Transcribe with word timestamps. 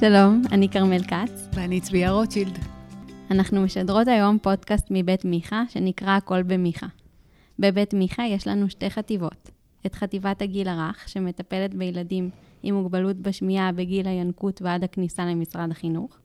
שלום, 0.00 0.42
אני 0.52 0.68
כרמל 0.68 1.02
כץ. 1.02 1.48
ואני 1.52 1.80
צביה 1.80 2.10
רוטשילד. 2.10 2.58
אנחנו 3.30 3.62
משדרות 3.62 4.08
היום 4.08 4.38
פודקאסט 4.38 4.86
מבית 4.90 5.24
מיכה, 5.24 5.62
שנקרא 5.68 6.10
הכל 6.16 6.42
במיכה. 6.42 6.86
בבית 7.58 7.94
מיכה 7.94 8.22
יש 8.26 8.46
לנו 8.46 8.70
שתי 8.70 8.90
חטיבות. 8.90 9.50
את 9.86 9.94
חטיבת 9.94 10.42
הגיל 10.42 10.68
הרך, 10.68 11.08
שמטפלת 11.08 11.74
בילדים 11.74 12.30
עם 12.62 12.74
מוגבלות 12.74 13.16
בשמיעה 13.16 13.72
בגיל 13.72 14.08
הינקות 14.08 14.62
ועד 14.62 14.84
הכניסה 14.84 15.26
למשרד 15.26 15.70
החינוך, 15.70 16.18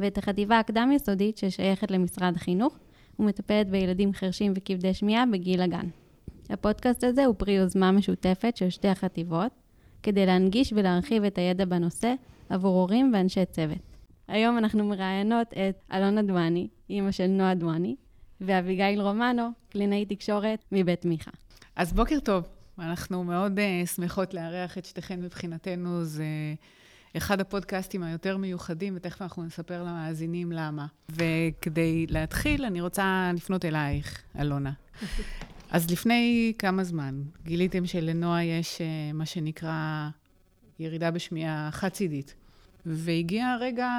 ואת 0.00 0.18
החטיבה 0.18 0.58
הקדם-יסודית 0.58 1.38
ששייכת 1.38 1.90
למשרד 1.90 2.32
החינוך, 2.36 2.78
ומטפלת 3.18 3.68
בילדים 3.70 4.12
חרשים 4.12 4.52
וכבדי 4.56 4.94
שמיעה 4.94 5.24
בגיל 5.32 5.60
הגן. 5.60 5.86
הפודקאסט 6.50 7.04
הזה 7.04 7.24
הוא 7.24 7.34
פרי 7.38 7.52
יוזמה 7.52 7.92
משותפת 7.92 8.56
של 8.56 8.70
שתי 8.70 8.88
החטיבות, 8.88 9.52
כדי 10.02 10.26
להנגיש 10.26 10.72
ולהרחיב 10.76 11.24
את 11.24 11.38
הידע 11.38 11.64
בנושא 11.64 12.14
עבור 12.48 12.80
הורים 12.80 13.10
ואנשי 13.14 13.44
צוות. 13.44 13.78
היום 14.28 14.58
אנחנו 14.58 14.84
מראיינות 14.84 15.48
את 15.52 15.92
אלונה 15.92 16.22
דואני, 16.22 16.68
אימא 16.90 17.10
של 17.10 17.26
נועה 17.26 17.54
דואני, 17.54 17.96
ואביגיל 18.40 19.00
רומנו, 19.00 19.50
קלינאי 19.70 20.06
תקשורת 20.06 20.64
מבית 20.72 21.04
מיכה. 21.04 21.30
אז 21.76 21.92
בוקר 21.92 22.20
טוב. 22.20 22.44
אנחנו 22.78 23.24
מאוד 23.24 23.58
uh, 23.58 23.86
שמחות 23.86 24.34
לארח 24.34 24.78
את 24.78 24.84
שתיכן 24.84 25.20
מבחינתנו. 25.20 26.04
זה 26.04 26.24
אחד 27.16 27.40
הפודקאסטים 27.40 28.02
היותר 28.02 28.36
מיוחדים, 28.36 28.92
ותכף 28.96 29.22
אנחנו 29.22 29.44
נספר 29.44 29.82
למאזינים 29.82 30.52
למה. 30.52 30.86
וכדי 31.08 32.06
להתחיל, 32.08 32.64
אני 32.64 32.80
רוצה 32.80 33.30
לפנות 33.34 33.64
אלייך, 33.64 34.22
אלונה. 34.38 34.72
אז 35.70 35.90
לפני 35.90 36.52
כמה 36.58 36.84
זמן 36.84 37.22
גיליתם 37.44 37.86
שלנועה 37.86 38.44
יש 38.44 38.78
uh, 38.78 39.14
מה 39.14 39.26
שנקרא 39.26 40.08
ירידה 40.78 41.10
בשמיעה 41.10 41.68
חד-צידית, 41.72 42.34
והגיע 42.86 43.46
הרגע 43.46 43.90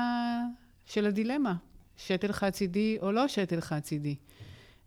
של 0.85 1.05
הדילמה, 1.05 1.53
שתל 1.97 2.31
חד-צידי 2.31 2.97
או 3.01 3.11
לא 3.11 3.27
שתל 3.27 3.61
חד-צידי. 3.61 4.15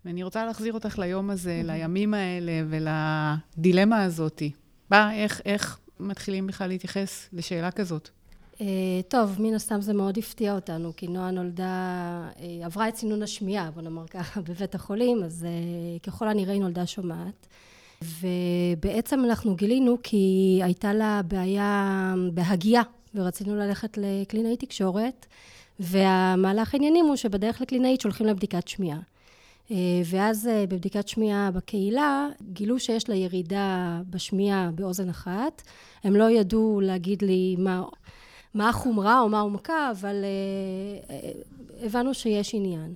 ואני 0.04 0.22
רוצה 0.22 0.46
להחזיר 0.46 0.72
אותך 0.72 0.98
ליום 0.98 1.30
הזה, 1.30 1.60
לימים 1.64 2.14
האלה 2.14 2.52
ולדילמה 2.68 4.02
הזאת. 4.02 4.42
מה, 4.90 5.14
איך, 5.14 5.40
איך 5.44 5.78
מתחילים 6.00 6.46
בכלל 6.46 6.68
להתייחס 6.68 7.28
לשאלה 7.32 7.70
כזאת? 7.70 8.08
Uh, 8.54 8.58
טוב, 9.08 9.36
מן 9.38 9.54
הסתם 9.54 9.80
זה 9.80 9.92
מאוד 9.92 10.18
הפתיע 10.18 10.54
אותנו, 10.54 10.92
כי 10.96 11.06
נועה 11.06 11.30
נולדה, 11.30 12.28
uh, 12.34 12.40
עברה 12.64 12.88
את 12.88 12.96
סינון 12.96 13.22
השמיעה, 13.22 13.70
בוא 13.70 13.82
נאמר 13.82 14.06
ככה, 14.06 14.40
בבית 14.48 14.74
החולים, 14.74 15.22
אז 15.24 15.46
uh, 15.46 16.02
ככל 16.02 16.28
הנראה 16.28 16.52
היא 16.52 16.60
נולדה 16.60 16.86
שומעת. 16.86 17.46
ובעצם 18.20 19.24
אנחנו 19.24 19.54
גילינו 19.56 19.96
כי 20.02 20.60
הייתה 20.64 20.94
לה 20.94 21.20
בעיה 21.24 22.14
בהגייה, 22.32 22.82
ורצינו 23.14 23.56
ללכת 23.56 23.98
לקלינאי 23.98 24.56
תקשורת, 24.56 25.26
והמהלך 25.80 26.74
העניינים 26.74 27.04
הוא 27.04 27.16
שבדרך 27.16 27.60
לקלינאית 27.60 28.00
שולחים 28.00 28.26
לבדיקת 28.26 28.68
שמיעה. 28.68 28.98
אה, 29.70 29.76
ואז 30.04 30.48
אה, 30.48 30.64
בבדיקת 30.68 31.08
שמיעה 31.08 31.50
בקהילה 31.50 32.28
גילו 32.52 32.78
שיש 32.78 33.08
לה 33.08 33.14
ירידה 33.14 34.00
בשמיעה 34.10 34.70
באוזן 34.74 35.08
אחת. 35.08 35.62
הם 36.04 36.16
לא 36.16 36.30
ידעו 36.30 36.80
להגיד 36.82 37.22
לי 37.22 37.56
מה, 37.58 37.82
מה 38.54 38.68
החומרה 38.68 39.20
או 39.20 39.28
מה 39.28 39.38
העומקה, 39.38 39.90
אבל 39.90 40.24
אה, 41.10 41.16
הבנו 41.82 42.14
שיש 42.14 42.54
עניין. 42.54 42.94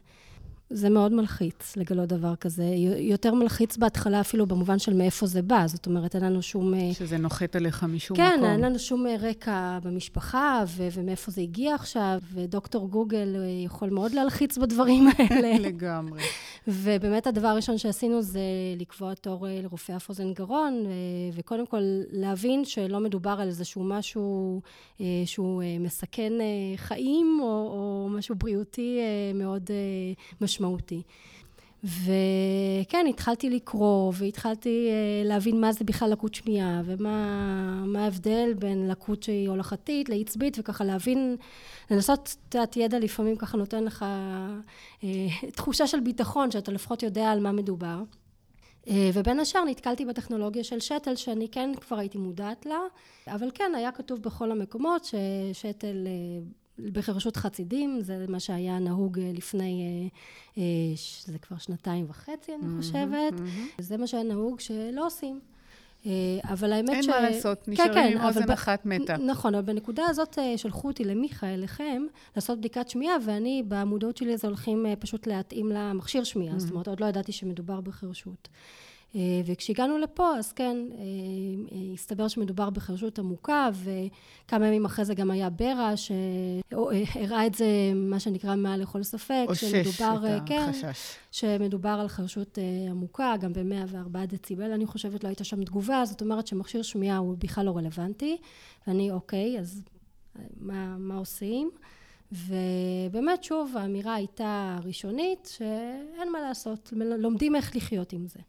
זה 0.70 0.90
מאוד 0.90 1.12
מלחיץ 1.12 1.76
לגלות 1.76 2.08
דבר 2.08 2.36
כזה. 2.36 2.64
יותר 2.98 3.34
מלחיץ 3.34 3.76
בהתחלה 3.76 4.20
אפילו 4.20 4.46
במובן 4.46 4.78
של 4.78 4.94
מאיפה 4.94 5.26
זה 5.26 5.42
בא. 5.42 5.66
זאת 5.66 5.86
אומרת, 5.86 6.14
אין 6.14 6.24
לנו 6.24 6.42
שום... 6.42 6.74
אה, 6.74 6.94
שזה 6.94 7.18
נוחת 7.18 7.56
עליך 7.56 7.84
משום 7.84 8.16
כן, 8.16 8.32
מקום. 8.36 8.46
כן, 8.46 8.52
אין 8.52 8.60
לנו 8.60 8.78
שום 8.78 9.06
אה, 9.06 9.16
רקע 9.20 9.78
במשפחה, 9.82 10.64
ו- 10.66 10.88
ומאיפה 10.92 11.30
זה 11.30 11.40
הגיע 11.40 11.74
עכשיו, 11.74 12.18
ודוקטור 12.32 12.88
גוגל 12.88 13.36
אה, 13.36 13.64
יכול 13.64 13.90
מאוד 13.90 14.12
להלחיץ 14.12 14.58
בדברים 14.58 15.08
האלה. 15.18 15.58
לגמרי. 15.58 16.22
ובאמת 16.68 17.26
הדבר 17.26 17.48
הראשון 17.48 17.78
שעשינו 17.78 18.22
זה 18.22 18.40
לקבוע 18.76 19.14
תור 19.14 19.46
לרופא 19.62 19.96
אף 19.96 20.08
אוזן 20.08 20.32
גרון, 20.32 20.86
וקודם 21.32 21.66
כל 21.66 21.82
להבין 22.10 22.64
שלא 22.64 23.00
מדובר 23.00 23.36
על 23.40 23.48
איזשהו 23.48 23.84
משהו 23.84 24.60
שהוא 25.24 25.62
מסכן 25.80 26.32
חיים, 26.76 27.38
או, 27.42 27.46
או 27.46 28.08
משהו 28.10 28.34
בריאותי 28.34 28.98
מאוד 29.34 29.70
משמעותי. 30.40 30.55
משמעותי. 30.56 31.02
וכן, 31.84 33.06
התחלתי 33.08 33.50
לקרוא, 33.50 34.12
והתחלתי 34.16 34.88
uh, 34.88 35.28
להבין 35.28 35.60
מה 35.60 35.72
זה 35.72 35.84
בכלל 35.84 36.10
לקות 36.10 36.34
שמיעה, 36.34 36.82
ומה 36.84 37.84
ההבדל 37.98 38.54
בין 38.58 38.88
לקות 38.88 39.22
שהיא 39.22 39.48
הולכתית 39.48 40.08
לעצבית, 40.08 40.56
וככה 40.58 40.84
להבין, 40.84 41.36
לנסות, 41.90 42.36
יודעת, 42.54 42.76
ידע 42.76 42.98
לפעמים 42.98 43.36
ככה 43.36 43.56
נותן 43.56 43.84
לך 43.84 44.04
uh, 45.00 45.04
תחושה 45.52 45.86
של 45.86 46.00
ביטחון, 46.00 46.50
שאתה 46.50 46.72
לפחות 46.72 47.02
יודע 47.02 47.30
על 47.30 47.40
מה 47.40 47.52
מדובר. 47.52 48.02
Uh, 48.84 48.88
ובין 49.12 49.40
השאר 49.40 49.64
נתקלתי 49.64 50.04
בטכנולוגיה 50.04 50.64
של 50.64 50.80
שתל, 50.80 51.16
שאני 51.16 51.48
כן 51.48 51.70
כבר 51.80 51.98
הייתי 51.98 52.18
מודעת 52.18 52.66
לה, 52.66 52.78
אבל 53.28 53.50
כן, 53.54 53.72
היה 53.76 53.92
כתוב 53.92 54.22
בכל 54.22 54.50
המקומות 54.50 55.04
ששתל... 55.04 56.06
Uh, 56.06 56.65
בחירשות 56.78 57.36
חצידים, 57.36 58.00
זה 58.00 58.24
מה 58.28 58.40
שהיה 58.40 58.78
נהוג 58.78 59.18
אה, 59.18 59.30
לפני, 59.34 59.82
אה, 59.82 60.62
אה, 60.62 60.62
זה 61.24 61.38
כבר 61.38 61.58
שנתיים 61.58 62.06
וחצי, 62.08 62.52
אני 62.54 62.82
חושבת. 62.82 63.34
זה 63.78 63.96
מה 63.96 64.06
שהיה 64.06 64.22
נהוג 64.22 64.60
שלא 64.60 65.06
עושים. 65.06 65.40
אבל 66.44 66.72
האמת 66.72 66.90
אין 66.90 67.02
ש... 67.02 67.08
אין 67.08 67.22
מה 67.22 67.30
לעשות, 67.30 67.62
כן, 67.64 67.72
נשארים 67.72 67.92
כן, 67.92 68.18
עם 68.18 68.24
אוזן 68.24 68.46
ב... 68.46 68.50
אחת 68.50 68.86
מתה. 68.86 69.16
נכון, 69.16 69.54
אבל 69.54 69.64
בנקודה 69.64 70.02
הזאת 70.08 70.38
שלחו 70.56 70.88
אותי 70.88 71.04
למיכה, 71.04 71.46
אליכם, 71.46 72.02
לעשות 72.36 72.58
בדיקת 72.58 72.88
שמיעה, 72.88 73.16
ואני, 73.24 73.62
במודעות 73.68 74.16
שלי, 74.16 74.36
זה 74.36 74.48
הולכים 74.48 74.86
פשוט 74.98 75.26
להתאים 75.26 75.68
למכשיר 75.68 76.24
שמיעה. 76.24 76.58
זאת 76.58 76.70
אומרת, 76.70 76.88
עוד 76.88 77.00
לא 77.00 77.06
ידעתי 77.06 77.32
שמדובר 77.32 77.80
בחירשות. 77.80 78.48
אה, 79.14 79.20
וכשהגענו 79.46 79.98
לפה, 79.98 80.36
אז 80.38 80.52
כן, 80.52 80.76
אה, 80.92 80.98
אה, 81.72 81.92
הסתבר 81.94 82.28
שמדובר 82.28 82.70
בחרשות 82.70 83.18
עמוקה, 83.18 83.70
וכמה 83.72 84.66
ימים 84.66 84.84
אחרי 84.84 85.04
זה 85.04 85.14
גם 85.14 85.30
היה 85.30 85.50
ברע, 85.50 85.92
שהראה 85.96 87.46
את 87.46 87.54
זה, 87.54 87.66
מה 87.94 88.20
שנקרא, 88.20 88.56
מעל 88.56 88.80
לכל 88.80 89.02
ספק. 89.02 89.44
אושש 89.48 89.64
שמדובר, 89.64 90.38
כן, 90.46 90.70
החשש. 90.70 91.16
שמדובר 91.32 91.98
על 92.00 92.08
חרשות 92.08 92.58
עמוקה, 92.90 93.34
גם 93.40 93.52
ב-104 93.52 94.26
דציבל, 94.26 94.72
אני 94.72 94.86
חושבת, 94.86 95.24
לא 95.24 95.28
הייתה 95.28 95.44
שם 95.44 95.64
תגובה, 95.64 96.04
זאת 96.04 96.20
אומרת 96.20 96.46
שמכשיר 96.46 96.82
שמיעה 96.82 97.16
הוא 97.16 97.36
בכלל 97.38 97.66
לא 97.66 97.76
רלוונטי, 97.76 98.36
ואני, 98.86 99.10
אוקיי, 99.10 99.58
אז 99.58 99.82
מה, 100.56 100.96
מה 100.98 101.16
עושים? 101.16 101.70
ובאמת, 102.32 103.44
שוב, 103.44 103.76
האמירה 103.76 104.14
הייתה 104.14 104.78
ראשונית, 104.84 105.52
שאין 105.56 106.32
מה 106.32 106.40
לעשות, 106.40 106.92
לומדים 106.96 107.56
איך 107.56 107.76
לחיות 107.76 108.12
עם 108.12 108.26
זה. 108.26 108.40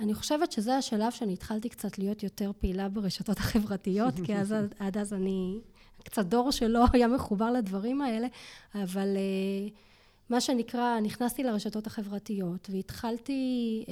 אני 0.00 0.14
חושבת 0.14 0.52
שזה 0.52 0.76
השלב 0.76 1.12
שאני 1.12 1.32
התחלתי 1.32 1.68
קצת 1.68 1.98
להיות 1.98 2.22
יותר 2.22 2.50
פעילה 2.58 2.88
ברשתות 2.88 3.38
החברתיות, 3.38 4.14
כי 4.24 4.36
אז, 4.36 4.54
עד 4.78 4.98
אז 4.98 5.12
אני 5.12 5.58
קצת 6.04 6.26
דור 6.26 6.50
שלא 6.50 6.84
היה 6.92 7.08
מחובר 7.08 7.50
לדברים 7.50 8.02
האלה, 8.02 8.26
אבל 8.74 9.16
uh, 9.16 9.72
מה 10.30 10.40
שנקרא, 10.40 11.00
נכנסתי 11.00 11.42
לרשתות 11.42 11.86
החברתיות 11.86 12.70
והתחלתי 12.72 13.84
uh, 13.86 13.90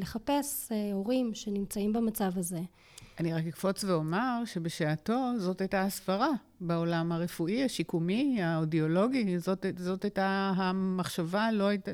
לחפש 0.00 0.68
uh, 0.68 0.94
הורים 0.94 1.34
שנמצאים 1.34 1.92
במצב 1.92 2.38
הזה. 2.38 2.60
אני 3.20 3.34
רק 3.34 3.46
אקפוץ 3.46 3.84
ואומר 3.84 4.42
שבשעתו 4.44 5.32
זאת 5.38 5.60
הייתה 5.60 5.82
הסברה 5.82 6.28
בעולם 6.60 7.12
הרפואי, 7.12 7.64
השיקומי, 7.64 8.42
האודיולוגי, 8.42 9.38
זאת, 9.38 9.66
זאת 9.76 10.04
הייתה 10.04 10.52
המחשבה, 10.56 11.52
לא, 11.52 11.64
היית, 11.68 11.88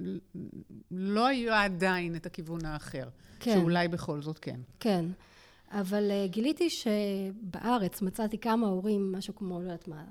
לא 0.90 1.26
היה 1.26 1.64
עדיין 1.64 2.16
את 2.16 2.26
הכיוון 2.26 2.64
האחר. 2.64 3.08
כן. 3.40 3.54
שאולי 3.54 3.88
בכל 3.88 4.22
זאת 4.22 4.38
כן. 4.38 4.60
כן. 4.80 5.04
אבל 5.70 6.10
uh, 6.10 6.28
גיליתי 6.28 6.68
שבארץ 6.70 8.02
מצאתי 8.02 8.38
כמה 8.38 8.66
הורים, 8.66 9.12
משהו 9.12 9.34
כמו, 9.34 9.58
לא 9.60 9.64
יודעת 9.64 9.88
מה, 9.88 10.04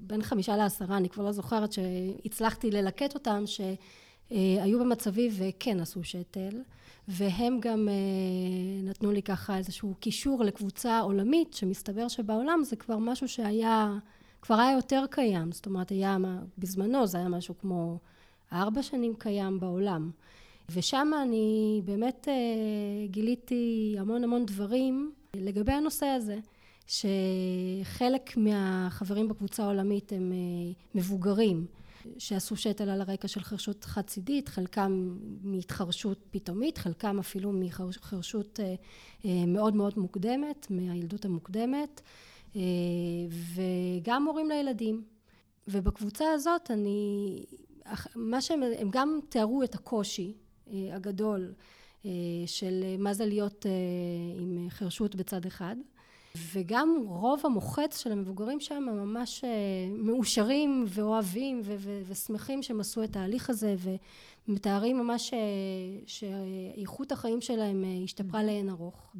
בין 0.00 0.22
חמישה 0.22 0.56
לעשרה, 0.56 0.96
אני 0.96 1.08
כבר 1.08 1.24
לא 1.24 1.32
זוכרת 1.32 1.72
שהצלחתי 1.72 2.70
ללקט 2.70 3.14
אותם, 3.14 3.44
שהיו 3.46 4.80
במצבי 4.80 5.30
וכן 5.38 5.80
עשו 5.80 6.04
שתל, 6.04 6.60
והם 7.08 7.60
גם 7.60 7.88
uh, 7.88 8.88
נתנו 8.88 9.12
לי 9.12 9.22
ככה 9.22 9.58
איזשהו 9.58 9.94
קישור 10.00 10.44
לקבוצה 10.44 11.00
עולמית, 11.00 11.54
שמסתבר 11.54 12.08
שבעולם 12.08 12.60
זה 12.64 12.76
כבר 12.76 12.98
משהו 12.98 13.28
שהיה, 13.28 13.98
כבר 14.42 14.54
היה 14.54 14.72
יותר 14.72 15.04
קיים, 15.10 15.52
זאת 15.52 15.66
אומרת, 15.66 15.90
היה, 15.90 16.16
בזמנו 16.58 17.06
זה 17.06 17.18
היה 17.18 17.28
משהו 17.28 17.54
כמו 17.58 17.98
ארבע 18.52 18.82
שנים 18.82 19.14
קיים 19.18 19.60
בעולם. 19.60 20.10
ושם 20.70 21.10
אני 21.22 21.80
באמת 21.84 22.28
אה, 22.28 23.06
גיליתי 23.06 23.96
המון 23.98 24.24
המון 24.24 24.46
דברים 24.46 25.12
לגבי 25.34 25.72
הנושא 25.72 26.06
הזה, 26.06 26.38
שחלק 26.86 28.36
מהחברים 28.36 29.28
בקבוצה 29.28 29.64
העולמית 29.64 30.12
הם 30.12 30.32
אה, 30.32 30.72
מבוגרים. 30.94 31.66
שעשו 32.18 32.56
שתל 32.56 32.88
על 32.88 33.00
הרקע 33.00 33.28
של 33.28 33.40
חרשות 33.40 33.84
חד-צידית, 33.84 34.48
חלקם 34.48 35.18
מהתחרשות 35.42 36.18
פתאומית, 36.30 36.78
חלקם 36.78 37.18
אפילו 37.18 37.52
מחרשות 37.52 38.60
אה, 38.60 39.30
מאוד 39.46 39.76
מאוד 39.76 39.98
מוקדמת, 39.98 40.66
מהילדות 40.70 41.24
המוקדמת. 41.24 42.00
וגם 43.28 44.26
הורים 44.26 44.48
לילדים. 44.48 45.02
ובקבוצה 45.68 46.24
הזאת 46.34 46.70
אני, 46.70 47.42
מה 48.14 48.40
שהם, 48.40 48.62
הם 48.78 48.88
גם 48.90 49.20
תיארו 49.28 49.62
את 49.62 49.74
הקושי 49.74 50.34
הגדול 50.92 51.52
של 52.46 52.84
מה 52.98 53.14
זה 53.14 53.26
להיות 53.26 53.66
עם 54.38 54.66
חרשות 54.70 55.14
בצד 55.14 55.46
אחד. 55.46 55.76
וגם 56.52 57.04
רוב 57.06 57.40
המוחץ 57.44 58.02
של 58.02 58.12
המבוגרים 58.12 58.60
שם 58.60 58.74
הם 58.74 58.98
ממש 58.98 59.44
מאושרים 59.90 60.84
ואוהבים 60.88 61.60
ושמחים 62.06 62.62
שהם 62.62 62.80
עשו 62.80 63.04
את 63.04 63.16
ההליך 63.16 63.50
הזה 63.50 63.74
ומתארים 64.48 64.98
ממש 64.98 65.34
שאיכות 66.06 67.12
החיים 67.12 67.40
שלהם 67.40 67.84
השתפרה 68.04 68.44
לאין 68.44 68.70
ארוך. 68.70 69.12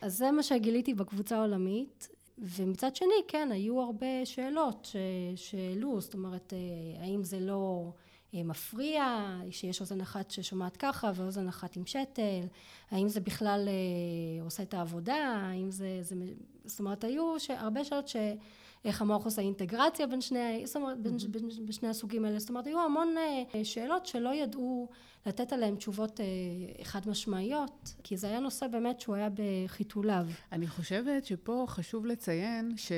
אז 0.00 0.16
זה 0.16 0.30
מה 0.30 0.42
שגיליתי 0.42 0.94
בקבוצה 0.94 1.36
העולמית. 1.36 2.08
ומצד 2.38 2.96
שני 2.96 3.22
כן 3.28 3.48
היו 3.52 3.80
הרבה 3.80 4.06
שאלות 4.24 4.96
שהעלו 5.36 6.00
זאת 6.00 6.14
אומרת 6.14 6.52
האם 7.00 7.24
זה 7.24 7.40
לא 7.40 7.90
מפריע, 8.34 9.26
שיש 9.50 9.80
אוזן 9.80 10.00
אחת 10.00 10.30
ששומעת 10.30 10.76
ככה 10.76 11.12
ואוזן 11.14 11.48
אחת 11.48 11.76
עם 11.76 11.86
שתל, 11.86 12.46
האם 12.90 13.08
זה 13.08 13.20
בכלל 13.20 13.68
עושה 14.40 14.62
את 14.62 14.74
העבודה, 14.74 15.14
האם 15.14 15.70
זה, 15.70 15.98
זה 16.00 16.14
זאת 16.64 16.78
אומרת 16.78 17.04
היו 17.04 17.34
הרבה 17.48 17.84
שאלות 17.84 18.08
שאיך 18.08 19.02
המוח 19.02 19.24
עושה 19.24 19.42
אינטגרציה 19.42 20.06
בין 20.06 20.20
שני, 20.20 20.62
זאת 20.66 20.76
אומרת, 20.76 21.00
בין, 21.00 21.16
בין, 21.30 21.48
בין 21.62 21.72
שני 21.72 21.88
הסוגים 21.88 22.24
האלה, 22.24 22.38
זאת 22.38 22.48
אומרת 22.48 22.66
היו 22.66 22.80
המון 22.80 23.14
שאלות 23.62 24.06
שלא 24.06 24.34
ידעו 24.34 24.88
לתת 25.26 25.52
עליהן 25.52 25.76
תשובות 25.76 26.20
חד 26.82 27.08
משמעיות, 27.08 27.94
כי 28.02 28.16
זה 28.16 28.26
היה 28.26 28.40
נושא 28.40 28.66
באמת 28.66 29.00
שהוא 29.00 29.14
היה 29.14 29.28
בחיתוליו. 29.34 30.26
אני 30.52 30.66
חושבת 30.66 31.24
שפה 31.24 31.64
חשוב 31.68 32.06
לציין 32.06 32.76
ש... 32.76 32.92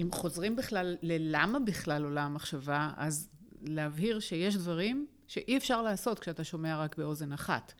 אם 0.00 0.08
חוזרים 0.12 0.56
בכלל 0.56 0.96
ללמה 1.02 1.58
בכלל 1.58 2.04
עולה 2.04 2.22
המחשבה, 2.22 2.90
אז 2.96 3.28
להבהיר 3.64 4.20
שיש 4.20 4.56
דברים 4.56 5.06
שאי 5.28 5.56
אפשר 5.56 5.82
לעשות 5.82 6.18
כשאתה 6.18 6.44
שומע 6.44 6.78
רק 6.78 6.96
באוזן 6.98 7.32
אחת. 7.32 7.72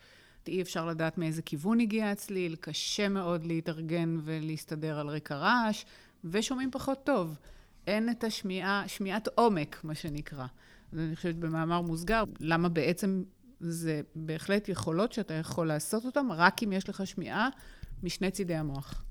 אי 0.48 0.62
אפשר 0.62 0.86
לדעת 0.86 1.18
מאיזה 1.18 1.42
כיוון 1.42 1.80
הגיע 1.80 2.10
הצליל, 2.10 2.56
קשה 2.56 3.08
מאוד 3.08 3.44
להתארגן 3.44 4.16
ולהסתדר 4.24 4.98
על 4.98 5.08
רקע 5.08 5.36
רעש, 5.36 5.84
ושומעים 6.24 6.70
פחות 6.70 7.04
טוב. 7.04 7.36
אין 7.86 8.10
את 8.10 8.24
השמיעה, 8.24 8.84
שמיעת 8.86 9.28
עומק, 9.34 9.80
מה 9.84 9.94
שנקרא. 9.94 10.46
אז 10.92 10.98
אני 10.98 11.16
חושבת 11.16 11.34
במאמר 11.34 11.80
מוסגר, 11.80 12.24
למה 12.40 12.68
בעצם 12.68 13.22
זה 13.60 14.00
בהחלט 14.14 14.68
יכולות 14.68 15.12
שאתה 15.12 15.34
יכול 15.34 15.66
לעשות 15.66 16.04
אותן, 16.04 16.26
רק 16.30 16.62
אם 16.62 16.72
יש 16.72 16.88
לך 16.88 17.06
שמיעה 17.06 17.48
משני 18.02 18.30
צידי 18.30 18.54
המוח. 18.54 19.04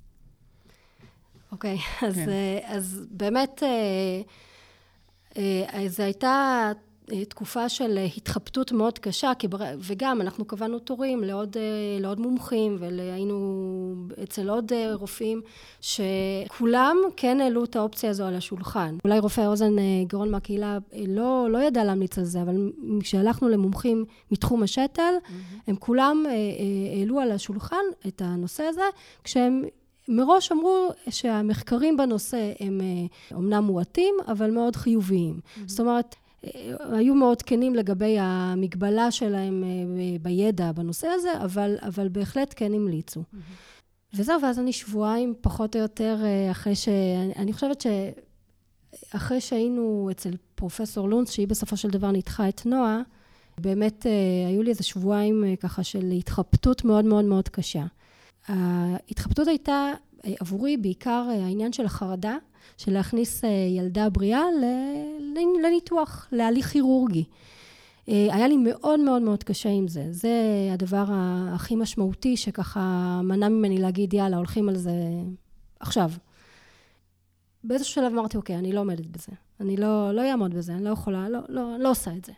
אוקיי, 1.52 1.78
okay, 1.78 2.06
אז, 2.06 2.16
כן. 2.16 2.30
אז 2.66 3.06
באמת... 3.12 3.64
זו 5.88 6.04
הייתה 6.04 6.72
תקופה 7.30 7.70
של 7.70 8.00
התחבטות 8.18 8.72
מאוד 8.72 9.00
קשה, 9.00 9.32
וגם 9.80 10.22
אנחנו 10.22 10.46
קבענו 10.46 10.80
תורים 10.80 11.24
לעוד, 11.24 11.58
לעוד 12.00 12.20
מומחים 12.20 12.78
והיינו 12.80 13.96
אצל 14.24 14.50
עוד 14.50 14.72
רופאים 14.94 15.42
שכולם 15.82 16.98
כן 17.18 17.42
העלו 17.42 17.64
את 17.64 17.76
האופציה 17.76 18.10
הזו 18.10 18.26
על 18.26 18.36
השולחן. 18.36 18.98
אולי 19.06 19.20
רופא 19.20 19.46
אוזן 19.46 19.76
גרון 20.08 20.32
מהקהילה 20.32 20.78
לא, 21.08 21.48
לא 21.50 21.58
ידע 21.58 21.84
להמליץ 21.84 22.18
על 22.18 22.24
זה, 22.24 22.42
אבל 22.42 22.72
כשהלכנו 23.00 23.50
למומחים 23.50 24.06
מתחום 24.32 24.64
השתל, 24.64 25.14
mm-hmm. 25.24 25.60
הם 25.68 25.76
כולם 25.76 26.26
העלו 26.98 27.20
על 27.20 27.32
השולחן 27.32 27.84
את 28.08 28.22
הנושא 28.26 28.64
הזה, 28.64 28.82
כשהם 29.24 29.64
מראש 30.08 30.52
אמרו 30.52 30.90
שהמחקרים 31.10 31.98
בנושא 31.98 32.52
הם 32.60 32.82
אומנם 33.32 33.54
אה, 33.54 33.62
מועטים, 33.62 34.16
אבל 34.28 34.52
מאוד 34.52 34.76
חיוביים. 34.76 35.40
Mm-hmm. 35.40 35.60
זאת 35.66 35.80
אומרת, 35.80 36.16
אה, 36.46 36.76
היו 36.92 37.16
מאוד 37.16 37.42
כנים 37.42 37.76
לגבי 37.76 38.18
המגבלה 38.20 39.12
שלהם 39.12 39.64
אה, 39.64 40.18
בידע 40.22 40.72
בנושא 40.72 41.08
הזה, 41.08 41.30
אבל, 41.44 41.78
אבל 41.82 42.08
בהחלט 42.10 42.54
כן 42.58 42.74
המליצו. 42.74 43.20
Mm-hmm. 43.20 44.16
וזהו, 44.18 44.42
ואז 44.42 44.60
אני 44.60 44.74
שבועיים 44.74 45.34
פחות 45.42 45.76
או 45.76 45.82
יותר 45.82 46.18
אחרי 46.52 46.76
ש... 46.76 46.90
אני 47.36 47.54
חושבת 47.54 47.86
שאחרי 49.12 49.42
שהיינו 49.42 50.08
אצל 50.12 50.32
פרופסור 50.56 51.10
לונץ, 51.10 51.32
שהיא 51.32 51.48
בסופו 51.48 51.78
של 51.78 51.90
דבר 51.90 52.12
ניתחה 52.12 52.50
את 52.50 52.66
נועה, 52.66 53.02
באמת 53.58 54.06
היו 54.48 54.64
לי 54.64 54.70
איזה 54.70 54.84
שבועיים 54.84 55.44
ככה 55.60 55.84
של 55.84 56.12
התחבטות 56.12 56.86
מאוד 56.86 57.06
מאוד 57.06 57.26
מאוד 57.26 57.50
קשה. 57.50 57.84
ההתחבטות 58.48 59.48
הייתה 59.48 59.92
עבורי 60.24 60.78
בעיקר 60.78 61.26
העניין 61.30 61.74
של 61.74 61.86
החרדה, 61.86 62.38
של 62.78 62.94
להכניס 62.94 63.42
ילדה 63.78 64.10
בריאה 64.10 64.44
לניתוח, 65.64 66.28
להליך 66.32 66.68
כירורגי. 66.68 67.24
היה 68.08 68.48
לי 68.48 68.58
מאוד 68.58 69.00
מאוד 69.00 69.22
מאוד 69.22 69.44
קשה 69.44 69.70
עם 69.70 69.88
זה. 69.88 70.08
זה 70.12 70.32
הדבר 70.74 71.06
הכי 71.54 71.76
משמעותי 71.76 72.38
שככה 72.38 73.22
מנע 73.24 73.50
ממני 73.50 73.78
להגיד, 73.78 74.14
יאללה, 74.14 74.38
הולכים 74.38 74.70
על 74.70 74.76
זה 74.76 74.92
עכשיו. 75.80 76.12
באיזשהו 77.64 77.94
שלב 77.94 78.12
אמרתי, 78.12 78.38
אוקיי, 78.38 78.56
אני 78.56 78.74
לא 78.74 78.80
עומדת 78.80 79.06
בזה. 79.06 79.32
אני 79.60 79.78
לא, 79.78 80.12
לא 80.12 80.30
אעמוד 80.32 80.54
בזה, 80.54 80.74
אני 80.74 80.84
לא 80.84 80.90
יכולה, 80.90 81.30
לא, 81.30 81.40
לא, 81.50 81.78
לא 81.80 81.92
עושה 81.92 82.12
את 82.12 82.26
זה. 82.26 82.34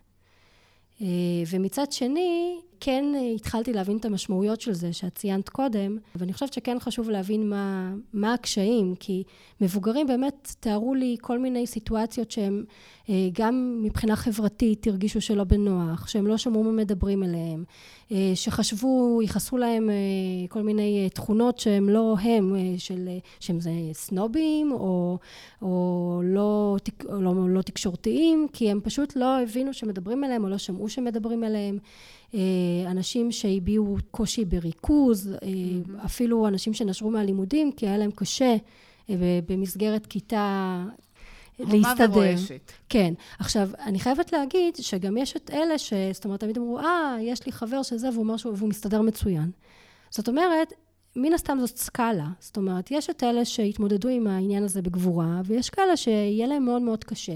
ומצד 1.49 1.91
שני, 1.91 2.59
כן 2.85 3.05
התחלתי 3.35 3.73
להבין 3.73 3.97
את 3.97 4.05
המשמעויות 4.05 4.61
של 4.61 4.73
זה 4.73 4.93
שאת 4.93 5.15
ציינת 5.15 5.49
קודם, 5.49 5.97
ואני 6.15 6.33
חושבת 6.33 6.53
שכן 6.53 6.79
חשוב 6.79 7.09
להבין 7.09 7.49
מה, 7.49 7.93
מה 8.13 8.33
הקשיים, 8.33 8.95
כי 8.99 9.23
מבוגרים 9.61 10.07
באמת 10.07 10.55
תיארו 10.59 10.95
לי 10.95 11.17
כל 11.21 11.39
מיני 11.39 11.67
סיטואציות 11.67 12.31
שהם 12.31 12.63
אה, 13.09 13.29
גם 13.33 13.79
מבחינה 13.83 14.15
חברתית 14.15 14.87
הרגישו 14.87 15.21
שלא 15.21 15.43
בנוח, 15.43 16.07
שהם 16.07 16.27
לא 16.27 16.37
שמעו 16.37 16.63
מה 16.63 16.71
מדברים 16.71 17.23
אליהם, 17.23 17.63
אה, 18.11 18.31
שחשבו, 18.35 19.19
ייחסו 19.21 19.57
להם 19.57 19.89
אה, 19.89 19.95
כל 20.49 20.61
מיני 20.61 21.09
תכונות 21.13 21.59
שהם 21.59 21.89
לא 21.89 22.15
הם, 22.21 22.55
של, 22.77 23.09
שהם 23.39 23.59
זה 23.59 23.71
סנובים 23.93 24.71
או, 24.71 25.17
או, 25.61 26.21
לא, 26.23 26.77
לא, 27.09 27.49
לא 27.49 27.61
תקשורתיים, 27.61 28.47
כי 28.53 28.71
הם 28.71 28.79
פשוט 28.83 29.15
לא 29.15 29.41
הבינו 29.41 29.73
שמדברים 29.73 30.23
אליהם 30.23 30.43
או 30.43 30.49
לא 30.49 30.57
שמעו 30.57 30.89
שמדברים 30.89 31.43
אליהם. 31.43 31.77
אנשים 32.87 33.31
שהביעו 33.31 33.97
קושי 34.11 34.45
בריכוז, 34.45 35.33
mm-hmm. 35.33 36.05
אפילו 36.05 36.47
אנשים 36.47 36.73
שנשרו 36.73 37.11
מהלימודים 37.11 37.71
כי 37.71 37.87
היה 37.87 37.97
להם 37.97 38.11
קשה 38.11 38.55
במסגרת 39.47 40.05
כיתה 40.05 40.83
להסתדר. 41.59 42.11
ורועשת. 42.11 42.71
כן. 42.89 43.13
עכשיו, 43.39 43.69
אני 43.79 43.99
חייבת 43.99 44.33
להגיד 44.33 44.75
שגם 44.75 45.17
יש 45.17 45.35
את 45.35 45.51
אלה 45.53 45.77
ש... 45.77 45.93
זאת 46.13 46.25
אומרת, 46.25 46.39
תמיד 46.39 46.57
אמרו, 46.57 46.79
אה, 46.79 47.17
יש 47.21 47.45
לי 47.45 47.51
חבר 47.51 47.83
שזה, 47.83 48.09
והוא 48.09 48.23
אומר 48.23 48.37
שהוא 48.37 48.69
מסתדר 48.69 49.01
מצוין. 49.01 49.51
זאת 50.09 50.27
אומרת, 50.27 50.73
מן 51.15 51.33
הסתם 51.33 51.57
זאת 51.61 51.77
סקאלה. 51.77 52.27
זאת 52.39 52.57
אומרת, 52.57 52.91
יש 52.91 53.09
את 53.09 53.23
אלה 53.23 53.45
שהתמודדו 53.45 54.09
עם 54.09 54.27
העניין 54.27 54.63
הזה 54.63 54.81
בגבורה, 54.81 55.41
ויש 55.45 55.69
כאלה 55.69 55.97
שיהיה 55.97 56.47
להם 56.47 56.65
מאוד 56.65 56.81
מאוד 56.81 57.03
קשה. 57.03 57.35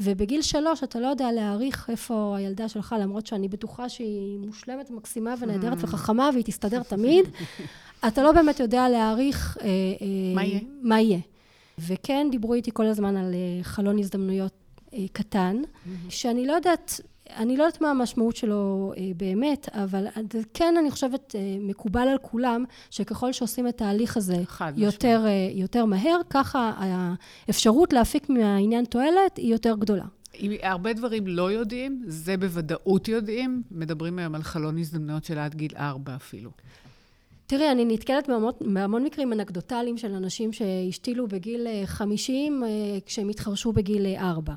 ובגיל 0.00 0.42
שלוש 0.42 0.82
אתה 0.82 1.00
לא 1.00 1.06
יודע 1.06 1.32
להעריך 1.32 1.90
איפה 1.90 2.34
הילדה 2.36 2.68
שלך, 2.68 2.94
למרות 3.00 3.26
שאני 3.26 3.48
בטוחה 3.48 3.88
שהיא 3.88 4.38
מושלמת, 4.38 4.90
מקסימה 4.90 5.34
ונהדרת 5.38 5.78
mm. 5.78 5.84
וחכמה, 5.84 6.30
והיא 6.32 6.44
תסתדר 6.44 6.82
תמיד. 6.82 7.24
אתה 8.08 8.22
לא 8.22 8.32
באמת 8.32 8.60
יודע 8.60 8.88
להעריך... 8.88 9.58
אה, 9.60 9.66
אה, 9.66 10.34
מה 10.34 10.44
יהיה? 10.44 10.60
מה 10.82 11.00
יהיה. 11.00 11.18
וכן 11.78 12.28
דיברו 12.30 12.54
איתי 12.54 12.70
כל 12.74 12.86
הזמן 12.86 13.16
על 13.16 13.34
אה, 13.34 13.64
חלון 13.64 13.98
הזדמנויות 13.98 14.52
קטן, 15.12 15.56
mm-hmm. 15.62 15.88
שאני 16.08 16.46
לא 16.46 16.52
יודעת, 16.52 17.00
אני 17.36 17.56
לא 17.56 17.64
יודעת 17.64 17.80
מה 17.80 17.90
המשמעות 17.90 18.36
שלו 18.36 18.92
אה, 18.96 19.02
באמת, 19.16 19.68
אבל 19.72 20.06
כן 20.54 20.74
אני 20.78 20.90
חושבת 20.90 21.34
מקובל 21.60 22.08
על 22.08 22.18
כולם, 22.22 22.64
שככל 22.90 23.32
שעושים 23.32 23.68
את 23.68 23.82
ההליך 23.82 24.16
הזה 24.16 24.42
יותר, 24.76 25.24
יותר 25.54 25.84
מהר, 25.84 26.20
ככה 26.30 26.72
האפשרות 27.48 27.92
להפיק 27.92 28.30
מהעניין 28.30 28.84
תועלת 28.84 29.36
היא 29.36 29.52
יותר 29.52 29.74
גדולה. 29.78 30.04
אם 30.40 30.52
הרבה 30.62 30.92
דברים 30.92 31.26
לא 31.26 31.52
יודעים, 31.52 32.02
זה 32.06 32.36
בוודאות 32.36 33.08
יודעים. 33.08 33.62
מדברים 33.70 34.18
היום 34.18 34.34
על 34.34 34.42
חלון 34.42 34.78
הזדמנויות 34.78 35.24
של 35.24 35.38
עד 35.38 35.54
גיל 35.54 35.72
ארבע 35.76 36.16
אפילו. 36.16 36.50
תראי, 37.46 37.70
אני 37.70 37.84
נתקלת 37.84 38.28
בהמון, 38.28 38.52
בהמון 38.60 39.04
מקרים 39.04 39.32
אנקדוטליים 39.32 39.98
של 39.98 40.14
אנשים 40.14 40.52
שהשתילו 40.52 41.28
בגיל 41.28 41.66
50 41.84 42.64
אה, 42.64 42.68
אה, 42.68 42.98
כשהם 43.06 43.28
התחרשו 43.28 43.72
בגיל 43.72 44.06
4. 44.16 44.54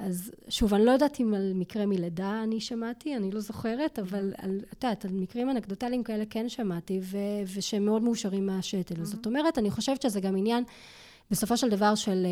אז 0.00 0.32
שוב, 0.48 0.74
אני 0.74 0.84
לא 0.84 0.90
יודעת 0.90 1.20
אם 1.20 1.34
על 1.34 1.52
מקרה 1.54 1.86
מלידה 1.86 2.42
אני 2.42 2.60
שמעתי, 2.60 3.16
אני 3.16 3.30
לא 3.30 3.40
זוכרת, 3.40 3.98
אבל 3.98 4.32
את 4.72 4.84
יודעת, 4.84 5.04
על 5.04 5.10
מקרים 5.12 5.50
אנקדוטליים 5.50 6.02
כאלה 6.02 6.24
כן 6.30 6.48
שמעתי, 6.48 7.00
ו- 7.02 7.16
ושהם 7.54 7.84
מאוד 7.84 8.02
מאושרים 8.02 8.46
מהשתל. 8.46 8.94
Mm-hmm. 8.94 9.04
זאת 9.04 9.26
אומרת, 9.26 9.58
אני 9.58 9.70
חושבת 9.70 10.02
שזה 10.02 10.20
גם 10.20 10.36
עניין 10.36 10.64
בסופו 11.30 11.56
של 11.56 11.68
דבר 11.68 11.94
של 11.94 12.26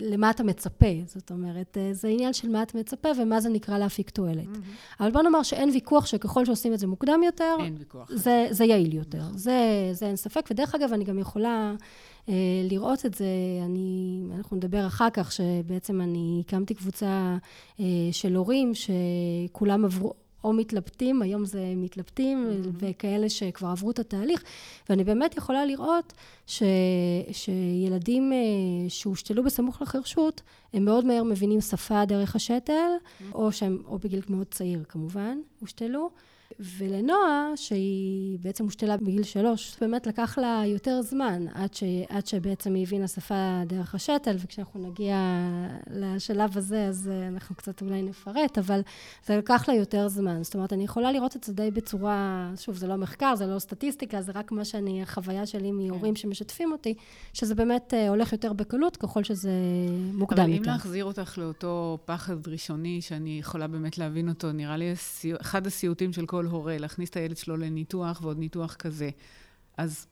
למה 0.00 0.30
אתה 0.30 0.42
מצפה. 0.42 0.86
זאת 1.06 1.30
אומרת, 1.30 1.76
זה 1.92 2.08
עניין 2.08 2.32
של 2.32 2.48
מה 2.48 2.62
אתה 2.62 2.78
מצפה 2.78 3.08
ומה 3.18 3.40
זה 3.40 3.48
נקרא 3.48 3.78
להפיק 3.78 4.10
תועלת. 4.10 4.44
Mm-hmm. 4.44 5.00
אבל 5.00 5.10
בוא 5.10 5.22
נאמר 5.22 5.42
שאין 5.42 5.70
ויכוח 5.70 6.06
שככל 6.06 6.44
שעושים 6.44 6.74
את 6.74 6.78
זה 6.78 6.86
מוקדם 6.86 7.20
יותר. 7.26 7.56
זה, 8.08 8.46
זה 8.50 8.64
יעיל 8.64 8.94
יותר. 8.94 9.18
נכון. 9.18 9.38
זה, 9.38 9.90
זה 9.92 10.06
אין 10.06 10.16
ספק. 10.16 10.48
ודרך 10.50 10.74
אגב, 10.74 10.92
אני 10.92 11.04
גם 11.04 11.18
יכולה 11.18 11.48
אה, 11.48 11.76
לראות 12.64 13.06
את 13.06 13.14
זה. 13.14 13.26
אני, 13.64 14.20
אנחנו 14.36 14.56
נדבר 14.56 14.86
אחר 14.86 15.10
כך, 15.12 15.32
שבעצם 15.32 16.00
אני 16.00 16.42
הקמתי 16.46 16.74
קבוצה 16.74 17.36
אה, 17.80 17.84
של 18.12 18.36
הורים 18.36 18.72
שכולם 18.74 19.84
עברו... 19.84 20.12
או 20.44 20.52
מתלבטים, 20.52 21.22
היום 21.22 21.44
זה 21.44 21.72
מתלבטים, 21.76 22.46
mm-hmm. 22.50 22.68
וכאלה 22.78 23.28
שכבר 23.28 23.68
עברו 23.68 23.90
את 23.90 23.98
התהליך, 23.98 24.42
ואני 24.88 25.04
באמת 25.04 25.36
יכולה 25.36 25.64
לראות 25.64 26.12
ש, 26.46 26.62
שילדים 27.32 28.32
אה, 28.32 28.38
שהושתלו 28.88 29.44
בסמוך 29.44 29.82
לחירשות, 29.82 30.42
הם 30.72 30.84
מאוד 30.84 31.04
מהר 31.04 31.22
מבינים 31.22 31.60
שפה 31.60 32.04
דרך 32.04 32.36
השתל, 32.36 32.72
mm-hmm. 32.72 33.34
או 33.34 33.52
שהם, 33.52 33.82
או 33.86 33.98
בגיל 33.98 34.20
מאוד 34.28 34.46
צעיר 34.50 34.84
כמובן, 34.88 35.38
הושתלו. 35.60 36.10
ולנועה, 36.60 37.52
שהיא 37.56 38.38
בעצם 38.40 38.64
הושתלה 38.64 38.96
בגיל 38.96 39.22
שלוש, 39.22 39.76
באמת 39.80 40.06
לקח 40.06 40.38
לה 40.38 40.62
יותר 40.66 41.02
זמן 41.02 41.44
עד, 41.54 41.74
ש, 41.74 41.82
עד 42.08 42.26
שבעצם 42.26 42.74
היא 42.74 42.82
הבינה 42.82 43.08
שפה 43.08 43.62
דרך 43.66 43.94
השתל, 43.94 44.36
וכשאנחנו 44.38 44.80
נגיע 44.80 45.16
לשלב 45.90 46.58
הזה, 46.58 46.86
אז 46.86 47.10
אה, 47.12 47.28
אנחנו 47.28 47.54
קצת 47.54 47.82
אולי 47.82 48.02
נפרט, 48.02 48.58
אבל 48.58 48.80
זה 49.26 49.36
לקח 49.36 49.68
לה 49.68 49.74
יותר 49.74 50.08
זמן. 50.08 50.42
זאת 50.42 50.54
אומרת, 50.54 50.72
אני 50.72 50.84
יכולה 50.84 51.12
לראות 51.12 51.36
את 51.36 51.44
זה 51.44 51.52
די 51.52 51.70
בצורה, 51.70 52.50
שוב, 52.56 52.76
זה 52.76 52.86
לא 52.86 52.96
מחקר, 52.96 53.34
זה 53.36 53.46
לא 53.46 53.58
סטטיסטיקה, 53.58 54.22
זה 54.22 54.32
רק 54.34 54.52
מה 54.52 54.64
שאני, 54.64 55.02
החוויה 55.02 55.46
שלי 55.46 55.72
מהורים 55.72 56.14
כן. 56.14 56.20
שמשתפים 56.20 56.72
אותי, 56.72 56.94
שזה 57.32 57.54
באמת 57.54 57.94
אה, 57.94 58.08
הולך 58.08 58.32
יותר 58.32 58.52
בקלות 58.52 58.96
ככל 58.96 59.24
שזה 59.24 59.52
מוקדם 60.12 60.38
יותר. 60.38 60.62
אבל 60.62 60.68
אם 60.68 60.74
להחזיר 60.74 61.04
אותך 61.04 61.38
לאותו 61.38 61.98
פחד 62.04 62.48
ראשוני, 62.48 63.00
שאני 63.00 63.38
יכולה 63.38 63.66
באמת 63.66 63.98
להבין 63.98 64.28
אותו, 64.28 64.52
נראה 64.52 64.76
לי 64.76 64.92
אחד 65.40 65.66
הסיוטים 65.66 66.12
של 66.12 66.26
כל 66.26 66.47
הורה 66.50 66.78
להכניס 66.78 67.10
את 67.10 67.16
הילד 67.16 67.36
שלו 67.36 67.56
לניתוח 67.56 68.20
ועוד 68.22 68.38
ניתוח 68.38 68.74
כזה. 68.74 69.10
אז 69.76 70.06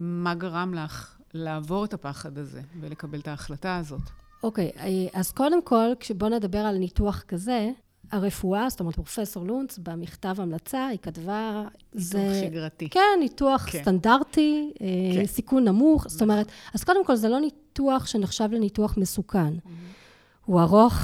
מה 0.00 0.34
גרם 0.34 0.74
לך 0.74 1.18
לעבור 1.34 1.84
את 1.84 1.94
הפחד 1.94 2.38
הזה 2.38 2.62
ולקבל 2.80 3.20
את 3.20 3.28
ההחלטה 3.28 3.76
הזאת? 3.76 4.00
אוקיי, 4.42 4.70
okay, 4.76 5.18
אז 5.18 5.32
קודם 5.32 5.62
כל, 5.62 5.86
בואו 6.16 6.30
נדבר 6.30 6.58
על 6.58 6.78
ניתוח 6.78 7.24
כזה. 7.28 7.70
הרפואה, 8.12 8.68
זאת 8.68 8.80
אומרת, 8.80 8.94
פרופסור 8.94 9.46
לונץ, 9.46 9.78
במכתב 9.78 10.34
המלצה, 10.38 10.86
היא 10.86 10.98
כתבה... 11.02 11.62
ניתוח 11.94 12.10
זה, 12.12 12.40
שגרתי. 12.44 12.88
כן, 12.88 13.00
ניתוח 13.20 13.66
כן. 13.70 13.82
סטנדרטי, 13.82 14.72
אה, 14.80 14.86
כן. 15.14 15.26
סיכון 15.26 15.64
נמוך. 15.64 16.08
זאת 16.08 16.22
אומרת, 16.22 16.46
אז 16.74 16.84
קודם 16.84 17.06
כל, 17.06 17.16
זה 17.16 17.28
לא 17.28 17.40
ניתוח 17.40 18.06
שנחשב 18.06 18.48
לניתוח 18.52 18.96
מסוכן. 18.96 19.54
Mm-hmm. 19.54 20.01
הוא 20.46 20.60
ארוך, 20.60 20.94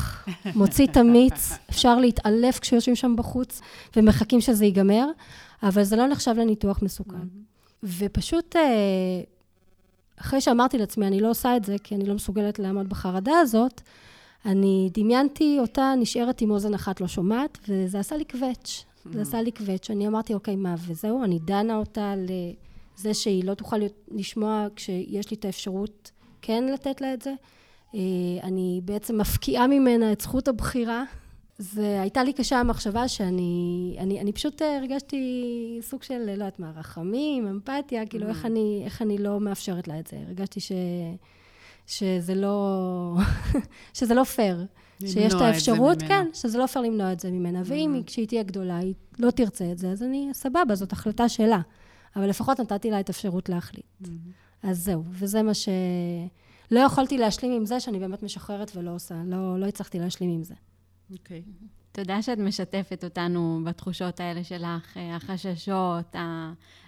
מוציא 0.54 0.86
את 0.86 0.96
המיץ, 0.96 1.52
אפשר 1.70 1.98
להתעלף 1.98 2.58
כשיושבים 2.58 2.96
שם 2.96 3.16
בחוץ 3.16 3.60
ומחכים 3.96 4.40
שזה 4.40 4.64
ייגמר, 4.64 5.06
אבל 5.62 5.82
זה 5.82 5.96
לא 5.96 6.06
נחשב 6.06 6.34
לניתוח 6.36 6.82
מסוכן. 6.82 7.26
ופשוט, 7.82 8.56
אה, 8.56 8.62
אחרי 10.20 10.40
שאמרתי 10.40 10.78
לעצמי, 10.78 11.06
אני 11.06 11.20
לא 11.20 11.30
עושה 11.30 11.56
את 11.56 11.64
זה, 11.64 11.76
כי 11.84 11.94
אני 11.94 12.06
לא 12.06 12.14
מסוגלת 12.14 12.58
לעמוד 12.58 12.88
בחרדה 12.88 13.38
הזאת, 13.38 13.80
אני 14.46 14.90
דמיינתי 14.94 15.56
אותה 15.60 15.94
נשארת 15.98 16.40
עם 16.40 16.50
אוזן 16.50 16.74
אחת 16.74 17.00
לא 17.00 17.08
שומעת, 17.08 17.58
וזה 17.68 17.98
עשה 17.98 18.16
לי 18.16 18.24
קווץ'. 18.24 18.84
זה 19.12 19.22
עשה 19.22 19.42
לי 19.42 19.50
קווץ'. 19.50 19.90
אני 19.90 20.06
אמרתי, 20.06 20.34
אוקיי, 20.34 20.56
מה, 20.56 20.74
וזהו, 20.78 21.24
אני 21.24 21.38
דנה 21.38 21.76
אותה 21.76 22.14
לזה 22.16 23.14
שהיא 23.14 23.44
לא 23.44 23.54
תוכל 23.54 23.76
לשמוע 24.10 24.66
כשיש 24.76 25.30
לי 25.30 25.36
את 25.36 25.44
האפשרות 25.44 26.10
כן 26.42 26.64
לתת 26.74 27.00
לה 27.00 27.14
את 27.14 27.22
זה. 27.22 27.34
אה, 27.94 28.00
אני 28.42 28.80
בעצם 28.84 29.18
מפקיעה 29.18 29.66
ממנה 29.66 30.12
את 30.12 30.20
זכות 30.20 30.48
הבחירה. 30.48 31.04
זה 31.58 32.00
הייתה 32.00 32.24
לי 32.24 32.32
קשה 32.32 32.60
המחשבה 32.60 33.08
שאני, 33.08 33.96
אני, 33.98 34.20
אני 34.20 34.32
פשוט 34.32 34.62
אה, 34.62 34.76
הרגשתי 34.76 35.78
סוג 35.82 36.02
של, 36.02 36.18
לא 36.26 36.30
יודעת 36.30 36.58
מה, 36.58 36.72
רחמים, 36.76 37.46
אמפתיה, 37.46 38.06
כאילו 38.06 38.26
mm. 38.26 38.28
איך 38.28 38.46
אני, 38.46 38.82
איך 38.84 39.02
אני 39.02 39.18
לא 39.18 39.40
מאפשרת 39.40 39.88
לה 39.88 39.98
את 39.98 40.06
זה. 40.06 40.16
הרגשתי 40.26 40.60
ש, 40.60 40.72
שזה 41.86 42.34
לא, 42.34 43.16
שזה 43.98 44.14
לא 44.14 44.24
פייר. 44.24 44.66
שיש 45.06 45.34
את 45.34 45.40
האפשרות, 45.40 46.02
כן, 46.02 46.26
שזה 46.32 46.58
לא 46.58 46.66
פייר 46.66 46.84
למנוע 46.84 47.12
את 47.12 47.20
זה 47.20 47.30
ממנה. 47.30 47.62
ואם 47.64 48.00
mm. 48.00 48.06
כשהיא 48.06 48.28
תהיה 48.28 48.42
גדולה, 48.42 48.78
היא 48.78 48.94
לא 49.18 49.30
תרצה 49.30 49.72
את 49.72 49.78
זה, 49.78 49.90
אז 49.90 50.02
אני, 50.02 50.30
סבבה, 50.32 50.74
זאת 50.74 50.92
החלטה 50.92 51.28
שלה. 51.28 51.60
אבל 52.16 52.28
לפחות 52.28 52.60
נתתי 52.60 52.90
לה 52.90 53.00
את 53.00 53.08
האפשרות 53.08 53.48
להחליט. 53.48 53.86
Mm-hmm. 54.02 54.06
אז 54.62 54.78
זהו, 54.78 55.04
וזה 55.10 55.42
מה 55.42 55.54
ש... 55.54 55.68
לא 56.70 56.80
יכולתי 56.80 57.18
להשלים 57.18 57.52
עם 57.52 57.66
זה 57.66 57.80
שאני 57.80 57.98
באמת 57.98 58.22
משחררת 58.22 58.70
ולא 58.74 58.94
עושה. 58.94 59.14
לא, 59.26 59.60
לא 59.60 59.66
הצלחתי 59.66 59.98
להשלים 59.98 60.30
עם 60.30 60.44
זה. 60.44 60.54
אוקיי. 61.12 61.42
Okay. 61.46 61.78
תודה 61.92 62.22
שאת 62.22 62.38
משתפת 62.38 63.04
אותנו 63.04 63.60
בתחושות 63.64 64.20
האלה 64.20 64.44
שלך, 64.44 64.96
אה, 64.96 65.16
החששות, 65.16 66.16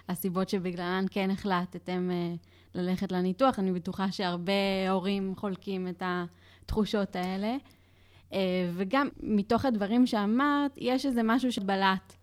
הסיבות 0.09 0.49
שבגללן 0.49 1.05
כן 1.11 1.31
החלטתם 1.31 2.09
אה, 2.11 2.33
ללכת 2.75 3.11
לניתוח. 3.11 3.59
אני 3.59 3.71
בטוחה 3.71 4.11
שהרבה 4.11 4.89
הורים 4.89 5.33
חולקים 5.35 5.87
את 5.87 6.03
התחושות 6.05 7.15
האלה. 7.15 7.55
אה, 8.33 8.39
וגם 8.73 9.09
מתוך 9.23 9.65
הדברים 9.65 10.07
שאמרת, 10.07 10.71
יש 10.77 11.05
איזה 11.05 11.21
משהו 11.23 11.51
שבלט. 11.51 12.13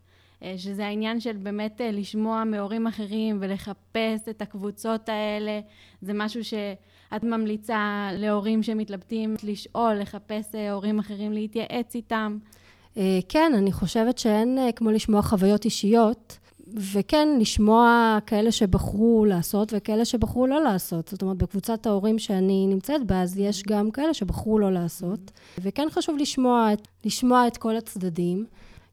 שזה 0.56 0.86
העניין 0.86 1.20
של 1.20 1.36
באמת 1.36 1.80
לשמוע 1.92 2.44
מהורים 2.44 2.86
אחרים 2.86 3.38
ולחפש 3.40 4.28
את 4.30 4.42
הקבוצות 4.42 5.08
האלה. 5.08 5.60
זה 6.02 6.12
משהו 6.14 6.44
ש... 6.44 6.54
את 7.16 7.24
ממליצה 7.24 8.08
להורים 8.12 8.62
שמתלבטים 8.62 9.36
לשאול, 9.42 9.94
לחפש 9.94 10.54
אה, 10.54 10.72
הורים 10.72 10.98
אחרים 10.98 11.32
להתייעץ 11.32 11.94
איתם? 11.94 12.38
אה, 12.96 13.18
כן, 13.28 13.52
אני 13.54 13.72
חושבת 13.72 14.18
שאין 14.18 14.58
אה, 14.58 14.72
כמו 14.72 14.90
לשמוע 14.90 15.22
חוויות 15.22 15.64
אישיות. 15.64 16.38
וכן, 16.74 17.28
לשמוע 17.40 18.18
כאלה 18.26 18.52
שבחרו 18.52 19.24
לעשות 19.24 19.72
וכאלה 19.76 20.04
שבחרו 20.04 20.46
לא 20.46 20.62
לעשות. 20.62 21.08
זאת 21.08 21.22
אומרת, 21.22 21.36
בקבוצת 21.36 21.86
ההורים 21.86 22.18
שאני 22.18 22.66
נמצאת 22.66 23.06
בה, 23.06 23.22
אז 23.22 23.38
יש 23.38 23.62
גם 23.62 23.90
כאלה 23.90 24.14
שבחרו 24.14 24.58
לא 24.58 24.72
לעשות. 24.72 25.30
וכן 25.58 25.86
חשוב 25.90 26.16
לשמוע 26.18 26.68
לשמוע 27.04 27.46
את 27.46 27.56
כל 27.56 27.76
הצדדים. 27.76 28.46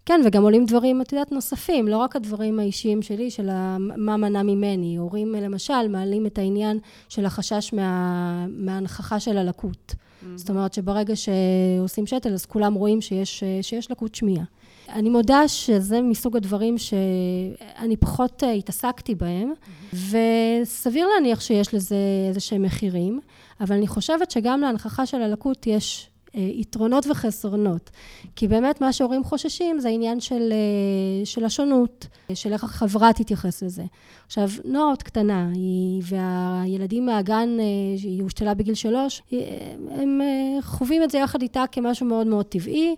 כן, 0.05 0.21
וגם 0.25 0.43
עולים 0.43 0.65
דברים, 0.65 1.01
את 1.01 1.13
יודעת, 1.13 1.31
נוספים, 1.31 1.87
לא 1.87 1.97
רק 1.97 2.15
הדברים 2.15 2.59
האישיים 2.59 3.01
שלי, 3.01 3.31
של 3.31 3.49
מה 3.79 4.17
מנע 4.17 4.43
ממני. 4.43 4.95
הורים, 4.95 5.31
למשל, 5.35 5.87
מעלים 5.89 6.25
את 6.25 6.37
העניין 6.37 6.79
של 7.09 7.25
החשש 7.25 7.73
מה, 7.73 8.45
מהנכחה 8.49 9.19
של 9.19 9.37
הלקות. 9.37 9.95
Mm-hmm. 9.95 10.25
זאת 10.35 10.49
אומרת 10.49 10.73
שברגע 10.73 11.13
שעושים 11.15 12.07
שתל, 12.07 12.33
אז 12.33 12.45
כולם 12.45 12.73
רואים 12.73 13.01
שיש, 13.01 13.43
שיש 13.61 13.91
לקות 13.91 14.15
שמיעה. 14.15 14.43
אני 14.89 15.09
מודה 15.09 15.47
שזה 15.47 16.01
מסוג 16.01 16.37
הדברים 16.37 16.77
שאני 16.77 17.97
פחות 17.97 18.43
התעסקתי 18.57 19.15
בהם, 19.15 19.53
mm-hmm. 19.53 19.95
וסביר 20.61 21.07
להניח 21.07 21.41
שיש 21.41 21.73
לזה 21.73 21.95
איזה 22.29 22.39
שהם 22.39 22.61
מחירים, 22.61 23.19
אבל 23.61 23.75
אני 23.75 23.87
חושבת 23.87 24.31
שגם 24.31 24.61
להנכחה 24.61 25.05
של 25.05 25.21
הלקות 25.21 25.67
יש 25.67 26.09
יתרונות 26.35 27.07
וחסרונות. 27.07 27.89
כי 28.35 28.47
באמת 28.47 28.81
מה 28.81 28.93
שהורים 28.93 29.23
חוששים 29.23 29.79
זה 29.79 29.87
העניין 29.87 30.19
של, 30.19 30.53
אה, 30.53 31.25
של 31.25 31.45
השונות, 31.45 32.07
של 32.33 32.53
איך 32.53 32.63
החברה 32.63 33.13
תתייחס 33.13 33.63
לזה. 33.63 33.83
עכשיו, 34.25 34.49
נועה 34.65 34.85
עוד 34.85 35.03
קטנה, 35.03 35.49
היא, 35.53 36.03
והילדים 36.05 37.05
מהגן, 37.05 37.57
אה, 37.59 37.65
היא 38.03 38.23
הושתלה 38.23 38.53
בגיל 38.53 38.75
שלוש, 38.75 39.21
הם 39.91 40.21
חווים 40.61 41.03
את 41.03 41.11
זה 41.11 41.17
יחד 41.17 41.41
איתה 41.41 41.63
כמשהו 41.71 42.05
מאוד 42.05 42.27
מאוד 42.27 42.45
טבעי. 42.45 42.95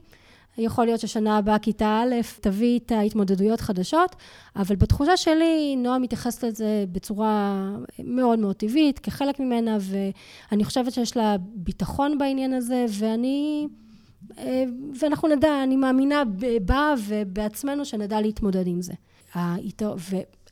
יכול 0.58 0.86
להיות 0.86 1.00
ששנה 1.00 1.38
הבאה 1.38 1.60
כיתה 1.60 2.02
א' 2.04 2.16
תביא 2.42 2.80
את 2.80 2.92
ההתמודדויות 2.92 3.62
חדשות, 3.62 4.16
אבל 4.56 4.76
בתחושה 4.76 5.18
שלי, 5.18 5.76
נועה 5.78 6.00
מתייחסת 6.00 6.44
לזה 6.44 6.86
בצורה 6.92 7.70
מאוד 8.04 8.40
מאוד 8.40 8.56
טבעית, 8.56 9.00
כחלק 9.00 9.40
ממנה, 9.40 9.78
ואני 9.82 10.64
חושבת 10.64 10.94
שיש 10.94 11.18
לה 11.18 11.36
ביטחון 11.40 12.18
בעניין 12.18 12.54
הזה, 12.54 12.86
ואני... 12.90 13.68
אה, 14.38 14.64
ואנחנו 15.00 15.28
נדע, 15.28 15.64
אני 15.64 15.76
מאמינה 15.76 16.24
בה 16.66 16.94
ובעצמנו 17.08 17.86
שנדע 17.86 18.22
להתמודד 18.22 18.68
עם 18.68 18.82
זה. 18.82 18.94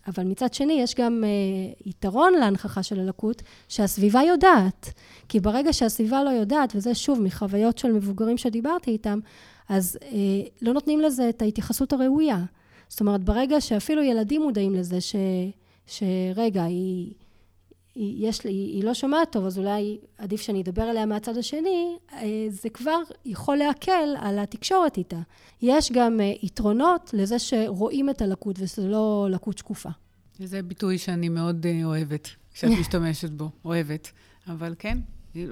אבל 0.08 0.24
מצד 0.24 0.54
שני, 0.54 0.74
יש 0.74 0.96
גם 0.96 1.24
uh, 1.24 1.90
יתרון 1.90 2.34
להנכחה 2.34 2.84
של 2.84 3.00
הלקות, 3.00 3.42
שהסביבה 3.70 4.22
יודעת. 4.22 4.94
כי 5.30 5.40
ברגע 5.40 5.74
שהסביבה 5.74 6.24
לא 6.24 6.30
יודעת, 6.30 6.76
וזה 6.76 6.96
שוב 6.96 7.22
מחוויות 7.22 7.78
של 7.78 7.92
מבוגרים 7.92 8.38
שדיברתי 8.38 8.92
איתם, 8.92 9.20
אז 9.70 9.98
אה, 10.04 10.10
לא 10.62 10.74
נותנים 10.74 11.02
לזה 11.02 11.30
את 11.30 11.42
ההתייחסות 11.42 11.94
הראויה. 11.94 12.44
זאת 12.88 13.00
אומרת, 13.00 13.24
ברגע 13.24 13.62
שאפילו 13.62 14.04
ילדים 14.04 14.42
מודעים 14.42 14.74
לזה 14.74 15.02
ש, 15.02 15.16
שרגע, 15.88 16.64
היא, 16.64 17.14
היא, 17.96 18.30
יש, 18.30 18.44
היא, 18.44 18.76
היא 18.76 18.84
לא 18.84 18.94
שומעת 18.94 19.32
טוב, 19.32 19.46
אז 19.46 19.58
אולי 19.58 19.98
עדיף 20.18 20.42
שאני 20.42 20.62
אדבר 20.62 20.90
אליה 20.90 21.06
מהצד 21.06 21.38
השני, 21.38 21.98
אה, 22.14 22.26
זה 22.50 22.70
כבר 22.70 22.98
יכול 23.26 23.58
להקל 23.58 24.16
על 24.20 24.40
התקשורת 24.40 24.98
איתה. 24.98 25.20
יש 25.62 25.92
גם 25.92 26.22
אה, 26.22 26.34
יתרונות 26.44 27.10
לזה 27.14 27.40
שרואים 27.40 28.10
את 28.10 28.22
הלקות 28.22 28.56
ושזה 28.60 28.88
לא 28.88 29.28
לקות 29.32 29.58
שקופה. 29.58 29.90
זה 30.40 30.62
ביטוי 30.62 30.98
שאני 30.98 31.30
מאוד 31.30 31.66
אה, 31.66 31.82
אוהבת, 31.84 32.30
שאת 32.54 32.70
משתמשת 32.80 33.30
בו, 33.30 33.50
אוהבת. 33.66 34.12
אבל 34.48 34.76
כן, 34.80 34.98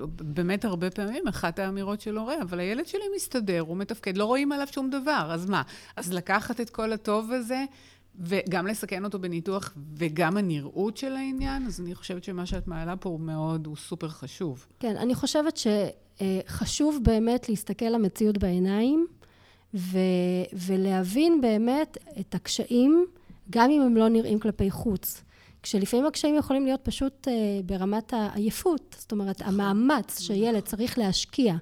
באמת 0.05 0.65
הרבה 0.65 0.89
פעמים 0.89 1.27
אחת 1.27 1.59
האמירות 1.59 2.01
של 2.01 2.17
הורה, 2.17 2.41
אבל 2.41 2.59
הילד 2.59 2.87
שלי 2.87 3.03
מסתדר, 3.15 3.59
הוא 3.59 3.77
מתפקד, 3.77 4.17
לא 4.17 4.25
רואים 4.25 4.51
עליו 4.51 4.67
שום 4.71 4.89
דבר, 4.89 5.27
אז 5.31 5.49
מה? 5.49 5.61
אז 5.95 6.13
לקחת 6.13 6.61
את 6.61 6.69
כל 6.69 6.93
הטוב 6.93 7.31
הזה 7.31 7.63
וגם 8.19 8.67
לסכן 8.67 9.03
אותו 9.03 9.19
בניתוח, 9.19 9.73
וגם 9.97 10.37
הנראות 10.37 10.97
של 10.97 11.11
העניין, 11.11 11.65
אז 11.65 11.79
אני 11.81 11.95
חושבת 11.95 12.23
שמה 12.23 12.45
שאת 12.45 12.67
מעלה 12.67 12.95
פה 12.95 13.09
הוא 13.09 13.19
מאוד, 13.19 13.67
הוא 13.67 13.75
סופר 13.75 14.09
חשוב. 14.09 14.65
כן, 14.79 14.97
אני 14.97 15.15
חושבת 15.15 15.57
שחשוב 15.57 16.99
באמת 17.03 17.49
להסתכל 17.49 17.85
למציאות 17.85 18.37
בעיניים, 18.37 19.07
ו- 19.73 19.99
ולהבין 20.53 21.41
באמת 21.41 21.97
את 22.19 22.35
הקשיים, 22.35 23.05
גם 23.49 23.69
אם 23.69 23.81
הם 23.81 23.97
לא 23.97 24.09
נראים 24.09 24.39
כלפי 24.39 24.71
חוץ. 24.71 25.23
כשלפעמים 25.63 26.05
הקשיים 26.05 26.35
יכולים 26.35 26.65
להיות 26.65 26.79
פשוט 26.83 27.27
uh, 27.27 27.31
ברמת 27.65 28.13
העייפות, 28.13 28.95
זאת 28.99 29.11
אומרת, 29.11 29.41
נכון. 29.41 29.59
המאמץ 29.59 30.19
שילד 30.19 30.63
צריך 30.63 30.97
להשקיע 30.97 31.55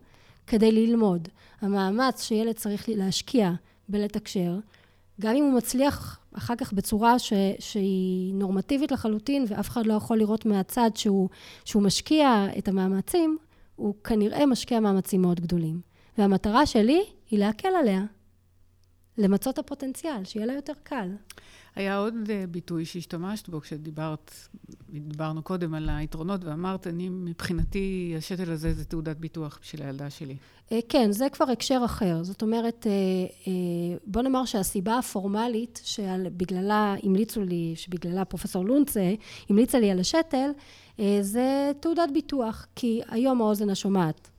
כדי 0.48 0.72
ללמוד, 0.72 1.28
המאמץ 1.62 2.22
שילד 2.22 2.56
צריך 2.56 2.90
להשקיע 2.90 3.52
בלתקשר, 3.90 4.60
גם 5.22 5.36
אם 5.36 5.44
הוא 5.44 5.54
מצליח 5.54 6.21
אחר 6.38 6.56
כך 6.56 6.74
בצורה 6.74 7.20
ש, 7.20 7.34
שהיא 7.60 8.34
נורמטיבית 8.34 8.92
לחלוטין, 8.92 9.46
ואף 9.48 9.70
אחד 9.70 9.86
לא 9.86 9.94
יכול 9.94 10.18
לראות 10.18 10.46
מהצד 10.46 10.92
שהוא, 10.96 11.30
שהוא 11.66 11.84
משקיע 11.84 12.48
את 12.58 12.68
המאמצים, 12.68 13.38
הוא 13.76 13.96
כנראה 14.04 14.46
משקיע 14.46 14.80
מאמצים 14.80 15.22
מאוד 15.22 15.40
גדולים. 15.40 15.82
והמטרה 16.18 16.66
שלי 16.66 17.04
היא 17.30 17.40
להקל 17.40 17.76
עליה, 17.80 18.04
למצות 19.18 19.54
את 19.54 19.60
הפוטנציאל, 19.60 20.24
שיהיה 20.24 20.46
לה 20.46 20.54
יותר 20.54 20.74
קל. 20.84 21.10
היה 21.76 21.98
עוד 21.98 22.14
אה, 22.30 22.44
ביטוי 22.52 22.86
שהשתמשת 22.86 23.50
בו 23.50 23.62
כשדיברת, 23.62 24.32
דיברנו 24.90 25.44
קודם 25.44 25.74
על 25.74 25.90
היתרונות, 25.90 26.44
ואמרת, 26.44 26.88
אני 26.88 27.10
מבחינתי, 27.10 28.14
השתל 28.18 28.52
הזה 28.52 28.74
זה 28.74 28.86
תעודת 28.86 29.18
ביטוח 29.18 29.60
בשביל 29.62 29.82
הילדה 29.82 30.10
שלי. 30.10 30.36
אה, 30.72 30.80
כן, 30.90 31.12
זה 31.12 31.28
כבר 31.30 31.46
הקשר 31.52 31.82
אחר. 31.86 32.24
זאת 32.24 32.42
אומרת, 32.42 32.88
אה, 32.88 33.52
בוא 34.06 34.22
נאמר 34.22 34.46
שהסיבה 34.46 34.98
הפורמלית 34.98 35.82
שבגללה 35.84 36.96
המליצו 37.04 37.42
לי, 37.42 37.74
שבגללה 37.76 38.26
פרופסור 38.26 38.66
לונצה 38.66 39.14
המליצה 39.50 39.80
לי 39.80 39.92
על 39.92 40.00
השתל, 40.00 40.50
זה 41.22 41.72
תעודת 41.80 42.10
ביטוח, 42.14 42.68
כי 42.76 43.02
היום 43.10 43.42
האוזן 43.42 43.70
השומעת 43.70 44.31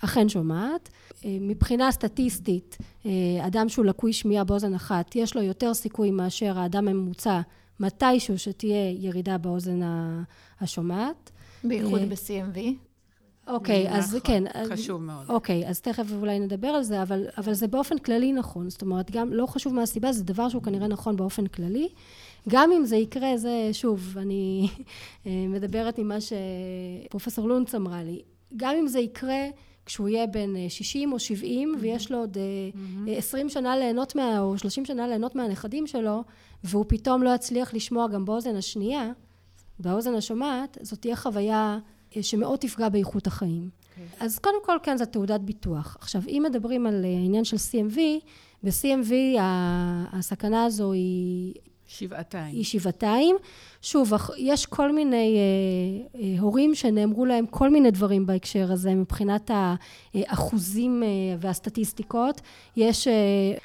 אכן 0.00 0.28
שומעת. 0.28 0.88
אה, 1.24 1.38
מבחינה 1.40 1.92
סטטיסטית, 1.92 2.78
אה, 3.06 3.10
אדם 3.46 3.68
שהוא 3.68 3.84
לקוי 3.84 4.12
שמיעה 4.12 4.44
באוזן 4.44 4.74
אחת, 4.74 5.16
יש 5.16 5.36
לו 5.36 5.42
יותר 5.42 5.74
סיכוי 5.74 6.10
מאשר 6.10 6.58
האדם 6.58 6.88
הממוצע, 6.88 7.40
מתישהו 7.80 8.38
שתהיה 8.38 8.90
ירידה 8.90 9.38
באוזן 9.38 9.80
השומעת. 10.60 11.30
בייחוד 11.64 12.00
אה, 12.00 12.06
ב-CMV. 12.06 12.58
אוקיי, 13.46 13.88
okay, 13.88 13.92
אז 13.92 14.16
כן. 14.24 14.44
נכון, 14.44 14.76
חשוב 14.76 15.02
מאוד. 15.02 15.24
אוקיי, 15.28 15.64
okay, 15.64 15.68
אז 15.68 15.80
תכף 15.80 16.04
אולי 16.12 16.38
נדבר 16.38 16.68
על 16.68 16.82
זה, 16.82 17.02
אבל, 17.02 17.26
אבל 17.38 17.52
זה 17.52 17.68
באופן 17.68 17.98
כללי 17.98 18.32
נכון. 18.32 18.70
זאת 18.70 18.82
אומרת, 18.82 19.10
גם 19.10 19.32
לא 19.32 19.46
חשוב 19.46 19.74
מה 19.74 19.82
הסיבה, 19.82 20.12
זה 20.12 20.24
דבר 20.24 20.48
שהוא 20.48 20.62
כנראה 20.62 20.88
נכון 20.88 21.16
באופן 21.16 21.46
כללי. 21.46 21.88
גם 22.48 22.72
אם 22.72 22.86
זה 22.86 22.96
יקרה, 22.96 23.36
זה, 23.36 23.68
שוב, 23.72 24.16
אני 24.18 24.68
מדברת 25.54 25.98
עם 25.98 26.08
מה 26.08 26.16
שפרופסור 26.20 27.48
לונץ 27.48 27.74
אמרה 27.74 28.02
לי. 28.02 28.22
גם 28.56 28.74
אם 28.76 28.86
זה 28.86 29.00
יקרה, 29.00 29.44
כשהוא 29.90 30.08
יהיה 30.08 30.26
בן 30.26 30.68
60 30.68 31.08
אה, 31.08 31.14
או 31.14 31.18
70 31.18 31.74
mm-hmm. 31.74 31.78
ויש 31.80 32.12
לו 32.12 32.18
עוד 32.18 32.36
mm-hmm. 32.36 33.10
20 33.10 33.48
שנה 33.48 33.76
ליהנות 33.76 34.14
מה... 34.14 34.40
או 34.40 34.58
30 34.58 34.84
שנה 34.84 35.08
ליהנות 35.08 35.34
מהנכדים 35.34 35.86
שלו 35.86 36.24
והוא 36.64 36.84
פתאום 36.88 37.22
לא 37.22 37.34
יצליח 37.34 37.74
לשמוע 37.74 38.08
גם 38.08 38.24
באוזן 38.24 38.56
השנייה, 38.56 39.12
באוזן 39.78 40.14
השומעת, 40.14 40.78
זאת 40.82 41.00
תהיה 41.00 41.16
חוויה 41.16 41.78
שמאוד 42.20 42.58
תפגע 42.58 42.88
באיכות 42.88 43.26
החיים. 43.26 43.68
Okay. 43.70 44.00
אוקיי. 44.12 44.26
אז 44.26 44.38
קודם 44.38 44.64
כל 44.64 44.76
כן 44.82 44.96
זו 44.96 45.04
תעודת 45.04 45.40
ביטוח. 45.40 45.96
עכשיו 46.00 46.22
אם 46.28 46.42
מדברים 46.48 46.86
על 46.86 47.04
העניין 47.04 47.44
של 47.44 47.56
CMV, 47.56 47.98
ב-CMV 48.62 49.12
הסכנה 50.12 50.64
הזו 50.64 50.92
היא 50.92 51.54
שבעתיים. 51.98 52.54
היא 52.54 52.64
שבעתיים. 52.64 53.36
שוב, 53.82 54.12
יש 54.38 54.66
כל 54.66 54.92
מיני 54.92 55.36
אה, 55.36 56.20
אה, 56.20 56.40
הורים 56.40 56.74
שנאמרו 56.74 57.24
להם 57.24 57.46
כל 57.46 57.70
מיני 57.70 57.90
דברים 57.90 58.26
בהקשר 58.26 58.72
הזה 58.72 58.94
מבחינת 58.94 59.50
האחוזים 60.14 61.02
אה, 61.02 61.08
והסטטיסטיקות. 61.40 62.40
יש, 62.76 63.08
אה, 63.08 63.12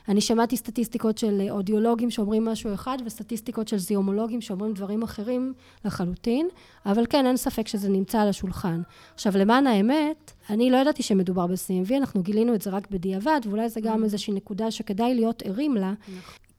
אני 0.10 0.21
שמעתי 0.21 0.58
סטטיסטיקות 0.58 1.17
של 1.17 1.47
אודיולוגים 1.50 2.12
שאומרים 2.12 2.45
משהו 2.45 2.73
אחד 2.73 2.97
וסטטיסטיקות 3.06 3.67
של 3.67 3.78
זיומולוגים 3.78 4.41
שאומרים 4.41 4.73
דברים 4.73 5.04
אחרים 5.04 5.54
לחלוטין, 5.86 6.47
אבל 6.86 7.06
כן, 7.10 7.26
אין 7.26 7.38
ספק 7.38 7.67
שזה 7.67 7.89
נמצא 7.89 8.21
על 8.21 8.30
השולחן. 8.30 8.82
עכשיו, 9.13 9.38
למען 9.38 9.67
האמת, 9.67 10.32
אני 10.50 10.69
לא 10.69 10.78
ידעתי 10.78 11.04
שמדובר 11.04 11.47
ב-CMV, 11.47 11.93
אנחנו 11.97 12.23
גילינו 12.23 12.56
את 12.56 12.62
זה 12.62 12.69
רק 12.69 12.91
בדיעבד, 12.91 13.39
ואולי 13.45 13.69
זה 13.69 13.82
גם 13.82 14.02
mm. 14.02 14.06
איזושהי 14.06 14.34
נקודה 14.34 14.71
שכדאי 14.71 15.13
להיות 15.13 15.43
ערים 15.45 15.76
לה. 15.76 15.93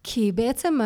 כי 0.09 0.33
בעצם 0.33 0.79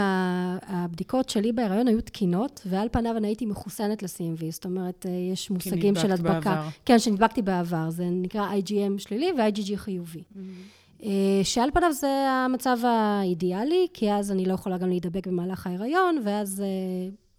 הבדיקות 0.66 1.28
שלי 1.28 1.52
בהיריון 1.52 1.88
היו 1.88 2.00
תקינות, 2.00 2.60
ועל 2.66 2.88
פניו 2.92 3.16
אני 3.16 3.28
הייתי 3.28 3.46
מחוסנת 3.46 4.02
ל-CMV, 4.02 4.44
זאת 4.50 4.64
אומרת, 4.64 5.06
אה, 5.06 5.32
יש 5.32 5.50
מושגים 5.50 5.94
של 5.94 6.12
הדבקה. 6.12 6.40
בעבר. 6.40 6.68
כן, 6.84 6.98
שנדבקתי 6.98 7.42
בעבר, 7.42 7.90
זה 7.90 8.04
נקרא 8.10 8.48
IgM 8.52 8.98
שלילי 8.98 9.32
ו-IgG 9.32 9.76
חיובי. 9.76 10.22
Mm-hmm. 10.22 11.04
שעל 11.42 11.70
פניו 11.74 11.92
זה 11.92 12.30
המצב 12.30 12.78
האידיאלי, 12.82 13.86
כי 13.94 14.12
אז 14.12 14.32
אני 14.32 14.44
לא 14.44 14.54
יכולה 14.54 14.78
גם 14.78 14.88
להידבק 14.88 15.26
במהלך 15.26 15.66
ההיריון, 15.66 16.22
ואז 16.24 16.60
אה, 16.60 16.66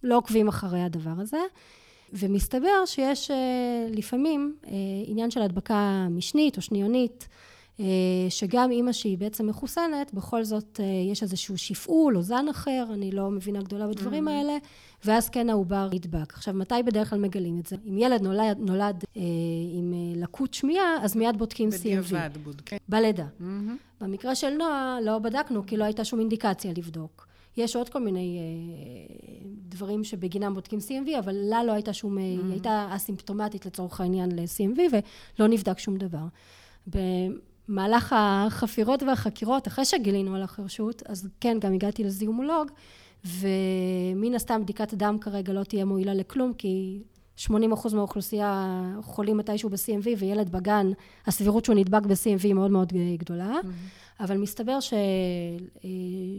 לא 0.02 0.16
עוקבים 0.16 0.48
אחרי 0.48 0.82
הדבר 0.82 1.14
הזה. 1.18 1.40
ומסתבר 2.12 2.86
שיש 2.86 3.30
לפעמים 3.90 4.56
עניין 5.06 5.30
של 5.30 5.42
הדבקה 5.42 6.06
משנית 6.10 6.56
או 6.56 6.62
שניונית. 6.62 7.28
אה, 7.80 7.86
שגם 8.28 8.70
אימא 8.70 8.92
שהיא 8.92 9.18
בעצם 9.18 9.46
מחוסנת, 9.46 10.14
בכל 10.14 10.44
זאת 10.44 10.80
אה, 10.82 11.10
יש 11.12 11.22
איזשהו 11.22 11.58
שפעול 11.58 12.16
או 12.16 12.22
זן 12.22 12.46
אחר, 12.50 12.84
אני 12.92 13.10
לא 13.10 13.30
מבינה 13.30 13.62
גדולה 13.62 13.86
בדברים 13.86 14.28
mm-hmm. 14.28 14.30
האלה, 14.30 14.56
ואז 15.04 15.28
כן 15.28 15.50
העובר 15.50 15.90
ידבק. 15.92 16.34
עכשיו, 16.34 16.54
מתי 16.54 16.74
בדרך 16.86 17.10
כלל 17.10 17.18
מגלים 17.18 17.58
את 17.58 17.66
זה? 17.66 17.76
אם 17.88 17.98
ילד 17.98 18.22
נולד, 18.22 18.58
נולד 18.58 19.04
אה, 19.16 19.22
עם 19.72 19.92
אה, 19.94 20.20
לקות 20.22 20.54
שמיעה, 20.54 20.96
אז 21.02 21.16
מיד 21.16 21.38
בודקים 21.38 21.68
CMV. 21.68 21.78
בדיעבד 21.78 22.30
בודקים. 22.44 22.78
בלידה. 22.88 23.26
Mm-hmm. 23.40 23.44
במקרה 24.00 24.34
של 24.34 24.50
נועה, 24.50 24.98
לא 25.02 25.18
בדקנו, 25.18 25.66
כי 25.66 25.76
לא 25.76 25.84
הייתה 25.84 26.04
שום 26.04 26.20
אינדיקציה 26.20 26.72
לבדוק. 26.76 27.26
יש 27.56 27.76
עוד 27.76 27.88
כל 27.88 28.00
מיני 28.00 28.38
אה, 28.38 29.46
דברים 29.68 30.04
שבגינם 30.04 30.54
בודקים 30.54 30.78
CMV, 30.78 31.18
אבל 31.18 31.34
לה 31.34 31.64
לא 31.64 31.72
הייתה 31.72 31.92
שום, 31.92 32.18
mm-hmm. 32.18 32.20
היא 32.20 32.50
הייתה 32.50 32.88
אסימפטומטית 32.90 33.66
לצורך 33.66 34.00
העניין 34.00 34.30
ל-CMV, 34.36 34.80
ולא 35.38 35.48
נבדק 35.48 35.78
שום 35.78 35.96
דבר. 35.96 36.24
במהלך 37.68 38.14
החפירות 38.18 39.02
והחקירות, 39.02 39.68
אחרי 39.68 39.84
שגילינו 39.84 40.34
על 40.36 40.42
החרשות, 40.42 41.02
אז 41.06 41.28
כן, 41.40 41.58
גם 41.60 41.72
הגעתי 41.72 42.04
לזיומולוג, 42.04 42.70
ומן 43.24 44.34
הסתם 44.34 44.62
בדיקת 44.62 44.92
הדם 44.92 45.16
כרגע 45.20 45.52
לא 45.52 45.64
תהיה 45.64 45.84
מועילה 45.84 46.14
לכלום, 46.14 46.52
כי 46.54 47.02
80% 47.38 47.50
מהאוכלוסייה 47.94 48.82
חולים 49.02 49.36
מתישהו 49.36 49.70
ב-CMV, 49.70 50.08
וילד 50.18 50.52
בגן, 50.52 50.90
הסבירות 51.26 51.64
שהוא 51.64 51.76
נדבק 51.76 52.02
ב-CMV 52.06 52.42
היא 52.42 52.54
מאוד 52.54 52.70
מאוד 52.70 52.92
גדולה. 53.18 53.54
Mm-hmm. 53.62 54.22
אבל 54.22 54.36
מסתבר 54.36 54.78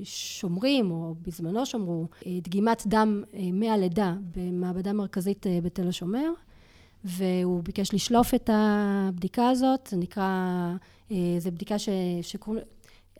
ששומרים, 0.05 0.91
או 0.91 1.15
בזמנו 1.21 1.65
שמרו, 1.65 2.07
דגימת 2.27 2.83
דם 2.86 3.23
אה, 3.33 3.39
מהלידה 3.53 4.15
במעבדה 4.36 4.93
מרכזית 4.93 5.47
אה, 5.47 5.59
בתל 5.62 5.88
השומר, 5.88 6.29
והוא 7.03 7.63
ביקש 7.63 7.93
לשלוף 7.93 8.33
את 8.33 8.49
הבדיקה 8.53 9.49
הזאת, 9.49 9.88
זה 9.91 9.97
נקרא 9.97 10.23
אה, 10.23 10.75
זו 11.39 11.52
בדיקה 11.52 11.80
ש... 11.80 11.89
שקוראים... 12.21 12.63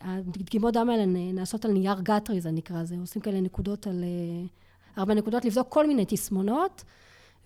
הדגימות 0.00 0.74
דם 0.74 0.90
האלה 0.90 1.04
נעשות 1.06 1.64
על 1.64 1.72
נייר 1.72 2.00
גטרי, 2.02 2.40
זה 2.40 2.50
נקרא, 2.50 2.84
זה 2.84 2.96
עושים 3.00 3.22
כאלה 3.22 3.40
נקודות 3.40 3.86
על... 3.86 4.04
אה, 4.04 4.46
ארבע 4.98 5.14
נקודות, 5.14 5.44
לבדוק 5.44 5.68
כל 5.68 5.86
מיני 5.86 6.04
תסמונות. 6.08 6.84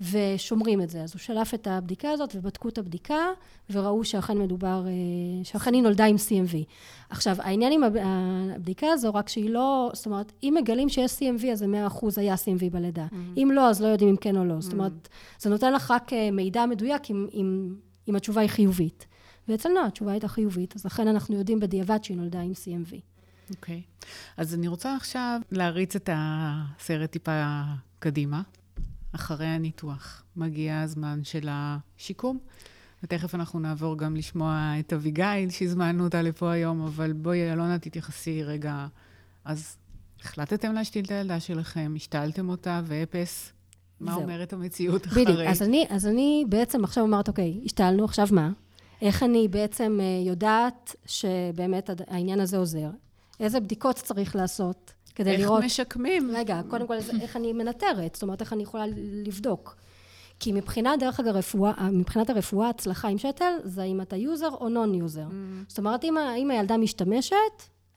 ושומרים 0.01 0.83
את 0.83 0.91
זה. 0.91 1.03
אז 1.03 1.13
הוא 1.13 1.21
שלף 1.21 1.55
את 1.55 1.67
הבדיקה 1.67 2.11
הזאת 2.11 2.37
ובדקו 2.37 2.69
את 2.69 2.79
הבדיקה 2.79 3.27
וראו 3.71 4.05
שאכן 4.05 4.39
מדובר, 4.39 4.85
אה, 4.87 5.45
שאכן 5.45 5.75
היא 5.75 5.83
נולדה 5.83 6.05
עם 6.05 6.17
CMV. 6.17 6.57
עכשיו, 7.11 7.37
העניין 7.39 7.73
עם 7.73 7.83
הבדיקה 8.05 8.87
הזו, 8.87 9.15
רק 9.15 9.29
שהיא 9.29 9.51
לא, 9.51 9.91
זאת 9.95 10.07
אומרת, 10.07 10.33
אם 10.43 10.55
מגלים 10.61 10.89
שיש 10.89 11.13
CMV, 11.13 11.47
אז 11.53 11.59
זה 11.59 11.67
100% 11.67 12.07
היה 12.17 12.35
CMV 12.35 12.71
בלידה. 12.73 13.07
Mm-hmm. 13.11 13.37
אם 13.37 13.51
לא, 13.55 13.69
אז 13.69 13.83
לא 13.83 13.87
יודעים 13.87 14.11
אם 14.11 14.17
כן 14.17 14.37
או 14.37 14.45
לא. 14.45 14.55
Mm-hmm. 14.55 14.61
זאת 14.61 14.73
אומרת, 14.73 15.09
זה 15.39 15.51
נותן 15.51 15.73
לך 15.73 15.91
רק 15.91 16.13
מידע 16.33 16.67
מדויק 16.67 17.11
אם, 17.11 17.27
אם, 17.35 17.75
אם 18.09 18.17
התשובה 18.17 18.41
היא 18.41 18.51
חיובית. 18.51 19.07
ואצל 19.49 19.69
נועה 19.69 19.87
התשובה 19.87 20.13
הייתה 20.13 20.29
חיובית, 20.29 20.77
אז 20.77 20.85
לכן 20.85 21.09
אנחנו 21.09 21.37
יודעים 21.37 21.61
בדיעבד 21.61 22.05
שהיא 22.05 22.17
נולדה 22.17 22.41
עם 22.41 22.53
CMV. 22.53 22.95
אוקיי. 23.51 23.83
Okay. 24.01 24.05
אז 24.37 24.55
אני 24.55 24.69
רוצה 24.69 24.97
עכשיו 24.97 25.41
להריץ 25.51 25.97
את 25.97 26.11
הסרט 26.13 27.11
טיפה 27.11 27.63
קדימה. 27.99 28.43
אחרי 29.13 29.47
הניתוח 29.47 30.23
מגיע 30.37 30.81
הזמן 30.81 31.21
של 31.25 31.49
השיקום, 31.51 32.39
ותכף 33.03 33.35
אנחנו 33.35 33.61
נעבור 33.61 33.99
גם 33.99 34.17
לשמוע 34.17 34.73
את 34.81 34.93
אביגיל, 34.93 35.51
שהזמנו 35.51 36.05
אותה 36.05 36.23
לפה 36.23 36.53
היום, 36.53 36.83
אבל 36.87 37.13
בואי, 37.13 37.53
אלונה, 37.53 37.79
תתייחסי 37.79 38.43
רגע. 38.43 38.87
אז 39.45 39.77
החלטתם 40.21 40.73
להשתיל 40.73 41.05
את 41.05 41.11
הילדה 41.11 41.41
שלכם, 41.41 41.93
השתלתם 41.97 42.49
אותה, 42.49 42.81
ואפס 42.85 43.53
מה 44.01 44.13
זהו. 44.13 44.23
אומרת 44.23 44.53
המציאות 44.53 45.07
אחרי? 45.07 45.25
בדיוק. 45.25 45.41
אז 45.41 45.63
אני, 45.63 45.87
אז 45.91 46.07
אני 46.07 46.45
בעצם 46.49 46.85
עכשיו 46.85 47.05
אומרת, 47.05 47.29
אוקיי, 47.29 47.61
השתלנו, 47.65 48.05
עכשיו 48.05 48.29
מה? 48.33 48.51
איך 49.03 49.23
אני 49.23 49.49
בעצם 49.49 49.99
אה, 50.03 50.29
יודעת 50.29 50.97
שבאמת 51.07 51.91
העניין 52.09 52.41
הזה 52.41 52.57
עוזר? 52.57 52.89
איזה 53.41 53.61
בדיקות 53.61 53.97
צריך 53.97 54.37
לעשות 54.37 54.93
כדי 55.15 55.31
איך 55.31 55.41
לראות... 55.41 55.65
משקמים? 55.65 56.31
רגע, 56.35 56.61
קודם 56.71 56.87
כל, 56.87 56.95
איך 57.21 57.37
אני 57.37 57.53
מנטרת? 57.53 58.15
זאת 58.15 58.23
אומרת, 58.23 58.41
איך 58.41 58.53
אני 58.53 58.63
יכולה 58.63 58.85
לבדוק? 59.25 59.77
כי 60.41 60.53
מבחינת, 60.53 61.01
דרך 61.01 61.21
אגב, 61.21 61.29
הרפואה, 61.35 61.89
מבחינת 61.93 62.31
הרפואה, 62.31 62.69
הצלחה 62.69 63.09
עם 63.09 63.19
שתל, 63.19 63.53
זה 63.65 63.83
אם 63.83 64.01
אתה 64.01 64.17
user 64.17 64.49
או 64.51 64.69
non-user. 64.69 65.27
זאת 65.69 65.79
אומרת, 65.79 66.05
אם, 66.05 66.15
אם 66.39 66.51
הילדה 66.51 66.77
משתמשת, 66.77 67.35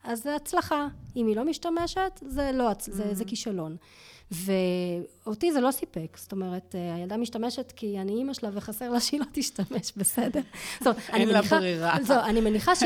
אז 0.04 0.24
זה 0.24 0.36
הצלחה. 0.36 0.88
אם 1.16 1.28
היא 1.28 1.36
לא 1.36 1.46
משתמשת, 1.46 2.20
זה 2.28 2.52
לא, 2.54 2.72
הצ- 2.72 2.92
זה, 2.92 3.14
זה 3.14 3.26
כישלון. 3.26 3.76
ואותי 4.32 5.52
זה 5.52 5.62
לא 5.62 5.72
סיפק. 5.72 6.18
זאת 6.18 6.32
אומרת, 6.32 6.76
אה, 6.76 6.96
הילדה 6.96 7.18
משתמשת 7.18 7.74
כי 7.76 8.00
אני 8.00 8.12
אימא 8.12 8.34
שלה 8.34 8.50
וחסר 8.54 8.90
לה 8.90 9.00
שהיא 9.00 9.20
לא 9.20 9.26
תשתמש, 9.32 9.94
בסדר. 9.98 10.42
זאת 10.80 10.88
אומרת, 10.88 11.02
אין 11.10 11.30
לה 11.30 11.40
מניחה- 11.42 11.58
ברירה. 11.60 11.98
זהו, 12.04 12.20
אני 12.20 12.42
מניחה 12.42 12.76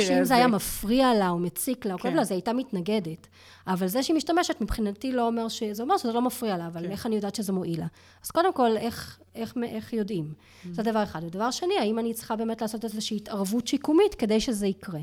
שאם. 0.00 0.24
זה 0.24 0.34
היה 0.34 0.46
מפריע 0.46 1.14
לה 1.14 1.28
או 1.30 1.38
מציק 1.38 1.86
לה 1.86 1.94
או 1.94 1.98
כואב 1.98 2.10
כן. 2.10 2.16
לה, 2.16 2.22
אז 2.22 2.30
היא 2.30 2.36
הייתה 2.36 2.52
מתנגדת. 2.52 3.26
אבל 3.66 3.86
זה 3.86 4.02
שהיא 4.02 4.16
משתמשת, 4.16 4.60
מבחינתי 4.60 5.12
לא 5.12 5.26
אומר 5.26 5.48
ש... 5.48 5.62
זה 5.62 5.82
אומר 5.82 5.96
שזה 5.98 6.12
לא 6.12 6.22
מפריע 6.22 6.56
לה, 6.56 6.66
אבל 6.66 6.82
כן. 6.86 6.90
איך 6.90 7.06
אני 7.06 7.14
יודעת 7.16 7.34
שזה 7.34 7.52
מועיל 7.52 7.80
לה? 7.80 7.86
אז 8.24 8.30
קודם 8.30 8.52
כל, 8.52 8.76
איך, 8.76 9.18
איך, 9.34 9.54
איך 9.64 9.92
יודעים? 9.92 10.32
זה 10.72 10.82
דבר 10.82 11.02
אחד. 11.02 11.24
ודבר 11.24 11.50
שני, 11.50 11.74
האם 11.80 11.98
אני 11.98 12.14
צריכה 12.14 12.36
באמת 12.36 12.62
לעשות 12.62 12.84
איזושהי 12.84 13.16
התערבות 13.16 13.68
שיקומית 13.68 14.14
כדי 14.14 14.40
שזה 14.40 14.66
יקרה? 14.66 15.00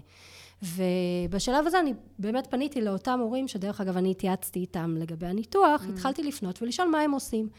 ובשלב 0.64 1.68
הזה 1.68 1.80
אני 1.80 1.94
באמת 2.20 2.48
פניתי 2.50 2.82
לאותם 2.82 3.20
הורים, 3.20 3.48
שדרך 3.48 3.82
אגב 3.82 3.98
אני 3.98 4.12
התייעצתי 4.12 4.60
איתם 4.60 4.96
לגבי 4.98 5.28
הניתוח, 5.28 5.86
התחלתי 5.90 6.24
לפנות 6.24 6.62
ולשאול 6.62 6.88
מה 6.88 7.00
הם 7.00 7.12
עושים. 7.12 7.50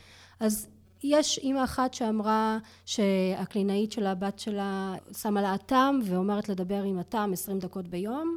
אז 0.41 0.69
יש 1.03 1.39
אימא 1.39 1.65
אחת 1.65 1.95
שאמרה 1.95 2.59
שהקלינאית 2.87 3.93
של 3.93 4.07
הבת 4.07 4.39
שלה 4.39 4.95
שמה 5.17 5.43
לה 5.43 5.55
אטם 5.55 5.99
ואומרת 6.05 6.49
לדבר 6.49 6.83
עם 6.83 7.01
אטם 7.01 7.31
20 7.33 7.59
דקות 7.59 7.89
ביום, 7.89 8.37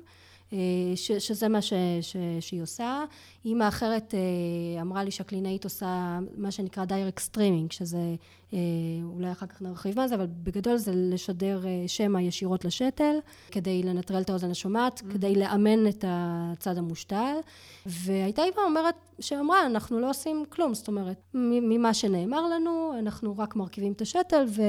ש, 0.95 1.11
שזה 1.11 1.47
מה 1.47 1.61
ש, 1.61 1.73
ש, 2.01 2.15
שהיא 2.39 2.61
עושה. 2.61 3.03
אימא 3.45 3.67
אחרת 3.67 4.13
אה, 4.13 4.81
אמרה 4.81 5.03
לי 5.03 5.11
שהקלינאית 5.11 5.63
עושה 5.63 6.19
מה 6.37 6.51
שנקרא 6.51 6.85
direct 6.86 7.19
streaming, 7.19 7.71
שזה, 7.71 8.15
אה, 8.53 8.59
אולי 9.03 9.31
אחר 9.31 9.45
כך 9.45 9.61
נרחיב 9.61 9.95
מה 9.95 10.07
זה, 10.07 10.15
אבל 10.15 10.27
בגדול 10.43 10.77
זה 10.77 10.91
לשדר 10.95 11.65
אה, 11.65 11.83
שמע 11.87 12.21
ישירות 12.21 12.65
לשתל, 12.65 13.15
כדי 13.51 13.83
לנטרל 13.83 14.21
את 14.21 14.29
האוזן 14.29 14.51
השומעת, 14.51 14.99
mm-hmm. 14.99 15.13
כדי 15.13 15.35
לאמן 15.35 15.87
את 15.87 16.05
הצד 16.07 16.77
המושתל. 16.77 17.35
והייתה 17.85 18.43
אימא 18.43 18.61
אומרת, 18.65 18.95
שאמרה, 19.19 19.65
אנחנו 19.65 19.99
לא 19.99 20.09
עושים 20.09 20.45
כלום, 20.49 20.73
זאת 20.73 20.87
אומרת, 20.87 21.17
ממה 21.33 21.93
שנאמר 21.93 22.47
לנו, 22.47 22.93
אנחנו 22.99 23.37
רק 23.37 23.55
מרכיבים 23.55 23.93
את 23.93 24.01
השתל, 24.01 24.45
ו, 24.47 24.61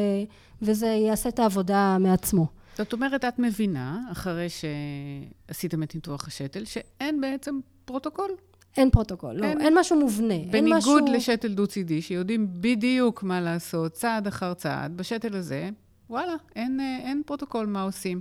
וזה 0.62 0.86
יעשה 0.86 1.28
את 1.28 1.38
העבודה 1.38 1.96
מעצמו. 2.00 2.63
זאת 2.76 2.92
אומרת, 2.92 3.24
את 3.24 3.38
מבינה, 3.38 4.00
אחרי 4.12 4.46
שעשיתם 4.48 5.82
את 5.82 5.94
ניתוח 5.94 6.26
השתל, 6.26 6.64
שאין 6.64 7.20
בעצם 7.20 7.60
פרוטוקול. 7.84 8.30
אין 8.76 8.90
פרוטוקול, 8.90 9.32
לא, 9.34 9.46
אין. 9.46 9.60
אין, 9.60 9.78
משהו 9.78 10.00
מובנה. 10.00 10.34
בניגוד 10.50 11.02
משהו... 11.02 11.14
לשתל 11.14 11.54
דו-צידי, 11.54 12.02
שיודעים 12.02 12.48
בדיוק 12.60 13.22
מה 13.22 13.40
לעשות, 13.40 13.92
צעד 13.92 14.26
אחר 14.26 14.54
צעד, 14.54 14.96
בשתל 14.96 15.36
הזה, 15.36 15.70
וואלה, 16.10 16.34
אין, 16.56 16.80
אה, 16.80 16.98
אין 17.08 17.22
פרוטוקול 17.26 17.66
מה 17.66 17.82
עושים. 17.82 18.20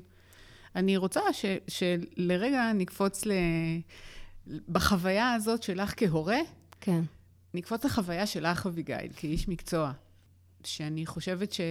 אני 0.75 0.97
רוצה 0.97 1.21
ש, 1.31 1.45
שלרגע 1.67 2.71
נקפוץ 2.73 3.25
ל... 3.25 3.31
בחוויה 4.69 5.33
הזאת 5.33 5.63
שלך 5.63 5.93
כהורה, 5.97 6.39
כן. 6.81 7.01
נקפוץ 7.53 7.85
לחוויה 7.85 8.25
שלך, 8.25 8.65
אביגיל, 8.65 9.11
כאיש 9.15 9.47
מקצוע, 9.47 9.91
שאני 10.63 11.05
חושבת 11.05 11.53
ש... 11.53 11.61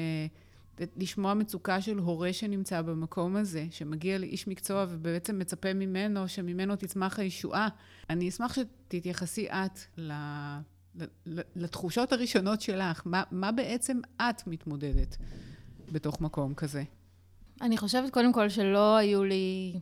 לשמוע 0.97 1.35
מצוקה 1.35 1.81
של 1.81 1.99
הורה 1.99 2.33
שנמצא 2.33 2.83
במקום 2.83 3.37
הזה, 3.37 3.67
שמגיע 3.71 4.19
לאיש 4.19 4.49
מקצוע 4.49 4.87
ובעצם 4.89 5.39
מצפה 5.39 5.75
ממנו, 5.75 6.29
שממנו 6.29 6.77
תצמח 6.77 7.19
הישועה. 7.19 7.69
אני 8.11 8.29
אשמח 8.29 8.55
שתתייחסי 8.55 9.49
את 9.51 9.79
ל... 9.99 10.13
לתחושות 11.57 12.13
הראשונות 12.13 12.61
שלך. 12.61 13.03
מה, 13.05 13.23
מה 13.31 13.53
בעצם 13.53 14.01
את 14.17 14.47
מתמודדת 14.47 15.17
בתוך 15.93 16.21
מקום 16.21 16.55
כזה? 16.55 16.83
אני 17.61 17.77
חושבת 17.77 18.11
קודם 18.11 18.33
כל 18.33 18.49
שלא 18.49 18.97
היו 18.97 19.25
לי, 19.25 19.81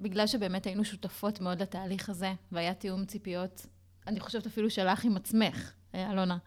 בגלל 0.00 0.26
שבאמת 0.26 0.66
היינו 0.66 0.84
שותפות 0.84 1.40
מאוד 1.40 1.62
לתהליך 1.62 2.08
הזה, 2.08 2.32
והיה 2.52 2.74
תיאום 2.74 3.04
ציפיות, 3.04 3.66
אני 4.06 4.20
חושבת 4.20 4.46
אפילו 4.46 4.70
שלך 4.70 5.04
עם 5.04 5.16
עצמך, 5.16 5.72
אה, 5.94 6.10
אלונה. 6.12 6.38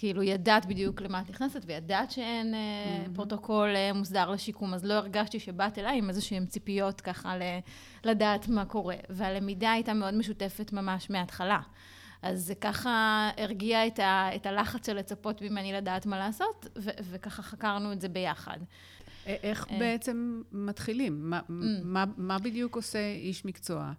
כאילו, 0.00 0.22
ידעת 0.22 0.66
בדיוק 0.66 1.00
למה 1.00 1.20
את 1.20 1.30
נכנסת, 1.30 1.62
וידעת 1.66 2.10
שאין 2.10 2.54
mm-hmm. 2.54 3.14
פרוטוקול 3.14 3.76
אה, 3.76 3.92
מוסדר 3.92 4.30
לשיקום, 4.30 4.74
אז 4.74 4.84
לא 4.84 4.94
הרגשתי 4.94 5.40
שבאת 5.40 5.78
אליי 5.78 5.98
עם 5.98 6.08
איזשהן 6.08 6.46
ציפיות 6.46 7.00
ככה 7.00 7.36
ל- 7.36 7.58
לדעת 8.04 8.48
מה 8.48 8.64
קורה. 8.64 8.96
והלמידה 9.10 9.72
הייתה 9.72 9.94
מאוד 9.94 10.14
משותפת 10.14 10.72
ממש 10.72 11.10
מההתחלה. 11.10 11.60
אז 12.22 12.40
זה 12.40 12.54
ככה 12.54 13.30
הרגיע 13.36 13.86
את, 13.86 13.98
ה, 13.98 14.30
את 14.36 14.46
הלחץ 14.46 14.86
של 14.86 14.96
לצפות 14.96 15.42
ממני 15.42 15.72
לדעת 15.72 16.06
מה 16.06 16.18
לעשות, 16.18 16.66
ו- 16.78 16.90
וככה 17.10 17.42
חקרנו 17.42 17.92
את 17.92 18.00
זה 18.00 18.08
ביחד. 18.08 18.58
איך 19.26 19.66
בעצם 19.78 20.42
מתחילים? 20.52 21.30
מה, 21.30 21.40
מה, 21.84 22.04
מה 22.16 22.38
בדיוק 22.38 22.76
עושה 22.76 23.12
איש 23.12 23.44
מקצוע? 23.44 23.92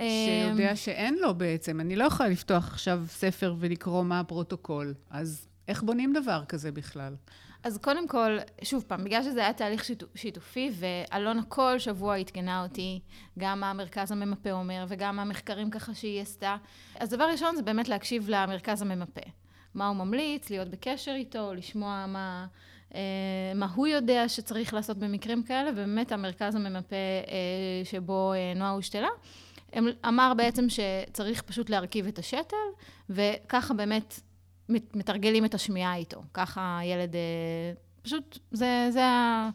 שיודע 0.00 0.76
שאין 0.76 1.18
לו 1.20 1.34
בעצם, 1.34 1.80
אני 1.80 1.96
לא 1.96 2.04
יכולה 2.04 2.28
לפתוח 2.28 2.68
עכשיו 2.72 3.02
ספר 3.08 3.54
ולקרוא 3.58 4.04
מה 4.04 4.20
הפרוטוקול, 4.20 4.94
אז 5.10 5.48
איך 5.68 5.82
בונים 5.82 6.12
דבר 6.12 6.44
כזה 6.48 6.72
בכלל? 6.72 7.14
אז 7.62 7.78
קודם 7.78 8.08
כל, 8.08 8.38
שוב 8.62 8.84
פעם, 8.86 9.04
בגלל 9.04 9.22
שזה 9.22 9.40
היה 9.40 9.52
תהליך 9.52 9.84
שיתו, 9.84 10.06
שיתופי, 10.14 10.70
ואלונה 10.74 11.42
כל 11.48 11.78
שבוע 11.78 12.16
עדכנה 12.16 12.62
אותי, 12.62 13.00
גם 13.38 13.60
מה 13.60 13.70
המרכז 13.70 14.12
הממפה 14.12 14.52
אומר, 14.52 14.84
וגם 14.88 15.18
המחקרים 15.18 15.70
ככה 15.70 15.94
שהיא 15.94 16.22
עשתה. 16.22 16.56
אז 17.00 17.10
דבר 17.10 17.24
ראשון 17.24 17.56
זה 17.56 17.62
באמת 17.62 17.88
להקשיב 17.88 18.28
למרכז 18.28 18.82
הממפה. 18.82 19.20
מה 19.74 19.88
הוא 19.88 19.96
ממליץ, 19.96 20.50
להיות 20.50 20.68
בקשר 20.68 21.12
איתו, 21.12 21.54
לשמוע 21.54 22.06
מה, 22.08 22.46
אה, 22.94 23.00
מה 23.54 23.66
הוא 23.74 23.86
יודע 23.86 24.28
שצריך 24.28 24.74
לעשות 24.74 24.98
במקרים 24.98 25.42
כאלה, 25.42 25.70
ובאמת 25.70 26.12
המרכז 26.12 26.54
הממפה 26.54 26.96
אה, 27.28 27.84
שבו 27.84 28.32
אה, 28.32 28.52
נועה 28.56 28.70
הושתלה, 28.70 29.08
אמר 30.08 30.32
בעצם 30.36 30.66
שצריך 30.68 31.42
פשוט 31.42 31.70
להרכיב 31.70 32.06
את 32.06 32.18
השתל, 32.18 32.56
וככה 33.10 33.74
באמת 33.74 34.20
מת- 34.68 34.96
מתרגלים 34.96 35.44
את 35.44 35.54
השמיעה 35.54 35.96
איתו. 35.96 36.22
ככה 36.34 36.78
הילד, 36.78 37.14
אה, 37.14 37.20
פשוט, 38.02 38.38
זה, 38.50 38.88
זה 38.90 39.04
ה- 39.04 39.50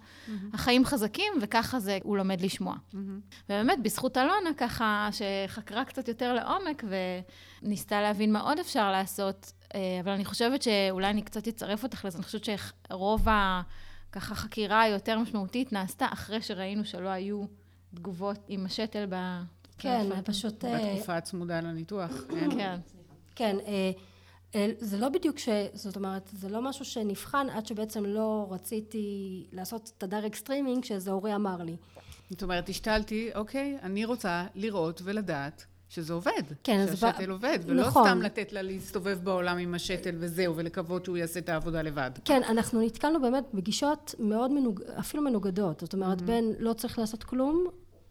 החיים 0.53 0.85
חזקים, 0.85 1.33
וככה 1.41 1.79
זה, 1.79 1.97
הוא 2.03 2.17
לומד 2.17 2.41
לשמוע. 2.41 2.75
ובאמת, 3.49 3.81
בזכות 3.83 4.17
אלונה, 4.17 4.49
ככה, 4.57 5.09
שחקרה 5.11 5.85
קצת 5.85 6.07
יותר 6.07 6.33
לעומק, 6.33 6.83
וניסתה 7.63 8.01
להבין 8.01 8.33
מה 8.33 8.39
עוד 8.39 8.59
אפשר 8.59 8.91
לעשות, 8.91 9.51
אה, 9.75 9.79
אבל 10.03 10.11
אני 10.11 10.25
חושבת 10.25 10.61
שאולי 10.61 11.07
אני 11.09 11.21
קצת 11.21 11.47
אצרף 11.47 11.83
אותך 11.83 12.05
לזה, 12.05 12.17
אני 12.17 12.23
חושבת 12.25 12.45
שרוב 12.89 13.29
ה... 13.29 13.61
ככה 14.11 14.35
חקירה 14.35 14.81
היותר 14.81 15.19
משמעותית 15.19 15.73
נעשתה 15.73 16.07
אחרי 16.13 16.41
שראינו 16.41 16.85
שלא 16.85 17.09
היו 17.09 17.45
תגובות 17.95 18.39
עם 18.47 18.65
השתל. 18.65 19.07
כן, 19.77 20.21
פשוט... 20.25 20.65
אה, 20.65 20.93
בתקופה 20.93 21.17
הצמודה 21.17 21.59
לניתוח. 21.61 22.11
כן. 22.29 22.49
כן. 22.51 22.75
כן, 23.35 23.57
אה, 23.67 23.91
אה, 24.55 24.71
זה 24.79 24.97
לא 24.97 25.09
בדיוק 25.09 25.39
ש... 25.39 25.49
זאת 25.73 25.95
אומרת, 25.95 26.29
זה 26.33 26.49
לא 26.49 26.61
משהו 26.61 26.85
שנבחן 26.85 27.47
עד 27.49 27.65
שבעצם 27.65 28.05
לא 28.05 28.47
רציתי 28.51 29.07
לעשות 29.51 29.91
את 29.97 30.03
ה 30.03 30.08
direct 30.08 30.35
streaming 30.35 30.83
שאיזה 30.83 31.11
הורה 31.11 31.35
אמר 31.35 31.63
לי. 31.63 31.75
זאת 32.29 32.43
אומרת, 32.43 32.69
השתלתי, 32.69 33.29
אוקיי, 33.35 33.77
אני 33.83 34.05
רוצה 34.05 34.45
לראות 34.55 35.01
ולדעת 35.03 35.65
שזה 35.89 36.13
עובד. 36.13 36.31
כן, 36.63 36.79
אז 36.79 36.99
שהשתל 36.99 37.27
ב- 37.27 37.29
עובד, 37.29 37.59
ולא 37.65 37.87
נכון. 37.87 38.07
סתם 38.07 38.21
לתת 38.21 38.53
לה 38.53 38.61
להסתובב 38.61 39.19
בעולם 39.23 39.57
עם 39.57 39.73
השתל 39.73 40.15
וזהו, 40.19 40.55
ולקוות 40.55 41.05
שהוא 41.05 41.17
יעשה 41.17 41.39
את 41.39 41.49
העבודה 41.49 41.81
לבד. 41.81 42.11
כן, 42.25 42.41
אנחנו 42.43 42.81
נתקלנו 42.81 43.21
באמת 43.21 43.43
בגישות 43.53 44.15
מאוד 44.19 44.51
מנוג... 44.51 44.81
אפילו 44.99 45.23
מנוגדות. 45.23 45.79
זאת 45.79 45.93
אומרת, 45.93 46.19
Mm-hmm. 46.19 46.23
בין 46.23 46.53
לא 46.59 46.73
צריך 46.73 46.99
לעשות 46.99 47.23
כלום, 47.23 47.67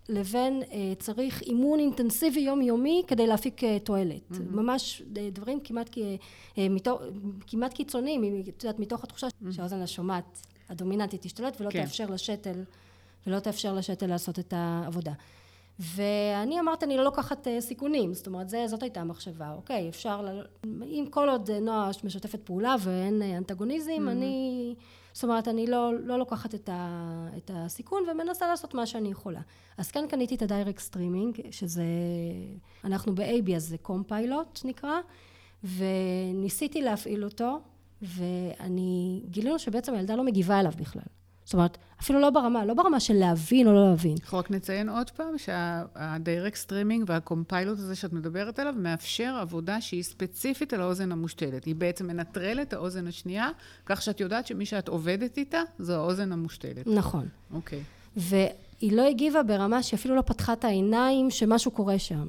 לבין 0.08 0.62
אה, 0.72 0.92
צריך 0.98 1.42
אימון 1.42 1.78
אינטנסיבי 1.78 2.40
יומיומי 2.40 3.02
כדי 3.06 3.26
להפיק 3.26 3.64
אה, 3.64 3.78
תועלת. 3.78 4.30
Mm-hmm. 4.30 4.38
ממש 4.50 5.02
אה, 5.16 5.28
דברים 5.32 5.60
כמעט, 5.64 5.90
כמעט 7.46 7.74
קיצוניים, 7.74 8.42
את 8.48 8.64
יודעת, 8.64 8.78
מתוך 8.78 9.04
התחושה 9.04 9.26
שהאוזן 9.50 9.80
השומעת 9.80 10.46
הדומיננטית 10.68 11.22
תשתלט 11.22 11.60
ולא 11.60 11.68
Mm-hmm. 11.68 11.72
כן. 11.72 11.84
תאפשר 11.84 12.10
לשתל, 12.10 12.64
ולא 13.26 13.38
תאפשר 13.38 13.74
לשתל 13.74 14.06
לעשות 14.06 14.38
את 14.38 14.52
העבודה. 14.56 15.12
ואני 15.78 16.60
אמרתי, 16.60 16.84
אני 16.84 16.96
לא 16.96 17.04
לוקחת 17.04 17.46
סיכונים, 17.60 18.14
זאת 18.14 18.26
אומרת, 18.26 18.48
זה, 18.48 18.64
זאת 18.66 18.82
הייתה 18.82 19.00
המחשבה, 19.00 19.52
אוקיי, 19.52 19.88
אפשר, 19.88 20.22
ל... 20.22 20.42
אם 20.84 21.04
כל 21.10 21.28
עוד 21.28 21.50
נועה 21.50 21.90
משתפת 22.04 22.40
פעולה 22.44 22.76
ואין 22.80 23.22
אנטגוניזם, 23.22 24.08
אני, 24.08 24.74
זאת 25.14 25.24
אומרת, 25.24 25.48
אני 25.48 25.66
לא, 25.66 25.92
לא 26.05 26.18
לוקחת 26.18 26.55
את, 26.55 26.68
ה, 26.68 27.29
את 27.37 27.50
הסיכון 27.55 28.03
ומנסה 28.11 28.46
לעשות 28.46 28.74
מה 28.74 28.87
שאני 28.87 29.09
יכולה. 29.09 29.40
אז 29.79 29.90
כן 29.90 30.05
קניתי 30.09 30.35
את 30.35 30.42
ה 30.42 30.48
direct 30.48 30.78
streaming, 30.78 31.40
שזה, 31.50 31.85
אנחנו 32.85 33.14
ב-AB, 33.14 33.57
אז 33.57 33.68
זה 33.68 33.79
ComPilot 33.78 34.61
נקרא, 34.64 35.00
וניסיתי 35.64 36.83
להפעיל 36.83 37.24
אותו, 37.24 37.61
ואני, 38.03 39.22
גילינו 39.31 39.59
שבעצם 39.59 39.94
הילדה 39.94 40.16
לא 40.16 40.24
מגיבה 40.24 40.61
אליו 40.61 40.72
בכלל. 40.77 41.03
זאת 41.44 41.54
אומרת, 41.54 41.78
אפילו 42.00 42.20
לא 42.20 42.30
ברמה, 42.30 42.64
לא 42.64 42.74
ברמה 42.74 43.00
של 43.00 43.14
להבין 43.14 43.66
או 43.66 43.72
לא 43.72 43.88
להבין. 43.88 44.16
אנחנו 44.20 44.38
רק 44.38 44.50
נציין 44.50 44.88
עוד 44.88 45.11
פעם 45.11 45.38
שה 45.38 45.78
direct 45.78 46.57
streaming 46.57 47.04
וה 47.07 47.21
ComPilot 47.21 47.78
הזה 47.78 47.96
שאת 47.96 48.12
מדברת 48.12 48.59
עליו, 48.59 48.74
מאפשר 48.76 49.37
עבודה 49.40 49.80
שהיא 49.80 50.02
ספציפית 50.02 50.72
על 50.72 50.80
האוזן 50.80 51.12
המושתלת. 51.12 51.64
היא 51.64 51.74
בעצם 51.74 52.07
מנטרלת 52.07 52.68
את 52.68 52.72
האוזן 52.72 53.07
השנייה, 53.07 53.48
כך 53.87 54.02
שאת 54.02 54.20
יודעת 54.20 54.46
שמי 54.46 54.66
שאת 54.66 54.88
עובדת 54.88 55.38
איתה, 55.38 55.61
זו 55.78 55.94
האוזן 55.94 56.33
המושתלת. 56.33 56.87
נכון. 56.87 57.28
אוקיי. 57.54 57.83
והיא 58.16 58.92
לא 58.92 59.09
הגיבה 59.09 59.42
ברמה 59.42 59.83
שאפילו 59.83 60.14
לא 60.14 60.22
פתחה 60.22 60.52
את 60.52 60.64
העיניים 60.64 61.30
שמשהו 61.30 61.70
קורה 61.70 61.98
שם. 61.98 62.26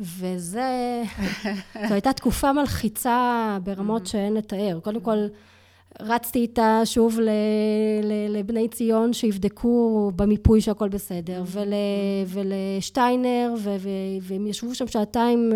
וזה, 0.00 1.02
זו 1.88 1.94
הייתה 1.94 2.12
תקופה 2.12 2.52
מלחיצה 2.52 3.58
ברמות 3.62 4.06
שאין 4.06 4.34
לתאר. 4.34 4.80
קודם 4.82 5.00
כל, 5.00 5.16
רצתי 6.00 6.38
איתה 6.38 6.80
שוב 6.84 7.20
ל, 7.20 7.30
ל, 8.02 8.38
לבני 8.38 8.68
ציון 8.68 9.12
שיבדקו 9.12 10.12
במיפוי 10.16 10.60
שהכל 10.60 10.88
בסדר, 10.88 11.42
ול, 11.46 11.72
ולשטיינר, 12.26 13.54
ו, 13.58 13.76
ו, 13.80 13.88
והם 14.22 14.46
ישבו 14.46 14.74
שם 14.74 14.86
שעתיים 14.86 15.52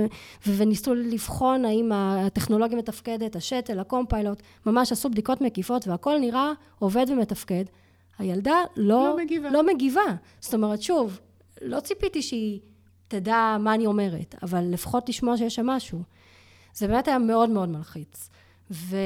וניסו 0.47 0.95
לבחון 0.95 1.65
האם 1.65 1.93
הטכנולוגיה 1.93 2.79
מתפקדת, 2.79 3.37
השתל, 3.37 3.81
הקומפיילוט, 3.81 4.43
ממש 4.67 4.93
עשו 4.93 5.11
בדיקות 5.11 5.41
מקיפות 5.41 5.89
והכל 5.89 6.19
נראה 6.19 6.53
עובד 6.79 7.07
ומתפקד. 7.09 7.65
הילדה 8.19 8.57
לא, 8.77 9.05
לא 9.05 9.17
מגיבה. 9.17 9.51
לא 9.51 9.67
מגיבה. 9.67 10.01
זאת 10.41 10.55
אומרת, 10.55 10.83
שוב, 10.83 11.21
לא 11.63 11.81
ציפיתי 11.81 12.23
שהיא 12.23 12.61
תדע 13.09 13.57
מה 13.61 13.75
אני 13.75 13.87
אומרת, 13.87 14.35
אבל 14.43 14.65
לפחות 14.65 15.09
לשמוע 15.09 15.37
שיש 15.37 15.55
שם 15.55 15.67
משהו. 15.67 16.03
זה 16.75 16.89
באמת 16.89 17.09
היה 17.09 17.19
מאוד 17.19 17.51
מאוד 17.51 17.69
מלחיץ. 17.69 18.29
ו... 18.73 18.97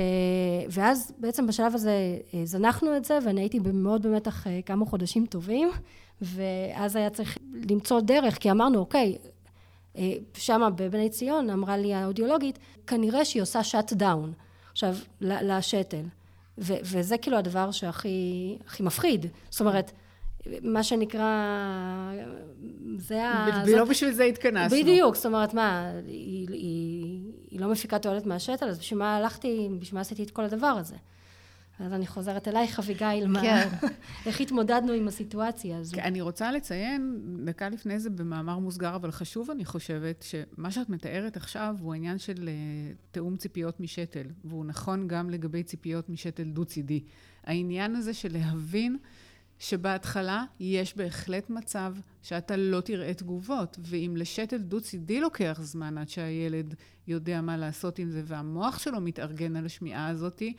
ואז 0.70 1.12
בעצם 1.18 1.46
בשלב 1.46 1.74
הזה 1.74 2.18
אה, 2.34 2.40
זנחנו 2.44 2.96
את 2.96 3.04
זה, 3.04 3.18
ואני 3.24 3.40
הייתי 3.40 3.58
מאוד 3.58 4.06
במתח 4.06 4.46
אה, 4.46 4.60
כמה 4.66 4.86
חודשים 4.86 5.26
טובים, 5.26 5.70
ואז 6.22 6.96
היה 6.96 7.10
צריך 7.10 7.38
למצוא 7.70 8.00
דרך, 8.00 8.38
כי 8.38 8.50
אמרנו, 8.50 8.78
אוקיי, 8.78 9.16
אה, 9.96 10.12
שמה 10.34 10.70
בבני 10.70 11.10
ציון 11.10 11.50
אמרה 11.50 11.76
לי 11.76 11.94
האודיולוגית, 11.94 12.58
כנראה 12.86 13.24
שהיא 13.24 13.42
עושה 13.42 13.64
שאט 13.64 13.92
דאון, 13.92 14.32
עכשיו, 14.72 14.96
לשתל. 15.20 16.04
ו- 16.58 16.74
וזה 16.82 17.18
כאילו 17.18 17.36
הדבר 17.36 17.70
שהכי 17.70 18.58
מפחיד. 18.80 19.26
זאת 19.50 19.60
אומרת, 19.60 19.92
מה 20.62 20.82
שנקרא, 20.82 21.30
זה 22.98 23.24
ה... 23.24 23.64
לא 23.66 23.84
בשביל 23.84 24.12
זה 24.12 24.24
התכנסנו. 24.24 24.78
בדיוק, 24.78 25.16
זאת 25.16 25.26
אומרת, 25.26 25.54
מה, 25.54 25.90
היא, 26.06 26.48
היא, 26.48 27.15
היא 27.56 27.62
לא 27.62 27.72
מפיקה 27.72 27.98
תועלת 27.98 28.26
מהשתל, 28.26 28.68
אז 28.68 28.78
בשביל 28.78 28.98
מה 28.98 29.16
הלכתי, 29.16 29.68
בשביל 29.78 29.94
מה 29.94 30.00
עשיתי 30.00 30.22
את 30.22 30.30
כל 30.30 30.44
הדבר 30.44 30.66
הזה? 30.66 30.96
אז 31.80 31.92
אני 31.92 32.06
חוזרת 32.06 32.48
אלייך, 32.48 32.78
אביגיל, 32.78 33.26
מה... 33.26 33.40
כן. 33.40 33.68
איך 34.26 34.40
התמודדנו 34.40 34.92
עם 34.92 35.08
הסיטואציה 35.08 35.78
הזו? 35.78 35.96
אני 35.96 36.20
רוצה 36.20 36.52
לציין, 36.52 37.20
דקה 37.44 37.68
לפני 37.68 37.98
זה 37.98 38.10
במאמר 38.10 38.58
מוסגר, 38.58 38.96
אבל 38.96 39.10
חשוב, 39.10 39.50
אני 39.50 39.64
חושבת, 39.64 40.24
שמה 40.28 40.70
שאת 40.70 40.88
מתארת 40.88 41.36
עכשיו 41.36 41.76
הוא 41.80 41.92
העניין 41.92 42.18
של 42.18 42.34
uh, 42.34 43.12
תיאום 43.12 43.36
ציפיות 43.36 43.80
משתל, 43.80 44.26
והוא 44.44 44.64
נכון 44.64 45.08
גם 45.08 45.30
לגבי 45.30 45.62
ציפיות 45.62 46.08
משתל 46.08 46.44
דו-צידי. 46.44 47.00
העניין 47.44 47.96
הזה 47.96 48.14
של 48.14 48.32
להבין 48.32 48.96
שבהתחלה 49.58 50.44
יש 50.60 50.96
בהחלט 50.96 51.50
מצב 51.50 51.94
שאתה 52.22 52.56
לא 52.56 52.80
תראה 52.80 53.14
תגובות, 53.14 53.78
ואם 53.80 54.14
לשתל 54.16 54.58
דו-צידי 54.58 55.20
לוקח 55.20 55.58
זמן 55.62 55.98
עד 55.98 56.08
שהילד 56.08 56.74
יודע 57.06 57.40
מה 57.40 57.56
לעשות 57.56 57.98
עם 57.98 58.10
זה, 58.10 58.22
והמוח 58.24 58.78
שלו 58.78 59.00
מתארגן 59.00 59.56
על 59.56 59.66
השמיעה 59.66 60.08
הזאתי, 60.08 60.54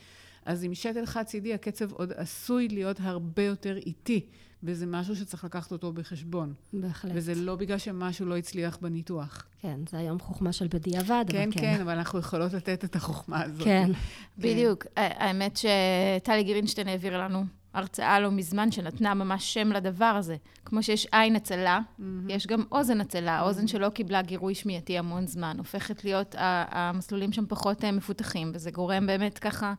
אז 0.46 0.64
עם 0.64 0.74
שתל 0.74 1.06
חד-צידי 1.06 1.54
הקצב 1.54 1.92
עוד 1.92 2.14
עשוי 2.16 2.68
להיות 2.68 2.98
הרבה 3.00 3.44
יותר 3.44 3.78
איטי, 3.78 4.26
וזה 4.64 4.86
משהו 4.86 5.16
שצריך 5.16 5.44
לקחת 5.44 5.72
אותו 5.72 5.94
בחשבון. 5.94 6.54
בהחלט. 6.74 7.12
וזה 7.16 7.36
לא 7.36 7.56
בגלל 7.56 7.78
שמשהו 7.78 8.26
לא 8.26 8.38
הצליח 8.38 8.78
בניתוח. 8.82 9.46
כן, 9.62 9.80
זה 9.90 9.98
היום 9.98 10.20
חוכמה 10.20 10.54
של 10.54 10.68
בדיעבד, 10.68 11.26
כן, 11.30 11.44
אבל 11.44 11.52
כן. 11.52 11.62
כן, 11.62 11.82
אבל 11.82 11.92
אנחנו 11.92 12.20
יכולות 12.20 12.54
לתת 12.54 12.84
את 12.84 12.96
החוכמה 12.96 13.44
הזאת. 13.44 13.64
כן. 13.64 13.88
כן. 13.94 14.00
בדיוק. 14.38 14.86
האמת 14.96 15.58
שטלי 15.58 16.44
גרינשטיין 16.44 16.88
העבירה 16.88 17.28
לנו 17.28 17.46
הרצאה 17.74 18.20
לא 18.20 18.32
מזמן 18.32 18.72
שנתנה 18.72 19.14
ממש 19.14 19.54
שם 19.54 19.72
לדבר 19.72 20.06
הזה. 20.06 20.36
כמו 20.66 20.84
שיש 20.84 21.08
עין 21.12 21.36
עצלה, 21.36 21.80
mm-hmm. 21.80 22.04
יש 22.30 22.48
גם 22.48 22.64
אוזן 22.72 23.02
עצלה, 23.02 23.40
mm-hmm. 23.40 23.44
אוזן 23.44 23.68
שלא 23.68 23.90
קיבלה 23.90 24.22
גירוי 24.22 24.56
שמיעתי 24.56 24.98
המון 24.98 25.28
זמן, 25.28 25.56
הופכת 25.58 26.04
להיות, 26.04 26.36
המסלולים 26.38 27.32
שם 27.32 27.46
פחות 27.48 27.84
אה, 27.84 27.92
מפותחים, 27.92 28.52
וזה 28.54 28.72
גורם 28.72 29.08
באמת 29.08 29.40
ככה 29.40 29.74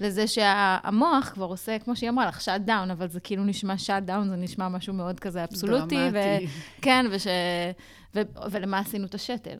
לזה 0.00 0.26
שהמוח 0.26 1.30
כבר 1.34 1.46
עושה, 1.46 1.78
כמו 1.78 1.96
שהיא 1.96 2.10
אמרה 2.10 2.26
לך, 2.26 2.40
shutdown, 2.40 2.90
אבל 2.90 3.08
זה 3.08 3.20
כאילו 3.20 3.44
נשמע 3.44 3.78
shutdown, 3.78 4.28
זה 4.28 4.36
נשמע 4.36 4.68
משהו 4.68 4.94
מאוד 4.94 5.20
כזה 5.20 5.44
אבסולוטי. 5.44 5.96
דרמטי. 5.96 6.46
ו- 6.46 6.82
כן, 6.82 7.06
וש... 7.10 7.26
ו- 8.14 8.50
ולמה 8.50 8.78
עשינו 8.78 9.06
את 9.06 9.14
השתל. 9.14 9.56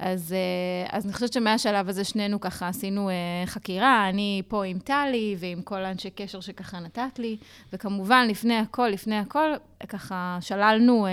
אז, 0.00 0.32
אה, 0.32 0.96
אז 0.96 1.04
אני 1.04 1.12
חושבת 1.12 1.32
שמהשלב 1.32 1.88
הזה 1.88 2.04
שנינו 2.04 2.40
ככה 2.40 2.68
עשינו 2.68 3.08
אה, 3.08 3.14
חקירה, 3.46 4.08
אני 4.08 4.42
פה 4.48 4.64
עם 4.64 4.78
טלי 4.78 5.36
ועם 5.38 5.62
כל 5.62 5.84
האנשי 5.84 6.10
קשר 6.10 6.40
שככה 6.40 6.80
נתת 6.80 7.18
לי, 7.18 7.36
וכמובן, 7.72 8.26
לפני 8.30 8.56
הכל, 8.56 8.88
לפני 8.88 9.18
הכל, 9.18 9.50
ככה 9.88 10.38
שללנו 10.40 11.06
אה, 11.06 11.12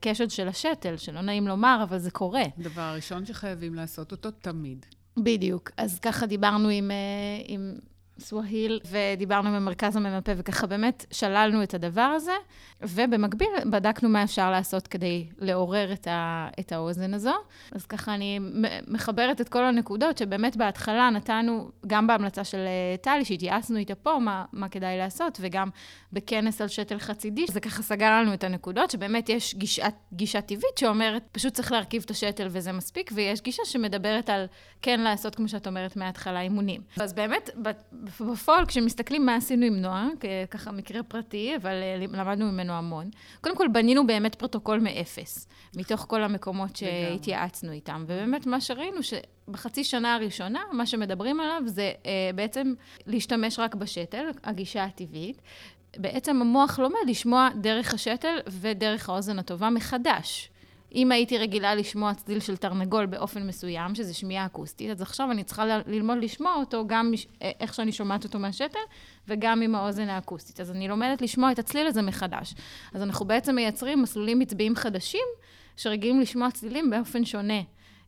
קשת 0.00 0.30
של 0.30 0.48
השתל, 0.48 0.96
שלא 0.96 1.20
נעים 1.20 1.48
לומר, 1.48 1.80
אבל 1.82 1.98
זה 1.98 2.10
קורה. 2.10 2.42
דבר 2.58 2.92
ראשון 2.96 3.26
שחייבים 3.26 3.74
לעשות 3.74 4.12
אותו 4.12 4.30
תמיד. 4.30 4.86
בדיוק. 5.16 5.70
אז 5.76 5.98
ככה 5.98 6.26
דיברנו 6.26 6.68
עם, 6.68 6.90
עם 7.46 7.74
סווהיל, 8.22 8.80
ודיברנו 8.90 9.48
עם 9.48 9.54
המרכז 9.54 9.96
הממפה, 9.96 10.32
וככה 10.36 10.66
באמת 10.66 11.06
שללנו 11.10 11.62
את 11.62 11.74
הדבר 11.74 12.00
הזה, 12.00 12.32
ובמקביל 12.82 13.48
בדקנו 13.70 14.08
מה 14.08 14.22
אפשר 14.22 14.50
לעשות 14.50 14.86
כדי 14.86 15.26
לעורר 15.38 15.92
את, 15.92 16.06
ה, 16.06 16.48
את 16.60 16.72
האוזן 16.72 17.14
הזו. 17.14 17.34
אז 17.72 17.86
ככה 17.86 18.14
אני 18.14 18.40
מחברת 18.88 19.40
את 19.40 19.48
כל 19.48 19.64
הנקודות, 19.64 20.18
שבאמת 20.18 20.56
בהתחלה 20.56 21.10
נתנו, 21.10 21.70
גם 21.86 22.06
בהמלצה 22.06 22.44
של 22.44 22.58
אה, 22.58 22.96
טלי, 22.96 23.24
שהתייעצנו 23.24 23.78
איתה 23.78 23.94
פה, 23.94 24.18
מה, 24.18 24.44
מה 24.52 24.68
כדאי 24.68 24.98
לעשות, 24.98 25.38
וגם 25.40 25.68
בכנס 26.12 26.60
על 26.60 26.68
שתל 26.68 26.98
חצידי, 26.98 27.44
זה 27.48 27.60
ככה 27.60 27.82
סגר 27.82 28.10
לנו 28.20 28.34
את 28.34 28.44
הנקודות, 28.44 28.90
שבאמת 28.90 29.28
יש 29.28 29.54
גישה, 29.54 29.86
גישה 30.12 30.40
טבעית 30.40 30.78
שאומרת, 30.78 31.22
פשוט 31.32 31.54
צריך 31.54 31.72
להרכיב 31.72 32.02
את 32.04 32.10
השתל 32.10 32.46
וזה 32.50 32.72
מספיק, 32.72 33.10
ויש 33.14 33.42
גישה 33.42 33.62
שמדברת 33.64 34.30
על 34.30 34.46
כן 34.82 35.00
לעשות, 35.00 35.34
כמו 35.34 35.48
שאת 35.48 35.66
אומרת, 35.66 35.96
מההתחלה 35.96 36.40
אימונים. 36.40 36.80
אז 37.00 37.12
באמת, 37.12 37.50
בפועל, 38.20 38.66
כשמסתכלים 38.66 39.26
מה 39.26 39.34
עשינו 39.34 39.66
עם 39.66 39.76
נועה, 39.76 40.08
ככה 40.50 40.72
מקרה 40.72 41.02
פרטי, 41.02 41.56
אבל 41.56 41.70
אה, 41.82 41.96
למדנו 41.98 42.52
ממנו 42.52 42.72
המון, 42.72 43.10
קודם 43.40 43.56
כל 43.56 43.68
בנינו 43.68 44.06
באמת 44.06 44.34
פרוטוקול 44.34 44.80
מאפס, 44.80 45.48
מתוך 45.76 46.06
כל 46.08 46.22
המקומות 46.22 46.76
שהתייעצנו 46.76 47.72
איתם. 47.72 48.04
ובאמת, 48.06 48.46
מה 48.46 48.60
שראינו, 48.60 48.98
שבחצי 49.02 49.84
שנה 49.84 50.14
הראשונה, 50.14 50.60
מה 50.72 50.86
שמדברים 50.86 51.40
עליו 51.40 51.62
זה 51.66 51.92
אה, 52.06 52.30
בעצם 52.34 52.74
להשתמש 53.06 53.58
רק 53.58 53.74
בשתל, 53.74 54.24
הגישה 54.44 54.84
הטבעית. 54.84 55.42
בעצם 55.96 56.40
המוח 56.40 56.78
לומד 56.78 56.96
לשמוע 57.06 57.48
דרך 57.60 57.94
השתל 57.94 58.36
ודרך 58.48 59.08
האוזן 59.08 59.38
הטובה 59.38 59.70
מחדש. 59.70 60.51
אם 60.94 61.12
הייתי 61.12 61.38
רגילה 61.38 61.74
לשמוע 61.74 62.14
צליל 62.14 62.40
של 62.40 62.56
תרנגול 62.56 63.06
באופן 63.06 63.46
מסוים, 63.46 63.94
שזה 63.94 64.14
שמיעה 64.14 64.46
אקוסטית, 64.46 64.90
אז 64.90 65.02
עכשיו 65.02 65.30
אני 65.30 65.44
צריכה 65.44 65.64
ללמוד 65.86 66.18
לשמוע 66.18 66.54
אותו 66.54 66.84
גם 66.86 67.12
אה, 67.42 67.50
איך 67.60 67.74
שאני 67.74 67.92
שומעת 67.92 68.24
אותו 68.24 68.38
מהשתל, 68.38 68.78
וגם 69.28 69.62
עם 69.62 69.74
האוזן 69.74 70.08
האקוסטית. 70.08 70.60
אז 70.60 70.70
אני 70.70 70.88
לומדת 70.88 71.22
לשמוע 71.22 71.52
את 71.52 71.58
הצליל 71.58 71.86
הזה 71.86 72.02
מחדש. 72.02 72.54
אז 72.94 73.02
אנחנו 73.02 73.26
בעצם 73.26 73.54
מייצרים 73.54 74.02
מסלולים 74.02 74.38
עצביים 74.38 74.76
חדשים, 74.76 75.26
שרגילים 75.76 76.20
לשמוע 76.20 76.50
צלילים 76.50 76.90
באופן 76.90 77.24
שונה. 77.24 77.60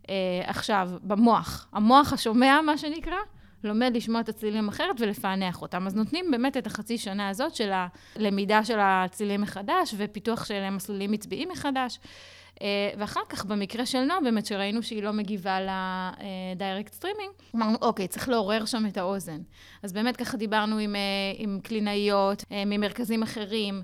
אה, 0.08 0.14
עכשיו, 0.44 0.90
במוח. 1.02 1.68
המוח 1.72 2.12
השומע, 2.12 2.60
מה 2.66 2.78
שנקרא, 2.78 3.16
לומד 3.64 3.92
לשמוע 3.96 4.20
את 4.20 4.28
הצלילים 4.28 4.68
אחרת 4.68 4.96
ולפענח 4.98 5.62
אותם. 5.62 5.86
אז 5.86 5.94
נותנים 5.94 6.30
באמת 6.30 6.56
את 6.56 6.66
החצי 6.66 6.98
שנה 6.98 7.28
הזאת 7.28 7.54
של 7.54 7.70
הלמידה 8.16 8.64
של 8.64 8.78
הצלילים 8.80 9.40
מחדש, 9.40 9.94
ופיתוח 9.96 10.44
של 10.44 10.70
מסלולים 10.70 11.10
עצביים 11.10 11.48
מחדש. 11.48 11.98
אה, 12.62 12.90
ואחר 12.98 13.20
כך, 13.28 13.44
במקרה 13.44 13.86
של 13.86 14.04
נועה, 14.04 14.20
באמת, 14.20 14.46
שראינו 14.46 14.82
שהיא 14.82 15.02
לא 15.02 15.12
מגיבה 15.12 15.58
ל 15.60 15.79
direct 15.79 16.92
streaming, 16.92 17.30
אמרנו, 17.56 17.78
אוקיי, 17.82 18.08
צריך 18.08 18.28
לעורר 18.28 18.64
שם 18.64 18.86
את 18.86 18.96
האוזן. 18.96 19.40
אז 19.82 19.92
באמת 19.92 20.16
ככה 20.16 20.36
דיברנו 20.36 20.78
עם, 20.78 20.96
אה, 20.96 21.00
עם 21.36 21.60
קלינאיות 21.62 22.44
אה, 22.52 22.62
ממרכזים 22.66 23.22
אחרים, 23.22 23.82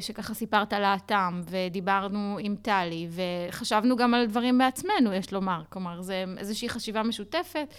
שככה 0.00 0.34
סיפרת 0.34 0.72
על 0.72 0.84
האטם, 0.84 1.42
ודיברנו 1.50 2.36
עם 2.40 2.56
טלי, 2.62 3.08
וחשבנו 3.10 3.96
גם 3.96 4.14
על 4.14 4.26
דברים 4.26 4.58
בעצמנו, 4.58 5.12
יש 5.12 5.32
לומר. 5.32 5.62
כלומר, 5.68 6.02
זה 6.02 6.24
איזושהי 6.38 6.68
חשיבה 6.68 7.02
משותפת 7.02 7.74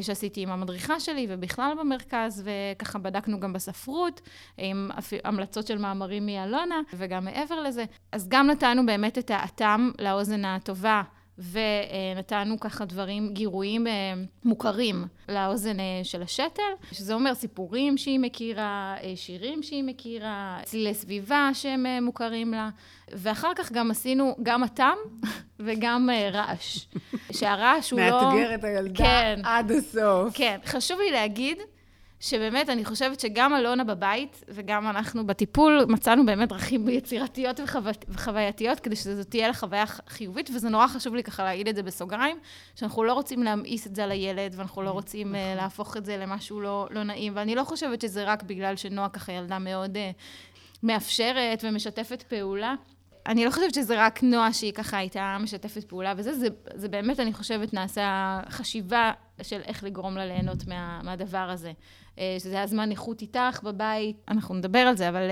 שעשיתי 0.00 0.42
עם 0.42 0.50
המדריכה 0.50 1.00
שלי, 1.00 1.26
ובכלל 1.28 1.72
במרכז, 1.80 2.44
וככה 2.44 2.98
בדקנו 2.98 3.40
גם 3.40 3.52
בספרות, 3.52 4.20
עם 4.58 4.90
המלצות 5.24 5.66
של 5.66 5.78
מאמרים 5.78 6.26
מאלונה, 6.26 6.80
וגם 6.94 7.24
מעבר 7.24 7.60
לזה. 7.60 7.84
אז 8.12 8.28
גם 8.28 8.46
נתנו 8.46 8.86
באמת 8.86 9.18
את 9.18 9.30
האטם 9.30 9.81
לאוזן 9.98 10.44
הטובה 10.44 11.02
ונתנו 11.38 12.60
ככה 12.60 12.84
דברים, 12.84 13.32
גירויים 13.32 13.86
אה, 13.86 13.92
מוכרים 14.44 15.04
לאוזן 15.28 15.80
אה, 15.80 16.00
של 16.02 16.22
השתל, 16.22 16.62
שזה 16.92 17.14
אומר 17.14 17.34
סיפורים 17.34 17.98
שהיא 17.98 18.20
מכירה, 18.20 18.96
אה, 19.02 19.12
שירים 19.16 19.62
שהיא 19.62 19.84
מכירה, 19.84 20.60
צלילי 20.64 20.94
סביבה 20.94 21.50
שהם 21.54 21.86
מוכרים 22.02 22.54
לה, 22.54 22.70
ואחר 23.12 23.52
כך 23.56 23.72
גם 23.72 23.90
עשינו 23.90 24.36
גם 24.42 24.62
הטעם 24.62 24.98
וגם 25.64 26.10
רעש. 26.32 26.86
שהרעש 27.32 27.90
הוא 27.90 28.00
לא... 28.00 28.22
מאתגר 28.22 28.54
את 28.54 28.64
הילדה 28.64 29.04
כן, 29.04 29.40
עד 29.44 29.72
הסוף. 29.72 30.36
כן, 30.36 30.58
חשוב 30.66 30.98
לי 31.00 31.10
להגיד 31.10 31.58
שבאמת, 32.22 32.68
אני 32.68 32.84
חושבת 32.84 33.20
שגם 33.20 33.54
אלונה 33.54 33.84
בבית 33.84 34.44
וגם 34.48 34.88
אנחנו 34.88 35.26
בטיפול, 35.26 35.86
מצאנו 35.88 36.26
באמת 36.26 36.48
דרכים 36.48 36.88
יצירתיות 36.88 37.60
וחו... 37.60 37.78
וחווייתיות 38.08 38.80
כדי 38.80 38.96
שזו 38.96 39.24
תהיה 39.24 39.46
לה 39.48 39.54
חוויה 39.54 39.86
חיובית, 39.86 40.50
וזה 40.54 40.68
נורא 40.68 40.86
חשוב 40.86 41.14
לי 41.14 41.22
ככה 41.22 41.44
להגיד 41.44 41.68
את 41.68 41.76
זה 41.76 41.82
בסוגריים, 41.82 42.36
שאנחנו 42.74 43.04
לא 43.04 43.12
רוצים 43.12 43.42
להמאיס 43.42 43.86
את 43.86 43.94
זה 43.94 44.04
על 44.04 44.10
הילד, 44.10 44.54
ואנחנו 44.56 44.82
לא 44.82 44.90
mm, 44.90 44.92
רוצים 44.92 45.34
uh, 45.34 45.36
להפוך 45.56 45.96
את 45.96 46.04
זה 46.04 46.16
למשהו 46.16 46.60
לא, 46.60 46.88
לא 46.90 47.02
נעים, 47.02 47.32
ואני 47.36 47.54
לא 47.54 47.64
חושבת 47.64 48.00
שזה 48.00 48.24
רק 48.24 48.42
בגלל 48.42 48.76
שנועה 48.76 49.08
ככה 49.08 49.32
ילדה 49.32 49.58
מאוד 49.58 49.96
uh, 49.96 50.00
מאפשרת 50.82 51.64
ומשתפת 51.64 52.22
פעולה. 52.22 52.74
אני 53.26 53.44
לא 53.44 53.50
חושבת 53.50 53.74
שזה 53.74 54.06
רק 54.06 54.22
נועה 54.22 54.52
שהיא 54.52 54.72
ככה 54.72 54.96
הייתה 54.96 55.36
משתפת 55.40 55.84
פעולה 55.84 56.14
וזה, 56.16 56.34
זה, 56.34 56.48
זה 56.74 56.88
באמת, 56.88 57.20
אני 57.20 57.32
חושבת, 57.32 57.74
נעשה 57.74 58.40
חשיבה 58.48 59.12
של 59.42 59.60
איך 59.66 59.84
לגרום 59.84 60.16
לה 60.16 60.26
ליהנות 60.26 60.66
מה, 60.66 61.00
מהדבר 61.04 61.38
הזה. 61.38 61.72
אה, 62.18 62.36
שזה 62.38 62.54
היה 62.54 62.66
זמן 62.66 62.90
איכות 62.90 63.22
איתך 63.22 63.60
בבית, 63.62 64.16
אנחנו 64.28 64.54
נדבר 64.54 64.78
על 64.78 64.96
זה, 64.96 65.08
אבל... 65.08 65.30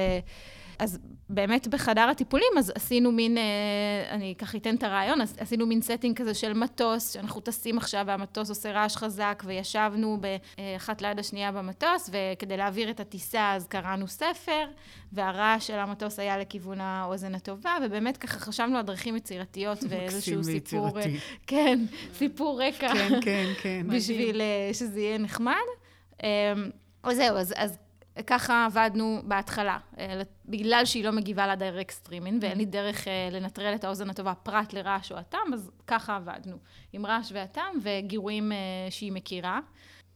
אה, 0.81 0.85
אז 0.85 0.99
באמת 1.29 1.69
בחדר 1.69 2.09
הטיפולים, 2.11 2.53
אז 2.59 2.73
עשינו 2.75 3.13
מין, 3.13 3.39
אה, 3.39 3.43
אני 4.11 4.35
ככה 4.39 4.59
אתן 4.59 4.75
את 4.75 4.83
הרעיון, 4.83 5.21
עשינו 5.21 5.67
מין 5.67 5.83
setting 5.83 6.19
כזה 6.19 6.35
של 6.35 6.53
מטוס, 6.53 7.13
שאנחנו 7.13 7.41
טסים 7.41 7.79
עכשיו 7.79 8.05
והמטוס 8.07 8.49
עושה 8.49 8.73
רעש 8.73 8.97
חזק, 8.97 9.43
וישבנו 9.47 10.19
אחת 10.77 11.03
ליד 11.03 11.19
השנייה 11.19 11.53
במטוס, 11.53 12.11
וכדי 12.13 12.57
להעביר 12.57 12.91
את 12.91 13.01
הטיסה 13.01 13.53
אז 13.55 13.67
קראנו 13.67 14.09
ספר, 14.09 14.67
והרעש 15.13 15.67
של 15.67 15.79
המטוס 15.79 16.19
היה 16.19 16.39
לכיוון 16.39 16.81
האוזן 16.81 17.35
הטובה, 17.35 17.77
ובאמת 17.83 18.17
ככה 18.17 18.39
חשבנו 18.39 18.77
על 18.77 18.83
דרכים 18.83 19.17
יצירתיות 19.17 19.79
ואיזשהו 19.89 20.45
סיפור, 20.45 20.91
כן, 21.47 21.79
סיפור 22.15 22.63
רקע, 22.63 22.93
כן, 22.93 23.21
כן, 23.21 23.47
כן, 23.63 23.87
בשביל 23.95 24.41
שזה 24.73 25.01
יהיה 25.01 25.19
נחמד. 25.19 25.55
אמ, 26.23 26.27
אז 27.03 27.17
זהו, 27.17 27.37
אז, 27.37 27.55
אז 27.57 27.79
ככה 28.27 28.67
עבדנו 28.67 29.21
בהתחלה. 29.25 29.79
אה, 29.99 30.23
בגלל 30.47 30.85
שהיא 30.85 31.05
לא 31.05 31.11
מגיבה 31.11 31.47
ל 31.47 31.53
direct 31.53 31.91
streaming, 31.91 32.43
ואין 32.43 32.59
לי 32.59 32.65
דרך 32.65 33.09
אה, 33.09 33.29
לנטרל 33.33 33.75
את 33.75 33.85
האוזן 33.85 34.11
הטובה 34.11 34.35
פרט 34.35 34.73
לרעש 34.73 35.13
או 35.13 35.17
אטם, 35.17 35.55
אז 35.55 35.71
ככה 35.87 36.17
עבדנו. 36.17 36.57
עם 36.93 37.07
רעש 37.07 37.33
ואטם 37.33 37.75
וגירויים 37.83 38.53
אה, 38.53 38.59
שהיא 38.91 39.13
מכירה. 39.13 39.61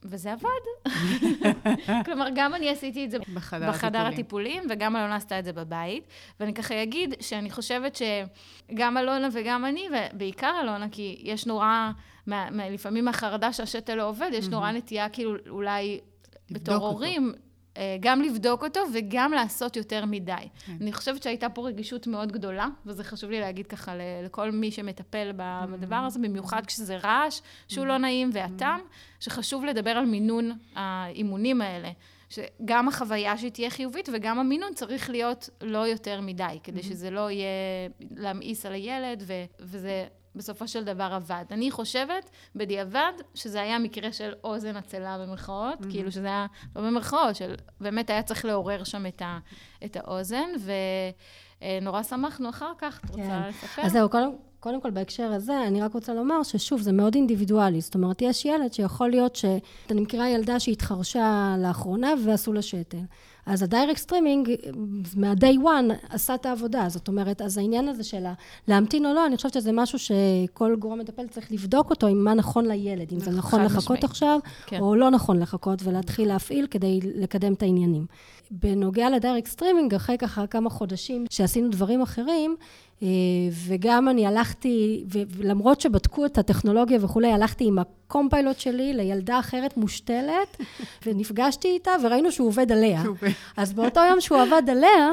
וזה 0.05 0.33
עבד. 0.33 0.93
כלומר, 2.05 2.27
גם 2.35 2.55
אני 2.55 2.71
עשיתי 2.71 3.05
את 3.05 3.11
זה 3.11 3.19
בחדר, 3.35 3.69
בחדר 3.69 4.07
הטיפולים, 4.07 4.63
וגם 4.71 4.97
אלונה 4.97 5.17
עשתה 5.17 5.39
את 5.39 5.45
זה 5.45 5.53
בבית. 5.53 6.05
ואני 6.41 6.55
ככה 6.55 6.83
אגיד 6.83 7.15
שאני 7.21 7.51
חושבת 7.51 7.97
שגם 7.97 8.99
אלונה 8.99 9.29
וגם 9.33 9.65
אני, 9.65 9.89
ובעיקר 10.13 10.61
אלונה, 10.63 10.89
כי 10.89 11.21
יש 11.23 11.47
נורא, 11.47 11.91
מה, 12.27 12.49
מה, 12.51 12.71
לפעמים 12.71 13.05
מהחרדה 13.05 13.53
שהשתל 13.53 13.95
לא 13.95 14.09
עובד, 14.09 14.31
יש 14.33 14.49
נורא 14.49 14.71
נטייה 14.71 15.09
כאילו 15.09 15.35
אולי 15.49 16.01
בתור. 16.51 16.75
הורים, 16.75 17.33
גם 18.01 18.23
לבדוק 18.23 18.65
אותו 18.65 18.81
וגם 18.95 19.33
לעשות 19.33 19.77
יותר 19.77 20.05
מדי. 20.05 20.35
כן. 20.67 20.77
אני 20.81 20.93
חושבת 20.93 21.23
שהייתה 21.23 21.49
פה 21.49 21.67
רגישות 21.69 22.07
מאוד 22.07 22.33
גדולה, 22.33 22.67
וזה 22.87 23.05
חשוב 23.05 23.31
לי 23.31 23.41
להגיד 23.41 23.67
ככה 23.67 23.93
לכל 24.25 24.51
מי 24.51 24.71
שמטפל 24.71 25.33
בדבר 25.37 25.97
הזה, 25.97 26.19
במיוחד 26.19 26.67
כשזה 26.67 26.97
רעש 26.97 27.41
שהוא 27.69 27.87
לא 27.87 27.99
נעים 27.99 28.31
והטעם, 28.33 28.81
שחשוב 29.21 29.65
לדבר 29.65 29.91
על 29.91 30.07
מינון 30.07 30.53
האימונים 30.75 31.63
האלה. 31.63 31.91
שגם 32.29 32.89
החוויה 32.89 33.39
שהיא 33.39 33.51
תהיה 33.51 33.71
חיובית 33.71 34.09
וגם 34.13 34.39
המינון 34.39 34.75
צריך 34.75 35.11
להיות 35.11 35.51
לא 35.61 35.79
יותר 35.79 36.21
מדי, 36.21 36.59
כדי 36.63 36.83
שזה 36.83 37.11
לא 37.11 37.31
יהיה 37.31 37.49
להמאיס 38.17 38.67
על 38.67 38.73
הילד, 38.73 39.23
ו- 39.27 39.45
וזה 39.61 40.07
בסופו 40.37 40.69
של 40.69 40.85
דבר 40.85 41.11
עבד. 41.13 41.45
אני 41.51 41.71
חושבת, 41.71 42.31
בדיעבד, 42.57 43.13
שזה 43.35 43.61
היה 43.61 43.79
מקרה 43.79 44.13
של 44.13 44.33
אוזן 44.45 44.77
עצלה 44.77 45.19
במרכאות, 45.19 45.81
mm-hmm. 45.81 45.91
כאילו 45.91 46.13
שזה 46.13 46.27
היה, 46.27 46.47
לא 46.77 46.83
במרכאות, 46.83 47.37
של 47.37 47.55
באמת 47.81 48.11
היה 48.11 48.23
צריך 48.23 48.45
לעורר 48.45 48.85
שם 48.85 49.07
את, 49.07 49.23
ה, 49.23 49.39
את 49.85 49.97
האוזן, 49.97 50.49
ונורא 51.63 52.03
שמחנו 52.03 52.49
אחר 52.49 52.73
כך. 52.79 53.01
את 53.05 53.11
רוצה 53.11 53.23
כן. 53.23 53.49
לספר? 53.49 53.83
אז 53.83 53.93
זהו, 53.93 54.09
קודם, 54.09 54.31
קודם 54.61 54.81
כל 54.81 54.91
בהקשר 54.91 55.33
הזה, 55.33 55.67
אני 55.67 55.83
רק 55.83 55.95
רוצה 55.95 56.15
לומר 56.15 56.43
ששוב, 56.43 56.81
זה 56.81 56.93
מאוד 56.93 57.15
אינדיבידואלי. 57.15 57.81
זאת 57.81 57.95
אומרת, 57.95 58.23
יש 58.23 58.45
ילד 58.45 58.73
שיכול 58.73 59.11
להיות 59.11 59.37
ש... 59.37 59.45
אני 59.91 60.01
מכירה 60.01 60.29
ילדה 60.29 60.61
שהתחרשה 60.61 61.55
לאחרונה 61.59 62.09
ועשו 62.25 62.53
לה 62.53 62.63
שתל. 62.63 62.99
אז 63.47 63.63
ה 63.63 63.68
direct 63.68 63.99
streaming, 63.99 64.51
מה-day 65.17 65.57
one, 65.63 66.15
עשה 66.15 66.35
את 66.35 66.47
העבודה. 66.47 66.89
זאת 66.89 67.09
אומרת, 67.09 67.43
אז 67.43 67.59
העניין 67.59 67.89
הזה 67.89 68.05
של 68.05 68.25
להמתין 68.69 69.07
או 69.07 69.15
לא, 69.15 69.27
אני 69.27 69.37
חושבת 69.37 69.53
שזה 69.53 69.73
משהו 69.73 69.99
שכל 69.99 70.77
גורם 70.79 70.99
מטפל 70.99 71.27
צריך 71.27 71.53
לבדוק 71.53 71.91
אותו, 71.91 72.07
עם 72.07 72.25
מה 72.25 72.35
נכון 72.35 72.67
לילד, 72.67 73.13
אם 73.13 73.21
זה 73.21 73.31
נכון 73.31 73.65
לחכות 73.65 74.05
עכשיו, 74.05 74.39
כן. 74.67 74.81
או 74.81 74.95
לא 74.95 75.11
נכון 75.11 75.39
לחכות, 75.39 75.79
ולהתחיל 75.85 76.29
להפעיל 76.29 76.67
כדי 76.67 77.01
לקדם 77.03 77.53
את 77.53 77.63
העניינים. 77.63 78.07
בנוגע 78.51 79.11
ל 79.11 79.16
direct 79.16 79.47
streaming, 79.47 79.95
אחרי 79.95 80.19
ככה 80.19 80.47
כמה 80.47 80.71
חודשים 80.71 81.25
שעשינו 81.31 81.69
דברים 81.69 82.03
אחרים, 82.03 82.57
וגם 83.67 84.09
אני 84.09 84.27
הלכתי, 84.27 85.05
ולמרות 85.09 85.81
שבדקו 85.81 86.27
את 86.27 86.39
הטכנולוגיה 86.39 86.99
וכולי, 87.01 87.33
הלכתי 87.33 87.65
עם 87.65 87.79
ה 87.79 87.88
compilot 87.88 88.59
שלי 88.59 88.93
לילדה 88.93 89.39
אחרת 89.39 89.77
מושתלת, 89.77 90.57
ונפגשתי 91.07 91.69
איתה, 91.69 91.91
וראינו 92.03 92.33
שהוא 92.33 92.49
עובד 92.49 92.73
עליה. 92.73 93.03
אז 93.57 93.73
באותו 93.73 94.01
יום 94.11 94.21
שהוא 94.21 94.39
עבד 94.41 94.63
עליה, 94.71 95.11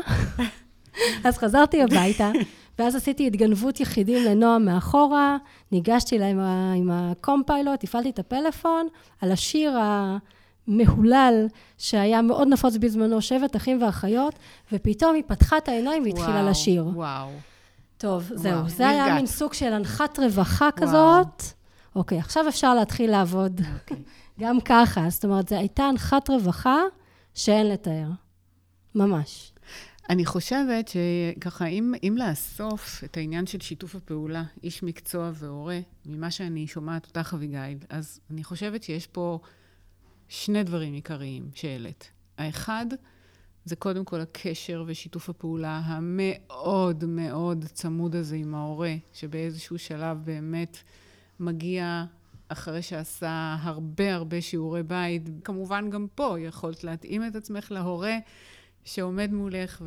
אז 1.25 1.37
חזרתי 1.37 1.83
הביתה, 1.83 2.31
ואז 2.79 2.95
עשיתי 2.95 3.27
התגנבות 3.27 3.79
יחידים 3.79 4.25
לנועם 4.25 4.65
מאחורה, 4.65 5.37
ניגשתי 5.71 6.19
לה 6.19 6.27
עם 6.75 6.91
הקומפיילוט, 6.91 7.83
הפעלתי 7.83 8.09
את 8.09 8.19
הפלאפון, 8.19 8.87
על 9.21 9.31
השיר 9.31 9.77
ה... 9.77 10.17
מהולל 10.67 11.47
שהיה 11.77 12.21
מאוד 12.21 12.47
נפוץ 12.47 12.77
בזמנו, 12.77 13.21
שבט 13.21 13.55
אחים 13.55 13.81
ואחיות, 13.83 14.35
ופתאום 14.71 15.15
היא 15.15 15.23
פתחה 15.27 15.57
את 15.57 15.67
העיניים 15.67 16.03
והתחילה 16.03 16.43
לשיר. 16.43 16.85
וואו. 16.93 17.29
טוב, 18.01 18.23
וואו. 18.23 18.37
זהו. 18.39 18.69
זה 18.69 18.83
נרגעת. 18.83 19.05
היה 19.05 19.15
מין 19.15 19.27
סוג 19.27 19.53
של 19.53 19.73
הנחת 19.73 20.19
רווחה 20.19 20.69
וואו. 20.77 20.87
כזאת. 20.87 21.43
אוקיי, 21.95 22.19
עכשיו 22.19 22.47
אפשר 22.47 22.73
להתחיל 22.75 23.11
לעבוד. 23.11 23.61
אוקיי. 23.73 24.03
גם 24.41 24.61
ככה. 24.65 25.09
זאת 25.09 25.25
אומרת, 25.25 25.49
זו 25.49 25.55
הייתה 25.55 25.83
הנחת 25.83 26.29
רווחה 26.29 26.77
שאין 27.33 27.69
לתאר. 27.69 28.07
ממש. 28.95 29.53
אני 30.09 30.25
חושבת 30.25 30.87
שככה, 30.87 31.65
אם, 31.65 31.93
אם 32.03 32.15
לאסוף 32.19 33.03
את 33.03 33.17
העניין 33.17 33.45
של 33.45 33.59
שיתוף 33.59 33.95
הפעולה, 33.95 34.43
איש 34.63 34.83
מקצוע 34.83 35.31
והורה, 35.33 35.79
ממה 36.05 36.31
שאני 36.31 36.67
שומעת 36.67 37.05
אותך, 37.05 37.33
אביגיל, 37.33 37.77
אז 37.89 38.19
אני 38.31 38.43
חושבת 38.43 38.83
שיש 38.83 39.07
פה 39.07 39.39
שני 40.27 40.63
דברים 40.63 40.93
עיקריים 40.93 41.49
שהעלית. 41.53 42.11
האחד, 42.37 42.85
זה 43.65 43.75
קודם 43.75 44.05
כל 44.05 44.21
הקשר 44.21 44.83
ושיתוף 44.87 45.29
הפעולה 45.29 45.81
המאוד 45.85 47.05
מאוד 47.05 47.65
צמוד 47.65 48.15
הזה 48.15 48.35
עם 48.35 48.55
ההורה, 48.55 48.93
שבאיזשהו 49.13 49.77
שלב 49.79 50.17
באמת 50.23 50.77
מגיע 51.39 52.05
אחרי 52.47 52.81
שעשה 52.81 53.55
הרבה 53.61 54.15
הרבה 54.15 54.41
שיעורי 54.41 54.83
בית. 54.83 55.23
כמובן 55.43 55.89
גם 55.89 56.07
פה 56.15 56.39
יכולת 56.39 56.83
להתאים 56.83 57.27
את 57.27 57.35
עצמך 57.35 57.71
להורה 57.71 58.17
שעומד 58.83 59.33
מולך, 59.33 59.81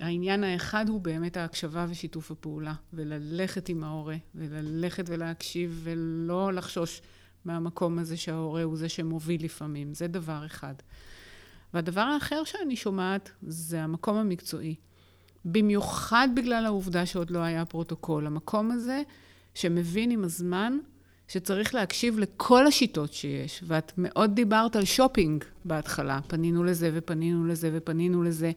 והעניין 0.00 0.44
האחד 0.44 0.88
הוא 0.88 1.00
באמת 1.00 1.36
ההקשבה 1.36 1.86
ושיתוף 1.88 2.30
הפעולה, 2.30 2.74
וללכת 2.92 3.68
עם 3.68 3.84
ההורה, 3.84 4.16
וללכת 4.34 5.04
ולהקשיב, 5.08 5.80
ולא 5.84 6.52
לחשוש 6.52 7.02
מהמקום 7.44 7.98
הזה 7.98 8.16
שההורה 8.16 8.62
הוא 8.62 8.76
זה 8.76 8.88
שמוביל 8.88 9.44
לפעמים. 9.44 9.94
זה 9.94 10.06
דבר 10.06 10.46
אחד. 10.46 10.74
והדבר 11.74 12.00
האחר 12.00 12.44
שאני 12.44 12.76
שומעת 12.76 13.30
זה 13.42 13.82
המקום 13.82 14.16
המקצועי. 14.16 14.74
במיוחד 15.44 16.28
בגלל 16.36 16.66
העובדה 16.66 17.06
שעוד 17.06 17.30
לא 17.30 17.38
היה 17.38 17.64
פרוטוקול. 17.64 18.26
המקום 18.26 18.70
הזה 18.70 19.02
שמבין 19.54 20.10
עם 20.10 20.24
הזמן 20.24 20.78
שצריך 21.28 21.74
להקשיב 21.74 22.18
לכל 22.18 22.66
השיטות 22.66 23.12
שיש. 23.12 23.64
ואת 23.66 23.92
מאוד 23.98 24.34
דיברת 24.34 24.76
על 24.76 24.84
שופינג 24.84 25.44
בהתחלה. 25.64 26.20
פנינו 26.26 26.64
לזה 26.64 26.90
ופנינו 26.94 27.46
לזה 27.46 27.70
ופנינו 27.72 28.22
לזה. 28.22 28.52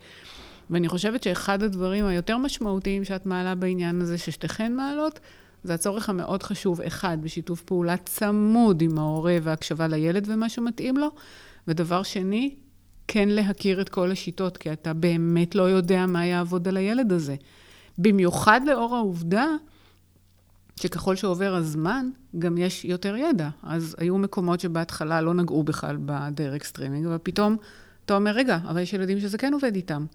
ואני 0.69 0.87
חושבת 0.89 1.23
שאחד 1.23 1.63
הדברים 1.63 2.05
היותר 2.05 2.37
משמעותיים 2.37 3.03
שאת 3.03 3.25
מעלה 3.25 3.55
בעניין 3.55 4.01
הזה, 4.01 4.17
ששתיכן 4.17 4.73
מעלות, 4.75 5.19
זה 5.63 5.73
הצורך 5.73 6.09
המאוד 6.09 6.43
חשוב, 6.43 6.81
אחד, 6.81 7.17
בשיתוף 7.21 7.61
פעולה 7.61 7.97
צמוד 7.97 8.81
עם 8.81 8.99
ההורה 8.99 9.37
והקשבה 9.43 9.87
לילד 9.87 10.27
ומה 10.29 10.49
שמתאים 10.49 10.97
לו, 10.97 11.07
ודבר 11.67 12.03
שני, 12.03 12.55
כן 13.07 13.29
להכיר 13.29 13.81
את 13.81 13.89
כל 13.89 14.11
השיטות, 14.11 14.57
כי 14.57 14.73
אתה 14.73 14.93
באמת 14.93 15.55
לא 15.55 15.63
יודע 15.63 16.05
מה 16.05 16.25
יעבוד 16.25 16.67
על 16.67 16.77
הילד 16.77 17.11
הזה. 17.11 17.35
במיוחד 17.97 18.61
לאור 18.65 18.95
העובדה 18.95 19.45
שככל 20.75 21.15
שעובר 21.15 21.55
הזמן, 21.55 22.09
גם 22.39 22.57
יש 22.57 22.85
יותר 22.85 23.15
ידע. 23.15 23.49
אז 23.63 23.95
היו 23.99 24.17
מקומות 24.17 24.59
שבהתחלה 24.59 25.21
לא 25.21 25.33
נגעו 25.33 25.63
בכלל 25.63 25.97
ב 26.05 26.14
direct 26.14 26.63
streaming, 26.63 27.05
אבל 27.05 27.17
פתאום 27.23 27.57
אתה 28.05 28.15
אומר, 28.15 28.31
רגע, 28.31 28.59
אבל 28.67 28.81
יש 28.81 28.93
ילדים 28.93 29.19
שזה 29.19 29.37
כן 29.37 29.53
עובד 29.53 29.75
איתם. 29.75 30.05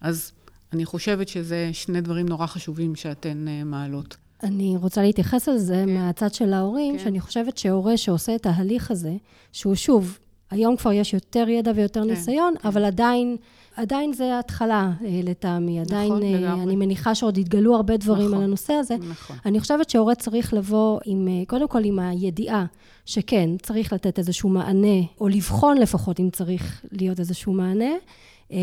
אז 0.00 0.32
אני 0.72 0.84
חושבת 0.84 1.28
שזה 1.28 1.70
שני 1.72 2.00
דברים 2.00 2.28
נורא 2.28 2.46
חשובים 2.46 2.96
שאתן 2.96 3.44
uh, 3.46 3.64
מעלות. 3.64 4.16
אני 4.42 4.76
רוצה 4.76 5.02
להתייחס 5.02 5.48
לזה 5.48 5.82
כן. 5.86 5.94
מהצד 5.94 6.34
של 6.34 6.52
ההורים, 6.52 6.98
כן. 6.98 7.04
שאני 7.04 7.20
חושבת 7.20 7.58
שהורה 7.58 7.96
שעושה 7.96 8.34
את 8.34 8.46
ההליך 8.46 8.90
הזה, 8.90 9.12
שהוא 9.52 9.74
שוב, 9.74 10.18
היום 10.50 10.76
כבר 10.76 10.92
יש 10.92 11.14
יותר 11.14 11.48
ידע 11.48 11.72
ויותר 11.74 12.02
כן, 12.02 12.10
ניסיון, 12.10 12.54
כן. 12.62 12.68
אבל 12.68 12.84
עדיין, 12.84 13.36
עדיין 13.76 14.12
זה 14.12 14.38
התחלה 14.38 14.90
אה, 15.04 15.20
לטעמי. 15.22 15.80
נכון, 15.80 15.94
עדיין, 15.94 16.12
אה, 16.12 16.40
לגמרי. 16.40 16.64
אני 16.64 16.76
מניחה 16.76 17.14
שעוד 17.14 17.38
יתגלו 17.38 17.76
הרבה 17.76 17.96
דברים 17.96 18.26
נכון, 18.26 18.38
על 18.38 18.44
הנושא 18.44 18.72
הזה. 18.72 18.96
נכון. 19.10 19.36
אני 19.46 19.60
חושבת 19.60 19.90
שהורה 19.90 20.14
צריך 20.14 20.54
לבוא 20.54 21.00
עם, 21.04 21.28
אה, 21.28 21.42
קודם 21.46 21.68
כל 21.68 21.84
עם 21.84 21.98
הידיעה 21.98 22.66
שכן, 23.06 23.50
צריך 23.62 23.92
לתת 23.92 24.18
איזשהו 24.18 24.48
מענה, 24.48 25.00
או 25.20 25.28
לבחון 25.28 25.78
לפחות 25.78 26.20
אם 26.20 26.30
צריך 26.32 26.84
להיות 26.92 27.20
איזשהו 27.20 27.52
מענה. 27.52 27.90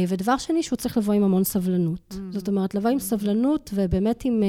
ודבר 0.08 0.38
שני, 0.38 0.64
שהוא 0.64 0.78
צריך 0.78 0.98
לבוא 0.98 1.14
עם 1.14 1.24
המון 1.24 1.44
סבלנות. 1.44 2.00
Mm-hmm. 2.12 2.16
זאת 2.32 2.48
אומרת, 2.48 2.76
לבוא 2.76 2.90
עם 2.90 3.00
סבלנות 3.00 3.70
ובאמת 3.74 4.26
עם, 4.26 4.44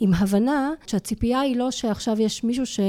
עם 0.00 0.14
הבנה 0.14 0.70
שהציפייה 0.86 1.40
היא 1.40 1.56
לא 1.56 1.70
שעכשיו 1.70 2.20
יש 2.20 2.44
מישהו 2.44 2.66
ש... 2.66 2.80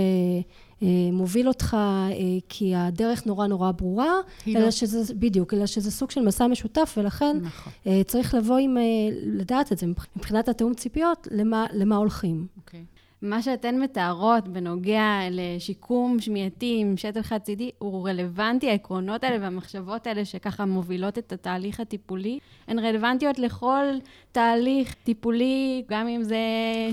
אה, 0.84 0.88
מוביל 1.12 1.48
אותך 1.48 1.78
אה, 1.80 2.10
כי 2.50 2.76
הדרך 2.76 3.26
נורא 3.26 3.48
נורא 3.48 3.72
ברורה, 3.72 4.14
אלא 4.48 4.60
לא. 4.60 4.72
שזה, 4.72 5.14
בדיוק, 5.14 5.54
אלא 5.54 5.66
שזה 5.66 5.92
סוג 5.92 6.12
של 6.12 6.22
מסע 6.22 6.48
משותף, 6.48 6.96
ולכן 6.98 7.38
נכון. 7.42 7.74
אה, 7.88 8.02
צריך 8.04 8.34
לבוא 8.34 8.58
עם, 8.58 8.78
לדעת 9.26 9.72
את 9.72 9.78
זה, 9.78 9.88
מבחינת 10.16 10.50
התיאום 10.50 10.74
ציפיות, 10.74 11.28
למה, 11.32 11.66
למה 11.74 11.96
הולכים. 11.96 12.48
אוקיי. 12.58 12.86
מה 13.24 13.42
שאתן 13.42 13.80
מתארות 13.80 14.48
בנוגע 14.48 15.20
לשיקום 15.32 16.20
שמיעתי 16.20 16.78
עם 16.82 16.98
שתל 16.98 17.22
חד-צידי, 17.22 17.72
הוא 17.80 18.10
רלוונטי, 18.10 18.70
העקרונות 18.70 19.24
האלה 19.24 19.38
והמחשבות 19.42 20.08
האלה 20.08 20.26
שככה 20.26 20.66
מובילות 20.66 21.18
את 21.18 21.32
התהליך 21.32 21.80
הטיפולי, 21.80 22.40
הן 22.68 22.80
רלוונטיות 22.80 23.40
לכל 23.40 23.86
תהליך 24.32 24.94
טיפולי, 24.94 25.84
גם 25.90 26.08
אם 26.08 26.24
זה 26.24 26.38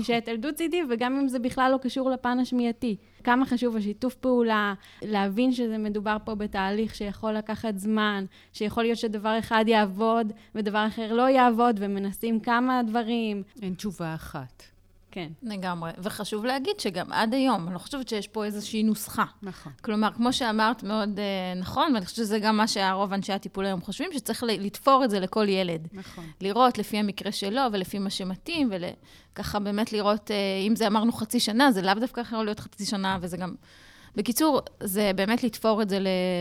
שתל 0.03 0.35
דו-צידי 0.35 0.81
וגם 0.89 1.19
אם 1.19 1.27
זה 1.27 1.39
בכלל 1.39 1.71
לא 1.71 1.77
קשור 1.77 2.09
לפן 2.09 2.39
השמיעתי. 2.39 2.95
כמה 3.21 3.45
חשוב 3.45 3.75
השיתוף 3.75 4.15
פעולה, 4.15 4.73
להבין 5.01 5.51
שזה 5.51 5.77
מדובר 5.77 6.17
פה 6.25 6.35
בתהליך 6.35 6.95
שיכול 6.95 7.33
לקחת 7.33 7.77
זמן, 7.77 8.25
שיכול 8.53 8.83
להיות 8.83 8.97
שדבר 8.97 9.39
אחד 9.39 9.65
יעבוד 9.67 10.33
ודבר 10.55 10.87
אחר 10.87 11.13
לא 11.13 11.29
יעבוד, 11.29 11.79
ומנסים 11.79 12.39
כמה 12.39 12.81
דברים. 12.87 13.43
אין 13.61 13.73
תשובה 13.73 14.15
אחת. 14.15 14.63
כן. 15.11 15.27
לגמרי. 15.43 15.91
וחשוב 15.97 16.45
להגיד 16.45 16.79
שגם 16.79 17.11
עד 17.11 17.33
היום, 17.33 17.65
אני 17.67 17.73
לא 17.73 17.79
חושבת 17.79 18.07
שיש 18.07 18.27
פה 18.27 18.45
איזושהי 18.45 18.83
נוסחה. 18.83 19.25
נכון. 19.41 19.71
כלומר, 19.81 20.11
כמו 20.11 20.33
שאמרת 20.33 20.83
מאוד 20.83 21.19
uh, 21.19 21.59
נכון, 21.59 21.93
ואני 21.93 22.05
חושבת 22.05 22.17
שזה 22.17 22.39
גם 22.39 22.57
מה 22.57 22.67
שהרוב 22.67 23.13
אנשי 23.13 23.33
הטיפול 23.33 23.65
היום 23.65 23.81
חושבים, 23.81 24.09
שצריך 24.13 24.43
לתפור 24.47 25.03
את 25.03 25.09
זה 25.09 25.19
לכל 25.19 25.49
ילד. 25.49 25.87
נכון. 25.93 26.23
לראות 26.41 26.77
לפי 26.77 26.97
המקרה 26.97 27.31
שלו 27.31 27.61
ולפי 27.71 27.99
מה 27.99 28.09
שמתאים, 28.09 28.71
וככה 29.33 29.59
באמת 29.59 29.93
לראות, 29.93 30.27
uh, 30.29 30.67
אם 30.67 30.75
זה 30.75 30.87
אמרנו 30.87 31.11
חצי 31.11 31.39
שנה, 31.39 31.71
זה 31.71 31.81
לאו 31.81 31.93
דווקא 31.93 32.21
יכול 32.21 32.45
להיות 32.45 32.59
חצי 32.59 32.85
שנה, 32.85 33.17
וזה 33.21 33.37
גם... 33.37 33.55
בקיצור, 34.15 34.61
זה 34.83 35.11
באמת 35.15 35.43
לתפור 35.43 35.81
את 35.81 35.89
זה 35.89 35.97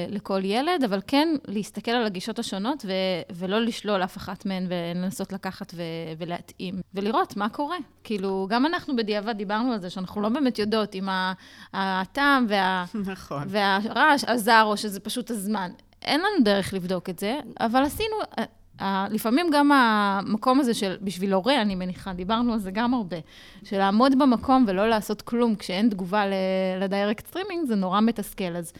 לכל 0.08 0.40
ילד, 0.44 0.84
אבל 0.84 1.00
כן 1.06 1.28
להסתכל 1.48 1.90
על 1.90 2.06
הגישות 2.06 2.38
השונות 2.38 2.84
ו- 2.86 2.90
ולא 3.34 3.60
לשלול 3.60 4.04
אף 4.04 4.16
אחת 4.16 4.46
מהן 4.46 4.66
ולנסות 4.68 5.32
לקחת 5.32 5.72
ו- 5.74 5.82
ולהתאים, 6.18 6.80
ולראות 6.94 7.36
מה 7.36 7.48
קורה. 7.48 7.76
כאילו, 8.04 8.46
גם 8.50 8.66
אנחנו 8.66 8.96
בדיעבד 8.96 9.36
דיברנו 9.36 9.72
על 9.72 9.80
זה, 9.80 9.90
שאנחנו 9.90 10.20
לא 10.20 10.28
באמת 10.28 10.58
יודעות 10.58 10.94
אם 10.94 11.08
הטעם 11.74 12.46
וה- 12.48 12.84
נכון. 13.12 13.42
והרעש 13.48 14.24
עזר 14.24 14.62
או 14.66 14.76
שזה 14.76 15.00
פשוט 15.00 15.30
הזמן. 15.30 15.70
אין 16.02 16.20
לנו 16.20 16.44
דרך 16.44 16.74
לבדוק 16.74 17.08
את 17.10 17.18
זה, 17.18 17.40
אבל 17.60 17.82
עשינו, 17.82 18.16
לפעמים 19.10 19.46
גם 19.52 19.72
המקום 19.72 20.60
הזה 20.60 20.74
של, 20.74 20.96
בשביל 21.02 21.32
הורה, 21.32 21.62
אני 21.62 21.74
מניחה, 21.74 22.12
דיברנו 22.12 22.52
על 22.52 22.58
זה 22.58 22.70
גם 22.70 22.94
הרבה, 22.94 23.16
של 23.64 23.78
לעמוד 23.78 24.18
במקום 24.18 24.64
ולא 24.68 24.88
לעשות 24.88 25.22
כלום 25.22 25.54
כשאין 25.54 25.88
תגובה 25.88 26.24
ל 26.80 26.87
direct 26.87 27.26
streaming, 27.26 27.66
זה 27.66 27.74
נורא 27.74 28.00
מתסכל. 28.00 28.56
אז 28.56 28.72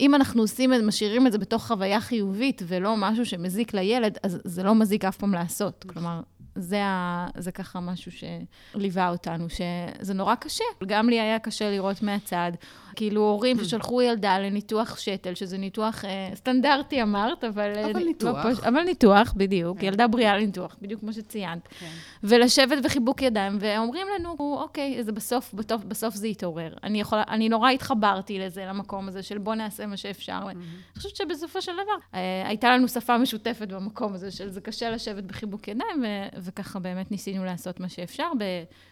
אם 0.00 0.14
אנחנו 0.14 0.42
עושים, 0.42 0.72
משאירים 0.86 1.26
את 1.26 1.32
זה 1.32 1.38
בתוך 1.38 1.66
חוויה 1.66 2.00
חיובית 2.00 2.62
ולא 2.66 2.94
משהו 2.96 3.26
שמזיק 3.26 3.74
לילד, 3.74 4.18
אז 4.22 4.38
זה 4.44 4.62
לא 4.62 4.74
מזיק 4.74 5.04
אף 5.04 5.16
פעם 5.16 5.34
לעשות. 5.34 5.84
כלומר, 5.88 6.20
זה, 6.54 6.84
ה, 6.84 7.26
זה 7.38 7.52
ככה 7.52 7.80
משהו 7.80 8.12
שליווה 8.12 9.08
אותנו, 9.08 9.46
שזה 9.48 10.14
נורא 10.14 10.34
קשה. 10.34 10.64
גם 10.86 11.08
לי 11.08 11.20
היה 11.20 11.38
קשה 11.38 11.70
לראות 11.70 12.02
מהצד, 12.02 12.52
כאילו 12.96 13.20
הורים 13.20 13.64
ששלחו 13.64 14.02
ילדה 14.02 14.38
לניתוח 14.38 14.98
שתל, 14.98 15.34
שזה 15.34 15.58
ניתוח 15.58 16.04
אה, 16.04 16.30
סטנדרטי 16.34 17.02
אמרת, 17.02 17.44
אבל... 17.44 17.72
אבל 17.84 18.00
לא 18.00 18.06
ניתוח. 18.06 18.44
לא. 18.44 18.68
אבל 18.68 18.82
ניתוח, 18.82 19.32
בדיוק, 19.36 19.78
כן. 19.78 19.86
ילדה 19.86 20.06
בריאה 20.08 20.36
לניתוח, 20.36 20.76
בדיוק 20.82 21.00
כמו 21.00 21.12
שציינת. 21.12 21.68
כן. 21.68 21.86
ולשבת 22.22 22.84
בחיבוק 22.84 23.22
ידיים, 23.22 23.58
ואומרים 23.60 24.06
לנו, 24.18 24.36
אוקיי, 24.38 25.04
זה 25.04 25.12
בסוף, 25.12 25.54
בסוף, 25.54 25.84
בסוף 25.84 26.14
זה 26.14 26.28
יתעורר. 26.28 26.74
אני, 26.82 27.00
יכולה, 27.00 27.24
אני 27.28 27.48
נורא 27.48 27.70
התחברתי 27.70 28.38
לזה, 28.38 28.66
למקום 28.66 29.08
הזה 29.08 29.22
של 29.22 29.38
בוא 29.38 29.54
נעשה 29.54 29.86
מה 29.86 29.96
שאפשר. 29.96 30.40
Mm-hmm. 30.46 30.50
אני 30.50 30.96
חושבת 30.96 31.16
שבסופו 31.16 31.62
של 31.62 31.72
דבר, 31.72 31.96
אה, 32.14 32.48
הייתה 32.48 32.70
לנו 32.70 32.88
שפה 32.88 33.18
משותפת 33.18 33.68
במקום 33.68 34.14
הזה, 34.14 34.30
של 34.30 34.48
זה 34.48 34.60
קשה 34.60 34.90
לשבת 34.90 35.24
בחיבוק 35.24 35.68
ידיים, 35.68 36.02
ו- 36.02 36.38
וככה 36.42 36.78
באמת 36.78 37.10
ניסינו 37.10 37.44
לעשות 37.44 37.80
מה 37.80 37.88
שאפשר, 37.88 38.30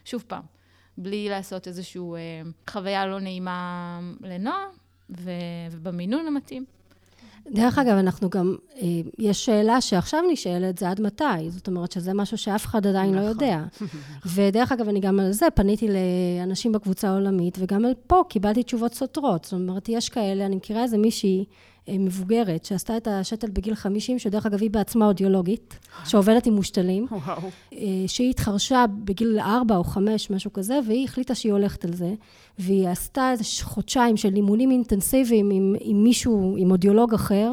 שוב 0.05 0.25
פעם. 0.27 0.54
בלי 0.99 1.29
לעשות 1.29 1.69
איזושהי 1.69 2.01
אה, 2.01 2.43
חוויה 2.71 3.07
לא 3.07 3.21
נעימה 3.21 4.01
לנועה, 4.21 4.67
ו- 5.11 5.31
ובמינון 5.71 6.27
המתאים. 6.27 6.65
דרך 7.53 7.79
אגב, 7.79 7.97
אנחנו 7.97 8.31
גם, 8.31 8.57
אה, 8.77 8.87
יש 9.19 9.45
שאלה 9.45 9.81
שעכשיו 9.81 10.23
נשאלת, 10.33 10.79
זה 10.79 10.91
עד 10.91 11.01
מתי? 11.01 11.51
זאת 11.51 11.69
אומרת 11.69 11.93
שזה 11.93 12.15
משהו 12.15 12.39
שאף 12.39 12.67
אחד 12.67 12.87
עדיין 12.87 13.15
לא 13.15 13.21
נכון. 13.21 13.25
לא 13.25 13.31
יודע. 13.31 13.65
ודרך 14.35 14.73
אגב, 14.73 14.89
אני 14.89 15.01
גם 15.01 15.21
על 15.21 15.33
זה 15.33 15.47
פניתי 15.55 15.89
לאנשים 15.89 16.73
בקבוצה 16.73 17.09
העולמית, 17.09 17.57
וגם 17.61 17.85
על 17.85 17.95
פה 18.07 18.23
קיבלתי 18.29 18.63
תשובות 18.63 18.95
סותרות. 18.95 19.45
זאת 19.45 19.53
אומרת, 19.53 19.89
יש 19.89 20.09
כאלה, 20.09 20.47
אני 20.47 20.57
מכירה 20.57 20.83
איזה 20.83 20.99
מישהי 20.99 21.45
מבוגרת, 21.89 22.65
שעשתה 22.65 22.97
את 22.97 23.09
השתל 23.09 23.51
בגיל 23.51 23.75
50, 23.75 24.19
שדרך 24.19 24.47
אגב 24.47 24.63
היא 24.63 24.71
בעצמה 24.71 25.07
אודיולוגית, 25.07 25.79
שעובדת 26.05 26.47
עם 26.47 26.55
מושתלים, 26.55 27.07
וואו. 27.11 27.51
אה, 27.73 27.79
שהיא 28.07 28.31
התחרשה 28.31 28.85
בגיל 29.05 29.41
4 29.41 29.77
או 29.77 29.85
5, 29.85 30.31
משהו 30.31 30.53
כזה, 30.53 30.79
והיא 30.87 31.05
החליטה 31.05 31.35
שהיא 31.35 31.53
הולכת 31.53 31.85
על 31.85 31.93
זה, 31.93 32.15
והיא 32.59 32.89
עשתה 32.89 33.31
איזה 33.31 33.45
חודשיים 33.63 34.17
של 34.17 34.35
אימונים 34.37 34.71
אינטנסיביים 34.71 35.51
עם, 35.51 35.75
עם 35.81 36.05
מישהו, 36.05 36.57
עם 36.59 36.71
אודיולוג 36.71 37.15
אחר, 37.15 37.53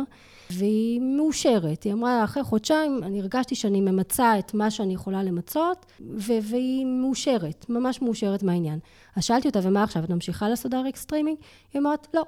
והיא 0.51 1.01
מאושרת. 1.01 1.83
היא 1.83 1.93
אמרה, 1.93 2.23
אחרי 2.23 2.43
חודשיים 2.43 2.99
אני 3.03 3.19
הרגשתי 3.19 3.55
שאני 3.55 3.81
ממצה 3.81 4.39
את 4.39 4.53
מה 4.53 4.71
שאני 4.71 4.93
יכולה 4.93 5.23
למצות, 5.23 5.85
ו- 5.99 6.39
והיא 6.41 6.85
מאושרת, 6.85 7.65
ממש 7.69 8.01
מאושרת 8.01 8.43
מהעניין. 8.43 8.79
אז 9.15 9.23
שאלתי 9.23 9.47
אותה, 9.47 9.59
ומה 9.63 9.83
עכשיו, 9.83 10.03
את 10.03 10.09
ממשיכה 10.09 10.49
לעשות 10.49 10.71
direct 10.71 10.97
streaming? 10.97 11.37
היא 11.73 11.81
אומרת, 11.81 12.07
לא, 12.13 12.23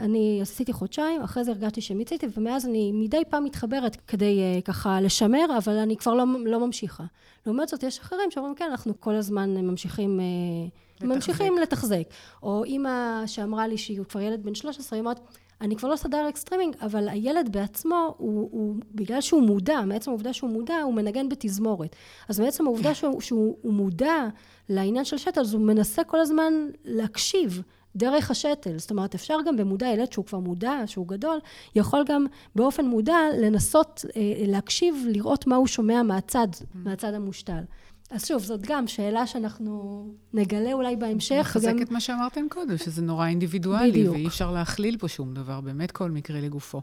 אני 0.00 0.38
עשיתי 0.42 0.72
חודשיים, 0.72 1.22
אחרי 1.22 1.44
זה 1.44 1.50
הרגשתי 1.50 1.80
שמיציתי, 1.80 2.26
ומאז 2.36 2.66
אני 2.66 2.92
מדי 2.92 3.22
פעם 3.28 3.44
מתחברת 3.44 3.96
כדי 4.06 4.40
uh, 4.40 4.62
ככה 4.62 5.00
לשמר, 5.00 5.46
אבל 5.58 5.76
אני 5.76 5.96
כבר 5.96 6.14
לא, 6.14 6.24
לא 6.44 6.66
ממשיכה. 6.66 7.04
לעומת 7.46 7.68
זאת, 7.68 7.82
יש 7.82 7.98
אחרים 7.98 8.30
שאומרים, 8.30 8.54
כן, 8.54 8.64
אנחנו 8.70 9.00
כל 9.00 9.14
הזמן 9.14 9.56
ממשיכים, 9.56 10.20
uh, 10.20 11.04
לתחזק. 11.04 11.14
ממשיכים 11.14 11.58
לתחזק. 11.58 12.02
או 12.42 12.64
אימא 12.64 13.22
שאמרה 13.26 13.66
לי 13.66 13.78
שהיא 13.78 14.00
כבר 14.08 14.20
ילד 14.20 14.44
בן 14.44 14.54
13, 14.54 14.96
היא 14.96 15.00
אומרת, 15.00 15.20
אני 15.60 15.76
כבר 15.76 15.88
לא 15.88 15.94
עושה 15.94 16.08
direct 16.08 16.36
streaming, 16.36 16.76
אבל 16.80 17.08
הילד 17.08 17.52
בעצמו, 17.52 18.14
הוא, 18.18 18.48
הוא, 18.52 18.74
בגלל 18.94 19.20
שהוא 19.20 19.42
מודע, 19.42 19.80
מעצם 19.80 20.10
העובדה 20.10 20.32
שהוא 20.32 20.50
מודע, 20.50 20.80
הוא 20.80 20.94
מנגן 20.94 21.28
בתזמורת. 21.28 21.96
אז 22.28 22.40
מעצם 22.40 22.66
העובדה 22.66 22.94
שהוא, 22.94 23.20
שהוא 23.20 23.72
מודע 23.72 24.28
לעניין 24.68 25.04
של 25.04 25.16
שתל, 25.16 25.40
אז 25.40 25.54
הוא 25.54 25.62
מנסה 25.62 26.04
כל 26.04 26.20
הזמן 26.20 26.52
להקשיב. 26.84 27.62
דרך 27.98 28.30
השתל. 28.30 28.78
זאת 28.78 28.90
אומרת, 28.90 29.14
אפשר 29.14 29.34
גם 29.46 29.56
במודע, 29.56 29.86
ילד 29.86 30.12
שהוא 30.12 30.24
כבר 30.24 30.38
מודע, 30.38 30.72
שהוא 30.86 31.08
גדול, 31.08 31.38
יכול 31.74 32.04
גם 32.08 32.26
באופן 32.54 32.86
מודע 32.86 33.16
לנסות 33.40 34.04
אה, 34.16 34.22
להקשיב, 34.46 34.94
לראות 35.08 35.46
מה 35.46 35.56
הוא 35.56 35.66
שומע 35.66 36.02
מהצד, 36.02 36.48
mm. 36.54 36.64
מהצד 36.74 37.14
המושתל. 37.14 37.62
אז 38.10 38.26
שוב, 38.26 38.42
זאת 38.42 38.62
גם 38.62 38.86
שאלה 38.86 39.26
שאנחנו 39.26 40.04
נגלה 40.32 40.72
אולי 40.72 40.96
בהמשך. 40.96 41.40
מחזק 41.40 41.68
וגם... 41.68 41.82
את 41.82 41.90
מה 41.90 42.00
שאמרתם 42.00 42.46
קודם, 42.48 42.76
שזה 42.76 43.02
נורא 43.02 43.26
אינדיבידואלי, 43.26 43.90
בדיוק. 43.90 44.14
ואי 44.14 44.26
אפשר 44.26 44.50
להכליל 44.50 44.96
פה 44.98 45.08
שום 45.08 45.34
דבר, 45.34 45.60
באמת 45.60 45.90
כל 45.90 46.10
מקרה 46.10 46.40
לגופו. 46.40 46.80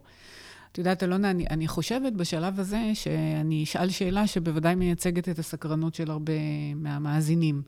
את 0.71 0.77
יודעת, 0.77 1.03
אלונה, 1.03 1.31
אני, 1.31 1.45
אני 1.49 1.67
חושבת 1.67 2.13
בשלב 2.13 2.59
הזה 2.59 2.91
שאני 2.93 3.63
אשאל 3.63 3.89
שאלה 3.89 4.27
שבוודאי 4.27 4.75
מייצגת 4.75 5.29
את 5.29 5.39
הסקרנות 5.39 5.95
של 5.95 6.11
הרבה 6.11 6.33
מהמאזינים. 6.75 7.61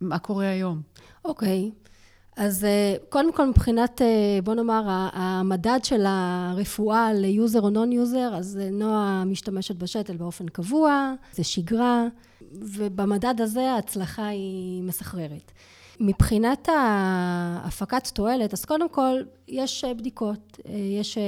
מה 0.00 0.18
קורה 0.18 0.48
היום? 0.48 0.82
אוקיי. 1.24 1.70
Okay. 1.74 1.85
אז 2.36 2.64
אה, 2.64 2.96
קודם 3.08 3.32
כל 3.32 3.48
מבחינת, 3.48 4.02
אה, 4.02 4.38
בוא 4.44 4.54
נאמר, 4.54 4.82
המדד 5.12 5.78
של 5.82 6.04
הרפואה 6.06 7.12
ל 7.12 7.22
user 7.22 7.60
או 7.60 7.70
non 7.70 7.92
user, 7.92 8.30
אז 8.34 8.58
אה, 8.62 8.70
נועה 8.70 9.24
משתמשת 9.26 9.76
בשתל 9.76 10.16
באופן 10.16 10.48
קבוע, 10.48 11.14
זה 11.32 11.44
שגרה, 11.44 12.06
ובמדד 12.52 13.40
הזה 13.40 13.70
ההצלחה 13.70 14.26
היא 14.26 14.82
מסחררת. 14.82 15.52
מבחינת 16.00 16.68
ההפקת 16.68 18.06
תועלת, 18.06 18.52
אז 18.52 18.64
קודם 18.64 18.88
כל, 18.88 19.22
יש 19.48 19.84
בדיקות. 19.84 20.60
יש 20.96 21.18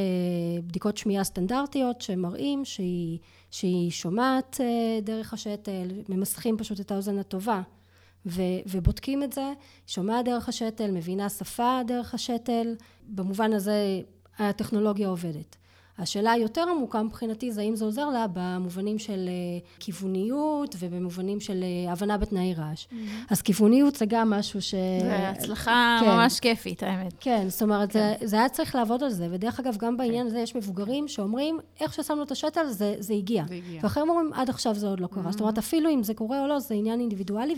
בדיקות 0.67 0.97
שמיעה 0.97 1.25
סטנדרטיות 1.25 2.01
שמראים 2.01 2.65
שהיא, 2.65 3.19
שהיא 3.51 3.91
שומעת 3.91 4.61
דרך 5.03 5.33
השתל, 5.33 5.89
ממסכים 6.09 6.57
פשוט 6.59 6.81
את 6.81 6.91
האוזן 6.91 7.19
הטובה. 7.19 7.63
ו, 8.29 8.43
ובודקים 8.67 9.23
את 9.23 9.33
זה, 9.33 9.53
שומעת 9.87 10.25
דרך 10.25 10.49
השתל, 10.49 10.91
מבינה 10.91 11.29
שפה 11.29 11.81
דרך 11.87 12.15
השתל, 12.15 12.75
במובן 13.09 13.53
הזה 13.53 14.01
הטכנולוגיה 14.39 15.09
עובדת. 15.09 15.57
השאלה 15.99 16.33
היותר 16.33 16.65
עמוקה 16.71 17.03
מבחינתי 17.03 17.53
זה 17.53 17.61
האם 17.61 17.77
זה 17.77 17.85
עוזר 17.85 18.09
לה 18.09 18.27
במובנים 18.33 18.99
של 18.99 19.29
אה, 19.29 19.69
כיווניות 19.81 20.77
ובמובנים 20.79 21.41
של 21.41 21.63
אה, 21.63 21.93
הבנה 21.93 22.19
בתנאי 22.19 22.55
רעש. 22.55 22.85
Mm-hmm. 22.85 22.95
אז 23.31 23.43
כיווניות 23.43 23.97
זה 23.97 24.07
גם 24.07 24.31
משהו 24.31 24.63
ש... 24.63 24.75
זה 25.01 25.29
הצלחה 25.29 26.01
כן. 26.01 26.07
ממש 26.11 26.41
כיפית, 26.41 26.83
האמת. 26.83 27.15
כן, 27.21 27.45
זאת 27.49 27.63
אומרת, 27.63 27.93
כן. 27.93 28.13
זה, 28.21 28.27
זה 28.27 28.37
היה 28.37 28.49
צריך 28.49 28.75
לעבוד 28.75 29.03
על 29.03 29.11
זה, 29.11 29.29
ודרך 29.31 29.61
אגב, 29.61 29.77
גם 29.77 29.97
בעניין 29.97 30.23
כן. 30.23 30.27
הזה 30.27 30.39
יש 30.39 30.57
מבוגרים 30.57 31.09
שאומרים, 31.09 31.59
איך 31.81 31.95
ששמנו 31.95 32.23
את 32.23 32.31
השתל 32.31 32.67
זה, 32.67 32.95
זה 32.99 33.15
הגיע. 33.15 33.45
זה 33.49 33.55
הגיע. 33.55 33.81
ואחרים 33.83 34.09
אומרים, 34.09 34.31
עד 34.35 34.51
עכשיו 34.51 34.75
זה 34.75 34.87
עוד 34.87 35.01
לא 35.01 35.07
קרה. 35.07 35.25
Mm-hmm. 35.25 35.31
זאת 35.31 35.41
אומרת, 35.41 35.59
אפילו 35.59 35.91
אם 35.91 36.03
זה 36.03 36.15
קורה 36.15 36.43
או 36.43 36.47
לא, 36.47 36.59
זה 36.59 36.75
עניין 36.75 37.01
אינדיבידואלי, 37.01 37.55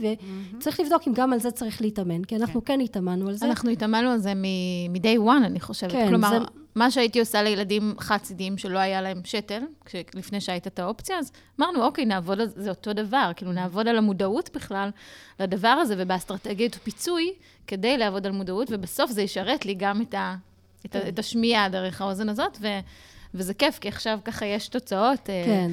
וצריך 0.57 0.81
mm-hmm. 0.81 0.83
לבדוק 0.83 1.03
אם 1.09 1.13
גם 1.13 1.33
על 1.33 1.41
זה 1.41 1.51
צריך 1.51 1.81
להתאמן, 1.81 2.25
כי 2.25 2.37
אנחנו 2.37 2.65
כן, 2.65 2.75
כן 2.75 2.81
התאמנו 2.81 3.29
על 3.29 3.35
זה. 3.35 3.47
אנחנו 3.47 3.71
התאמנו 3.71 4.09
על 4.09 4.19
זה 4.19 4.33
מ-day 4.35 5.19
one, 5.27 5.45
אני 5.45 5.61
חושבת. 5.61 5.93
כן, 5.93 6.09
כלומר, 6.09 6.31
זה... 6.31 6.39
מה 6.75 6.91
שהייתי 6.91 7.21
עושה 7.21 7.43
לילדים 7.43 7.95
חד-צידיים 8.31 8.59
שלא 8.59 8.79
היה 8.79 9.03
להם 9.03 9.21
שתל, 9.25 9.63
לפני 10.15 10.41
שהייתה 10.41 10.69
את 10.69 10.79
האופציה, 10.79 11.19
אז 11.19 11.33
אמרנו, 11.61 11.85
אוקיי, 11.85 12.05
נעבוד 12.05 12.41
על 12.41 12.47
זה 12.47 12.71
אותו 12.71 12.93
דבר, 12.93 13.31
כאילו 13.37 13.53
נעבוד 13.53 13.89
על 13.89 13.99
המודעות 13.99 14.51
בכלל 14.55 14.91
לדבר 15.41 15.69
הזה, 15.69 15.95
ובאסטרטגיית 15.99 16.75
פיצוי, 16.75 17.33
כדי 17.67 17.99
לעבוד 17.99 18.27
על 18.27 18.33
מודעות, 18.33 18.69
ובסוף 18.71 19.11
זה 19.11 19.23
ישרת 19.23 19.67
לי 19.67 19.75
גם 19.75 20.03
את, 20.03 20.15
ה, 20.15 20.37
את, 20.87 20.97
ה, 20.97 21.09
את 21.09 21.19
השמיעה 21.19 21.69
דרך 21.69 22.01
האוזן 22.01 22.29
הזאת, 22.29 22.59
ו... 22.61 22.67
וזה 23.35 23.55
כיף, 23.55 23.79
כי 23.79 23.89
עכשיו 23.89 24.19
ככה 24.25 24.47
יש 24.47 24.69
תוצאות. 24.69 25.31
אה, 25.31 25.43
כן. 25.45 25.71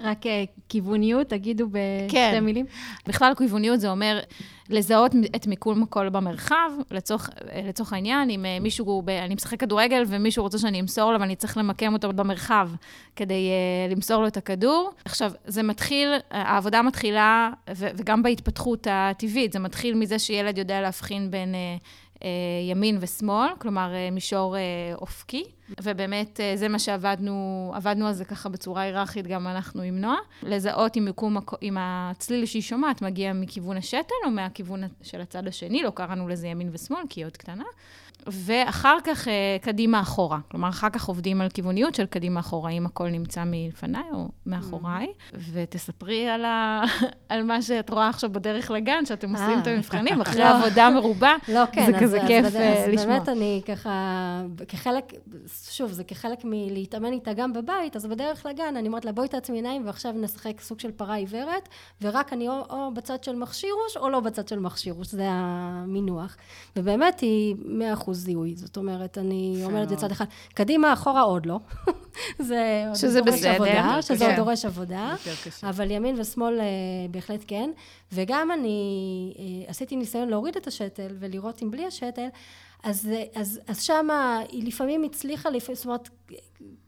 רק 0.00 0.26
אה, 0.26 0.44
כיווניות, 0.68 1.26
תגידו 1.26 1.68
בשתי 1.68 2.08
כן. 2.08 2.44
מילים. 2.44 2.66
בכלל, 3.06 3.32
כיווניות 3.38 3.80
זה 3.80 3.90
אומר 3.90 4.20
לזהות 4.68 5.12
את 5.36 5.46
מיקום 5.46 5.82
הכל 5.82 6.08
במרחב, 6.08 6.70
לצורך, 6.90 7.30
אה, 7.50 7.60
לצורך 7.68 7.92
העניין, 7.92 8.30
אם 8.30 8.44
מישהו, 8.60 9.02
אני 9.08 9.34
משחק 9.34 9.60
כדורגל 9.60 10.02
ומישהו 10.06 10.42
רוצה 10.42 10.58
שאני 10.58 10.80
אמסור 10.80 11.12
לו 11.12 11.20
ואני 11.20 11.36
צריך 11.36 11.56
למקם 11.56 11.92
אותו 11.92 12.12
במרחב 12.12 12.70
כדי 13.16 13.48
uh, 13.88 13.92
למסור 13.92 14.22
לו 14.22 14.26
את 14.26 14.36
הכדור. 14.36 14.90
עכשיו, 15.04 15.32
זה 15.46 15.62
מתחיל, 15.62 16.08
העבודה 16.30 16.82
מתחילה, 16.82 17.50
ו- 17.76 17.90
וגם 17.96 18.22
בהתפתחות 18.22 18.86
הטבעית, 18.90 19.52
זה 19.52 19.58
מתחיל 19.58 19.94
מזה 19.94 20.18
שילד 20.18 20.58
יודע 20.58 20.80
להבחין 20.80 21.30
בין 21.30 21.54
uh, 21.54 22.24
ימין 22.70 22.98
ושמאל, 23.00 23.48
כלומר, 23.58 23.92
מישור 24.12 24.56
אופקי. 24.94 25.44
ובאמת, 25.82 26.40
אה, 26.40 26.52
זה 26.56 26.68
מה 26.68 26.78
שעבדנו, 26.78 27.72
עבדנו 27.74 28.06
על 28.06 28.12
זה 28.12 28.24
ככה 28.24 28.48
בצורה 28.48 28.82
היררכית, 28.82 29.26
גם 29.26 29.46
אנחנו 29.46 29.82
עם 29.82 29.98
נועה. 30.00 30.18
לזהות 30.42 30.96
אם 30.96 31.04
מיקום, 31.04 31.36
אם 31.62 31.76
הצליל 31.80 32.46
שהיא 32.46 32.62
שומעת 32.62 33.02
מגיע 33.02 33.32
מכיוון 33.32 33.76
השתן 33.76 34.14
או 34.24 34.30
מהכיוון 34.30 34.82
של 35.02 35.20
הצד 35.20 35.46
השני, 35.46 35.82
לא 35.82 35.90
קראנו 35.90 36.28
לזה 36.28 36.48
ימין 36.48 36.68
ושמאל, 36.72 37.02
כי 37.08 37.20
היא 37.20 37.26
עוד 37.26 37.36
קטנה. 37.36 37.64
ואחר 38.26 38.96
כך 39.04 39.28
אה, 39.28 39.56
קדימה 39.62 40.00
אחורה. 40.00 40.38
כלומר, 40.50 40.68
אחר 40.68 40.90
כך 40.90 41.04
עובדים 41.04 41.40
על 41.40 41.48
כיווניות 41.48 41.94
של 41.94 42.06
קדימה 42.06 42.40
אחורה, 42.40 42.70
אם 42.70 42.86
הכל 42.86 43.08
נמצא 43.08 43.42
מלפניי 43.46 44.02
או 44.12 44.28
מאחוריי. 44.46 45.06
Mm-hmm. 45.06 45.36
ותספרי 45.52 46.28
על, 46.28 46.44
ה... 46.44 46.82
על 47.28 47.42
מה 47.42 47.62
שאת 47.62 47.90
רואה 47.90 48.08
עכשיו 48.08 48.32
בדרך 48.32 48.70
לגן, 48.70 49.06
שאתם 49.06 49.30
עושים 49.30 49.58
את 49.62 49.68
אה. 49.68 49.74
המבחנים, 49.74 50.20
אחרי 50.20 50.38
לא. 50.38 50.48
עבודה 50.48 50.90
מרובה. 50.90 51.34
לא, 51.48 51.60
כן. 51.72 51.86
זה 51.86 51.98
כזה 52.00 52.18
כיף 52.26 52.46
לשמוע. 52.46 52.94
אז 52.94 53.06
באמת 53.06 53.28
אני 53.28 53.62
ככה, 53.66 53.90
כחלק, 54.68 55.12
שוב, 55.70 55.92
זה 55.92 56.04
כחלק 56.04 56.38
מלהתאמן 56.44 57.12
איתה 57.12 57.32
גם 57.32 57.52
בבית, 57.52 57.96
אז 57.96 58.06
בדרך 58.06 58.46
לגן 58.46 58.76
אני 58.76 58.88
אומרת 58.88 59.04
לה, 59.04 59.12
בואי 59.12 59.28
תעצמי 59.28 59.58
עיניים 59.58 59.86
ועכשיו 59.86 60.12
נשחק 60.12 60.60
סוג 60.60 60.80
של 60.80 60.92
פרה 60.92 61.14
עיוורת, 61.14 61.68
ורק 62.02 62.32
אני 62.32 62.48
או, 62.48 62.64
או 62.70 62.94
בצד 62.94 63.24
של 63.24 63.36
מכשירוש 63.36 63.96
או 63.96 64.10
לא 64.10 64.20
בצד 64.20 64.48
של 64.48 64.58
מכשירוש, 64.58 65.08
זה 65.08 65.26
המינוח. 65.30 66.36
ובאמת 66.76 67.20
היא 67.20 67.56
מאה 67.64 67.92
אחוז 67.92 68.24
זיהוי, 68.24 68.56
זאת 68.56 68.76
אומרת, 68.76 69.18
אני 69.18 69.60
אומרת 69.64 69.90
לצד 69.90 70.10
אחד, 70.10 70.24
קדימה, 70.54 70.92
אחורה 70.92 71.20
עוד 71.20 71.46
לא. 71.46 71.58
זה 72.38 72.84
שזה 72.94 73.22
בסדר. 73.22 73.50
עבודה, 73.50 74.02
שזה 74.02 74.26
עוד 74.26 74.36
דורש 74.36 74.64
עבודה, 74.64 75.14
אבל 75.62 75.90
ימין 75.90 76.20
ושמאל 76.20 76.60
אה, 76.60 76.66
בהחלט 77.10 77.44
כן. 77.46 77.70
וגם 78.12 78.50
אני 78.50 79.34
אה, 79.38 79.70
עשיתי 79.70 79.96
ניסיון 79.96 80.28
להוריד 80.28 80.56
את 80.56 80.66
השתל 80.66 81.16
ולראות 81.18 81.62
אם 81.62 81.70
בלי 81.70 81.86
השתל, 81.86 82.28
אז, 82.82 83.08
אז, 83.34 83.60
אז 83.66 83.82
שמה 83.82 84.42
היא 84.48 84.66
לפעמים 84.66 85.04
הצליחה, 85.04 85.50
לפעמים, 85.50 85.76
זאת 85.76 85.84
אומרת, 85.84 86.08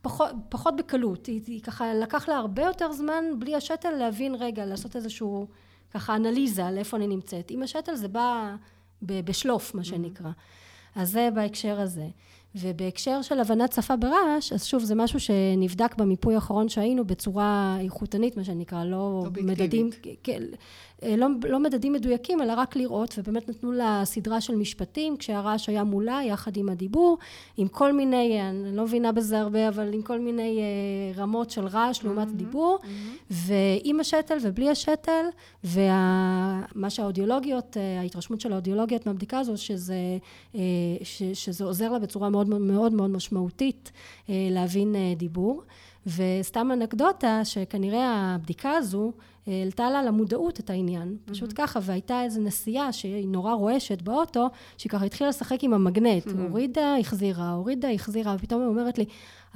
פחות, 0.03 0.31
פחות 0.49 0.77
בקלות. 0.77 1.27
היא, 1.27 1.41
היא 1.47 1.63
ככה, 1.63 1.95
לקח 1.95 2.29
לה 2.29 2.37
הרבה 2.37 2.63
יותר 2.63 2.93
זמן 2.93 3.25
בלי 3.39 3.57
השתל 3.57 3.91
להבין, 3.91 4.35
רגע, 4.35 4.65
לעשות 4.67 4.97
איזשהו, 4.97 5.47
ככה, 5.91 6.17
אנליזה 6.17 6.71
לאיפה 6.71 6.97
אני 6.97 7.07
נמצאת. 7.07 7.51
עם 7.51 7.63
השתל 7.63 7.95
זה 7.95 8.09
בא 8.09 8.57
בשלוף, 9.03 9.75
מה 9.75 9.81
mm-hmm. 9.81 9.85
שנקרא. 9.85 10.31
אז 10.95 11.11
זה 11.11 11.29
בהקשר 11.35 11.81
הזה. 11.81 12.07
ובהקשר 12.55 13.23
של 13.23 13.41
הבנת 13.41 13.73
שפה 13.73 13.97
ברעש, 13.97 14.53
אז 14.53 14.65
שוב, 14.65 14.83
זה 14.83 14.95
משהו 14.95 15.21
שנבדק 15.21 15.95
במיפוי 15.97 16.35
האחרון 16.35 16.69
שהיינו 16.69 17.05
בצורה 17.05 17.77
איכותנית, 17.81 18.37
מה 18.37 18.45
שנקרא, 18.45 18.85
לא 18.85 19.25
מדדים, 19.43 19.91
כן, 20.23 20.43
אה, 20.43 20.59
לא, 21.03 21.27
לא 21.49 21.61
מדדים 21.61 21.93
מדויקים, 21.93 22.43
אלא 22.43 22.53
רק 22.57 22.77
לראות, 22.77 23.15
ובאמת 23.19 23.49
נתנו 23.49 23.73
לה 23.73 24.03
סדרה 24.05 24.41
של 24.41 24.57
משפטים, 24.57 25.17
כשהרעש 25.17 25.69
היה 25.69 25.85
מולה, 25.85 26.21
יחד 26.27 26.57
עם 26.57 26.69
הדיבור, 26.69 27.19
עם 27.57 27.69
כל 27.69 27.93
מיני, 27.93 28.43
אני 28.43 28.77
לא 28.77 28.85
מבינה 28.85 29.13
בזה 29.13 29.41
הרבה, 29.41 29.69
אבל 29.69 29.95
עם 29.95 30.03
כל 30.03 30.19
מיני 30.19 30.61
uh, 30.61 31.19
רמות 31.19 31.51
של 31.51 31.67
רעש 31.67 32.05
לעומת 32.05 32.29
mm-hmm, 32.29 32.37
דיבור, 32.37 32.79
mm-hmm. 32.83 32.87
ועם 33.31 34.01
השתל 34.01 34.37
ובלי 34.43 34.71
השתל, 34.71 35.25
ומה 35.65 36.91
שהאודיולוגיות, 36.91 37.77
uh, 37.77 38.01
ההתרשמות 38.01 38.41
של 38.41 38.53
האודיולוגיות 38.53 39.07
מהבדיקה 39.07 39.39
הזו, 39.39 39.57
שזה, 39.57 40.19
ש, 41.03 41.23
שזה 41.33 41.65
עוזר 41.65 41.93
לה 41.93 41.99
בצורה 41.99 42.29
מאוד 42.31 42.49
מאוד 42.49 42.93
מאוד 42.93 43.11
משמעותית 43.11 43.93
להבין 44.29 44.97
דיבור. 45.17 45.63
וסתם 46.07 46.73
אנקדוטה, 46.73 47.45
שכנראה 47.45 48.35
הבדיקה 48.35 48.71
הזו 48.71 49.13
העלתה 49.47 49.91
לה 49.91 50.03
למודעות 50.03 50.61
את 50.61 50.71
העניין, 50.71 51.17
mm-hmm. 51.17 51.31
פשוט 51.31 51.53
ככה, 51.55 51.81
והייתה 51.83 52.23
איזו 52.23 52.41
נסיעה 52.41 52.93
שהיא 52.93 53.29
נורא 53.29 53.53
רועשת 53.53 54.03
באוטו, 54.03 54.49
שהיא 54.79 54.91
ככה 54.91 55.05
התחילה 55.05 55.31
לשחק 55.31 55.59
עם 55.65 55.75
המגנט, 55.75 56.27
mm-hmm. 56.27 56.31
הורידה, 56.49 56.97
החזירה, 57.01 57.51
הורידה, 57.51 57.91
החזירה, 57.91 58.35
ופתאום 58.39 58.61
היא 58.61 58.69
אומרת 58.69 58.99
לי, 58.99 59.05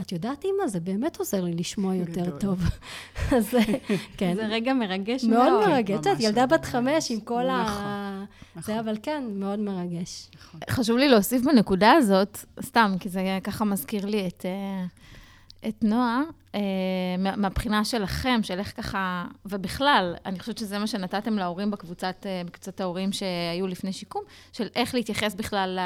את 0.00 0.12
יודעת, 0.12 0.44
אימא, 0.44 0.66
זה 0.66 0.80
באמת 0.80 1.16
עוזר 1.16 1.44
לי 1.44 1.52
לשמוע 1.52 1.94
יותר 1.94 2.38
טוב. 2.38 2.62
אז 3.36 3.54
כן. 4.18 4.34
זה 4.36 4.46
רגע 4.46 4.72
מרגש 4.72 5.24
מאוד. 5.24 5.50
מאוד 5.50 5.68
מרגש. 5.68 5.98
את 6.00 6.20
ילדה 6.20 6.46
בת 6.46 6.64
חמש 6.64 7.10
עם 7.10 7.20
כל 7.20 7.48
ה... 7.48 7.62
נכון, 7.62 8.26
זה, 8.54 8.72
נכון. 8.72 8.74
אבל 8.78 8.98
כן, 9.02 9.24
מאוד 9.32 9.58
מרגש. 9.58 10.28
נכון. 10.34 10.60
חשוב 10.70 10.98
לי 10.98 11.08
להוסיף 11.08 11.42
בנקודה 11.42 11.92
הזאת, 11.92 12.38
סתם, 12.62 12.94
כי 13.00 13.08
זה 13.08 13.38
ככה 13.44 13.64
מזכיר 13.64 14.06
לי 14.06 14.26
את... 14.26 14.44
את 15.68 15.84
נועה, 15.84 16.22
אה, 16.54 16.60
מהבחינה 17.36 17.84
שלכם, 17.84 18.40
של 18.42 18.58
איך 18.58 18.76
ככה, 18.76 19.24
ובכלל, 19.46 20.14
אני 20.26 20.38
חושבת 20.38 20.58
שזה 20.58 20.78
מה 20.78 20.86
שנתתם 20.86 21.38
להורים 21.38 21.70
בקבוצת, 21.70 22.26
אה, 22.26 22.42
בקבוצת 22.46 22.80
ההורים 22.80 23.12
שהיו 23.12 23.66
לפני 23.66 23.92
שיקום, 23.92 24.22
של 24.52 24.66
איך 24.74 24.94
להתייחס 24.94 25.34
בכלל 25.34 25.78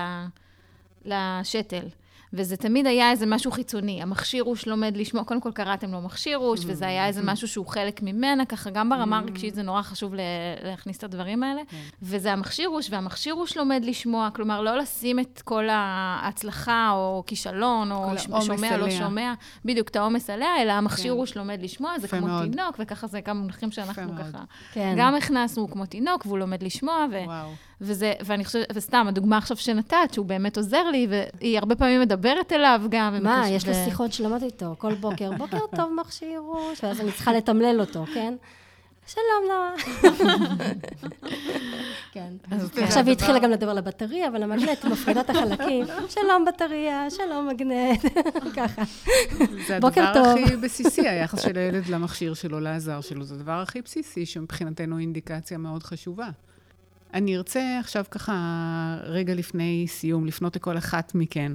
לשתל. 1.04 1.86
וזה 2.32 2.56
תמיד 2.56 2.86
היה 2.86 3.10
איזה 3.10 3.26
משהו 3.26 3.50
חיצוני. 3.50 4.02
המכשירוש 4.02 4.68
לומד 4.68 4.96
לשמוע, 4.96 5.24
קודם 5.24 5.40
כל 5.40 5.52
קראתם 5.52 5.92
לו 5.92 6.00
מכשירוש. 6.00 6.60
וזה 6.66 6.86
היה 6.86 7.06
איזה. 7.06 7.20
משהו 7.24 7.48
שהוא 7.48 7.66
חלק 7.66 8.02
ממנה, 8.02 8.44
ככה 8.44 8.70
גם 8.70 8.88
ברמה. 8.88 9.18
הרגשית 9.18 9.54
זה 9.54 9.62
נורא 9.62 9.82
חשוב 9.82 10.14
להכניס 10.62 10.98
את 10.98 11.04
הדברים 11.04 11.42
האלה. 11.42 11.60
כן. 11.68 11.76
וזה 12.02 12.32
המכשירוש, 12.32 12.90
והמכשירוש 12.90 13.56
לומד 13.56 13.82
לשמוע, 13.84 14.28
כלומר, 14.34 14.60
לא 14.60 14.78
לשים 14.78 15.18
את 15.18 15.42
כל 15.44 15.64
ההצלחה 15.70 16.90
או 16.90 17.22
כישלון, 17.26 17.92
או 17.92 18.18
שומע, 18.40 18.76
לא 18.76 18.90
שומע, 18.90 19.34
בדיוק, 19.64 19.88
את 19.88 19.96
העומס 19.96 20.30
עליה, 20.30 20.62
אלא 20.62 20.72
המכשירוש 20.72 21.32
כן. 21.32 21.40
לומד 21.40 21.62
לשמוע, 21.62 21.98
זה 21.98 22.08
כמו 22.08 22.26
מאוד. 22.26 22.50
תינוק, 22.50 22.76
וככה 22.78 23.06
זה 23.06 23.20
כמה 23.20 23.40
מונחים 23.40 23.70
שאנחנו 23.70 24.12
ככה. 24.18 24.38
כן. 24.72 24.94
גם 24.98 25.14
הכנסנו 25.14 25.70
כמו 25.70 25.86
תינוק, 25.86 26.26
והוא 26.26 26.38
לומד 26.38 26.62
לשמוע, 26.62 27.06
ו... 27.10 27.16
וזה, 27.82 28.12
ואני 28.24 28.44
חושבת, 28.44 28.66
וסתם, 28.74 29.06
הדוגמה 29.08 29.38
עכשיו 29.38 29.56
שנתת, 29.56 29.96
שהוא 30.12 30.26
באמת 30.26 30.56
עוזר 30.56 30.90
לי, 30.90 31.06
והיא 31.10 31.58
הרבה 31.58 31.76
פעמים 31.76 32.00
מדברת 32.00 32.52
אליו 32.52 32.82
גם. 32.90 33.22
מה, 33.22 33.48
יש 33.48 33.68
לה 33.68 33.74
שיחות 33.84 34.12
שלמות 34.12 34.42
איתו, 34.42 34.74
כל 34.78 34.94
בוקר, 34.94 35.30
בוקר 35.38 35.58
טוב, 35.76 35.92
מכשיר 36.00 36.42
ראש, 36.46 36.84
ואז 36.84 37.00
אני 37.00 37.12
צריכה 37.12 37.32
לתמלל 37.32 37.80
אותו, 37.80 38.04
כן? 38.14 38.34
שלום, 39.06 39.44
למה? 39.50 39.74
כן. 42.12 42.32
עכשיו 42.82 43.04
היא 43.04 43.12
התחילה 43.12 43.38
גם 43.38 43.50
לדבר 43.50 43.70
על 43.70 43.78
הבטריה, 43.78 44.28
אבל 44.28 44.42
המגנט 44.42 44.84
מפרידה 44.84 45.20
את 45.20 45.30
החלקים. 45.30 45.84
שלום 46.14 46.44
בטריה, 46.44 47.10
שלום 47.10 47.48
מגנט, 47.48 48.00
ככה. 48.56 48.82
זה 49.66 49.76
הדבר 49.76 50.00
הכי 50.00 50.56
בסיסי, 50.56 51.08
היחס 51.08 51.42
של 51.42 51.58
הילד 51.58 51.86
למכשיר 51.86 52.34
שלו, 52.34 52.60
לעזר 52.60 53.00
שלו. 53.00 53.24
זה 53.24 53.34
הדבר 53.34 53.60
הכי 53.60 53.82
בסיסי, 53.82 54.26
שמבחינתנו 54.26 54.98
אינדיקציה 54.98 55.58
מאוד 55.58 55.82
חשובה. 55.82 56.28
אני 57.14 57.36
ארצה 57.36 57.78
עכשיו 57.80 58.04
ככה, 58.10 58.98
רגע 59.04 59.34
לפני 59.34 59.84
סיום, 59.88 60.26
לפנות 60.26 60.56
לכל 60.56 60.78
אחת 60.78 61.14
מכן. 61.14 61.52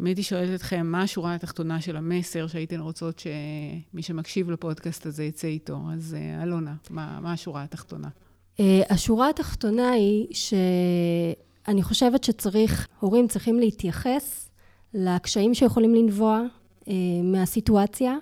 אם 0.00 0.06
הייתי 0.06 0.22
שואלת 0.22 0.54
אתכם, 0.54 0.86
מה 0.86 1.02
השורה 1.02 1.34
התחתונה 1.34 1.80
של 1.80 1.96
המסר 1.96 2.46
שהייתן 2.46 2.80
רוצות 2.80 3.18
שמי 3.18 4.02
שמקשיב 4.02 4.50
לפודקאסט 4.50 5.06
הזה 5.06 5.24
יצא 5.24 5.48
איתו? 5.48 5.78
אז 5.92 6.16
אה, 6.18 6.42
אלונה, 6.42 6.74
מה, 6.90 7.18
מה 7.20 7.32
השורה 7.32 7.62
התחתונה? 7.62 8.08
Uh, 8.56 8.60
השורה 8.90 9.28
התחתונה 9.28 9.90
היא 9.90 10.26
שאני 10.32 11.82
חושבת 11.82 12.24
שצריך, 12.24 12.88
הורים 13.00 13.28
צריכים 13.28 13.58
להתייחס 13.58 14.50
לקשיים 14.94 15.54
שיכולים 15.54 15.94
לנבוע 15.94 16.42
uh, 16.80 16.88
מהסיטואציה, 17.22 18.16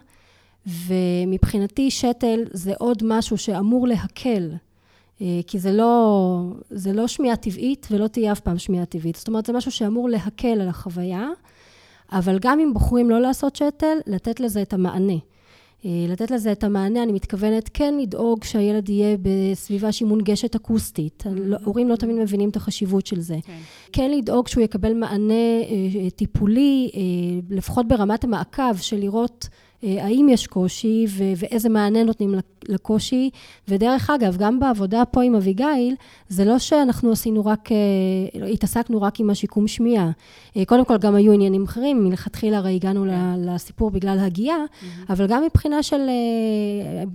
ומבחינתי 0.67 1.91
שתל 1.91 2.41
זה 2.53 2.73
עוד 2.79 3.03
משהו 3.05 3.39
שאמור 3.39 3.89
להקל 3.89 4.51
אה, 4.53 4.57
כי 5.47 5.59
זה 5.59 5.73
לא, 5.73 6.41
זה 6.71 6.93
לא 6.93 7.07
שמיעה 7.07 7.37
טבעית 7.37 7.87
ולא 7.91 8.07
תהיה 8.07 8.33
אף 8.33 8.41
פעם 8.41 8.59
שמיעה 8.59 8.85
טבעית. 8.85 9.17
זאת 9.17 9.29
אומרת, 9.29 9.47
זה 9.47 9.53
משהו 9.53 9.71
שאמור 9.71 10.09
להקל 10.09 10.61
על 10.61 10.69
החוויה, 10.69 11.29
אבל 12.13 12.39
גם 12.41 12.61
אם 12.61 12.73
בוחרים 12.75 13.11
לא 13.11 13.21
לעשות 13.21 13.57
שתל, 13.57 13.97
לתת 14.07 14.41
לזה 14.41 14.63
את 14.63 14.73
המענה. 14.73 15.17
אה, 15.85 15.91
לתת 16.09 16.31
לזה 16.31 16.53
את 16.53 16.65
המענה, 16.65 17.03
אני 17.03 17.13
מתכוונת 17.13 17.71
כן 17.75 17.95
לדאוג 17.99 18.45
שהילד 18.45 18.89
יהיה 18.89 19.17
בסביבה 19.23 19.93
שהיא 19.93 20.09
מונגשת 20.09 20.55
אקוסטית. 20.55 21.25
Mm-hmm. 21.27 21.65
הורים 21.65 21.89
לא 21.89 21.97
תמיד 21.97 22.17
מבינים 22.17 22.49
את 22.49 22.57
החשיבות 22.57 23.07
של 23.07 23.21
זה. 23.21 23.37
כן. 23.45 23.59
כן 23.93 24.11
לדאוג 24.11 24.49
שהוא 24.49 24.65
יקבל 24.65 24.95
מענה 24.95 25.35
אה, 25.35 26.11
טיפולי, 26.11 26.91
לפחות 27.51 27.89
ברמת 27.89 28.25
המעקב 28.25 28.77
של 28.77 28.97
לראות 28.97 29.49
אה, 29.53 29.70
האם 29.83 30.29
יש 30.29 30.47
קושי 30.47 31.07
ו- 31.09 31.33
ואיזה 31.37 31.69
מענה 31.69 32.03
נותנים 32.03 32.35
לקושי. 32.69 33.31
ודרך 33.69 34.11
אגב, 34.11 34.37
גם 34.37 34.61
בעבודה 34.61 35.05
פה 35.05 35.23
עם 35.23 35.35
אביגיל, 35.35 35.95
זה 36.29 36.45
לא 36.45 36.59
שאנחנו 36.59 37.13
עשינו 37.13 37.47
רק, 37.47 37.69
אה, 37.73 38.47
התעסקנו 38.47 39.03
רק 39.03 39.21
עם 39.21 39.31
השיקום 39.31 39.69
שמיעה. 39.69 40.11
אה, 40.57 40.65
קודם 40.65 40.85
כל, 40.85 40.99
גם 40.99 41.15
היו 41.15 41.33
עניינים 41.33 41.65
אחרים, 41.65 42.05
מלכתחילה 42.05 42.59
הרי 42.59 42.75
הגענו 42.75 43.05
כן. 43.05 43.35
לסיפור 43.39 43.91
בגלל 43.91 44.19
הגייה, 44.19 44.57
mm-hmm. 44.57 45.13
אבל 45.13 45.27
גם 45.27 45.43
מבחינה 45.45 45.83
של, 45.83 46.01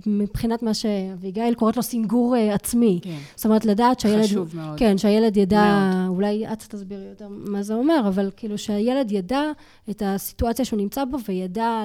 מבחינת 0.06 0.62
מה 0.62 0.74
שאביגיל 0.74 1.54
קוראת 1.54 1.76
לו 1.76 1.82
סינגור 1.82 2.34
עצמי. 2.52 3.00
כן. 3.02 3.16
זאת 3.36 3.44
אומרת, 3.44 3.64
לדעת 3.64 4.00
שהילד... 4.00 4.24
חשוב 4.24 4.56
מאוד. 4.56 4.78
כן, 4.78 4.98
שהילד 4.98 5.36
ידע, 5.36 5.92
מאוד. 6.04 6.16
אולי 6.16 6.46
את 6.52 6.62
תסבירי 6.62 7.04
יותר 7.04 7.26
מה 7.28 7.62
זה 7.62 7.74
אומר, 7.74 8.00
אבל 8.08 8.30
כאילו 8.36 8.58
שהילד 8.58 9.12
ידע 9.12 9.42
את 9.90 10.02
הסיטואציה 10.06 10.64
שהוא 10.64 10.78
נמצא 10.78 11.04
בו 11.04 11.18
וידע... 11.28 11.84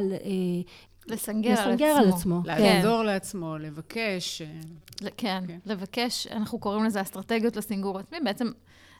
לסנגר, 1.07 1.53
לסנגר 1.53 1.85
על 1.85 2.09
עצמו. 2.09 2.41
לעזור 2.45 2.99
כן. 2.99 3.05
לעצמו, 3.05 3.57
לבקש. 3.57 4.41
כן, 5.17 5.43
כן, 5.47 5.57
לבקש, 5.65 6.27
אנחנו 6.27 6.59
קוראים 6.59 6.85
לזה 6.85 7.01
אסטרטגיות 7.01 7.55
לסינגור 7.55 7.99
עצמי, 7.99 8.19
בעצם 8.23 8.51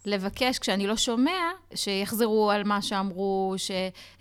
לבקש, 0.06 0.60
כשאני 0.60 0.88
לא 0.88 0.96
שומע, 0.96 1.40
שיחזרו 1.76 2.52
על 2.52 2.64
מה 2.64 2.82
שאמרו, 2.82 3.56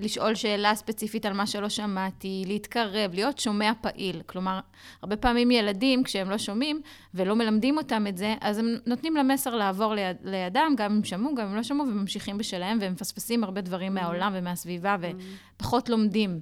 לשאול 0.00 0.34
שאלה 0.34 0.74
ספציפית 0.74 1.26
על 1.26 1.32
מה 1.32 1.46
שלא 1.46 1.68
שמעתי, 1.68 2.44
להתקרב, 2.46 3.14
להיות 3.14 3.38
שומע 3.38 3.72
פעיל. 3.80 4.22
כלומר, 4.26 4.60
הרבה 5.02 5.16
פעמים 5.16 5.50
ילדים, 5.50 6.02
כשהם 6.02 6.30
לא 6.30 6.38
שומעים 6.38 6.80
ולא 7.14 7.36
מלמדים 7.36 7.78
אותם 7.78 8.06
את 8.06 8.16
זה, 8.16 8.34
אז 8.40 8.58
הם 8.58 8.76
נותנים 8.86 9.16
למסר 9.16 9.54
לעבור 9.56 9.94
ליד, 9.94 10.16
לידם, 10.24 10.74
גם 10.76 10.92
אם 10.92 11.04
שמעו, 11.04 11.34
גם 11.34 11.46
אם 11.46 11.56
לא 11.56 11.62
שמעו, 11.62 11.86
וממשיכים 11.86 12.38
בשלהם, 12.38 12.78
והם 12.80 12.92
מפספסים 12.92 13.44
הרבה 13.44 13.60
דברים 13.60 13.94
מהעולם 13.94 14.32
ומהסביבה, 14.34 14.96
ופחות 15.56 15.88
לומדים. 15.88 16.40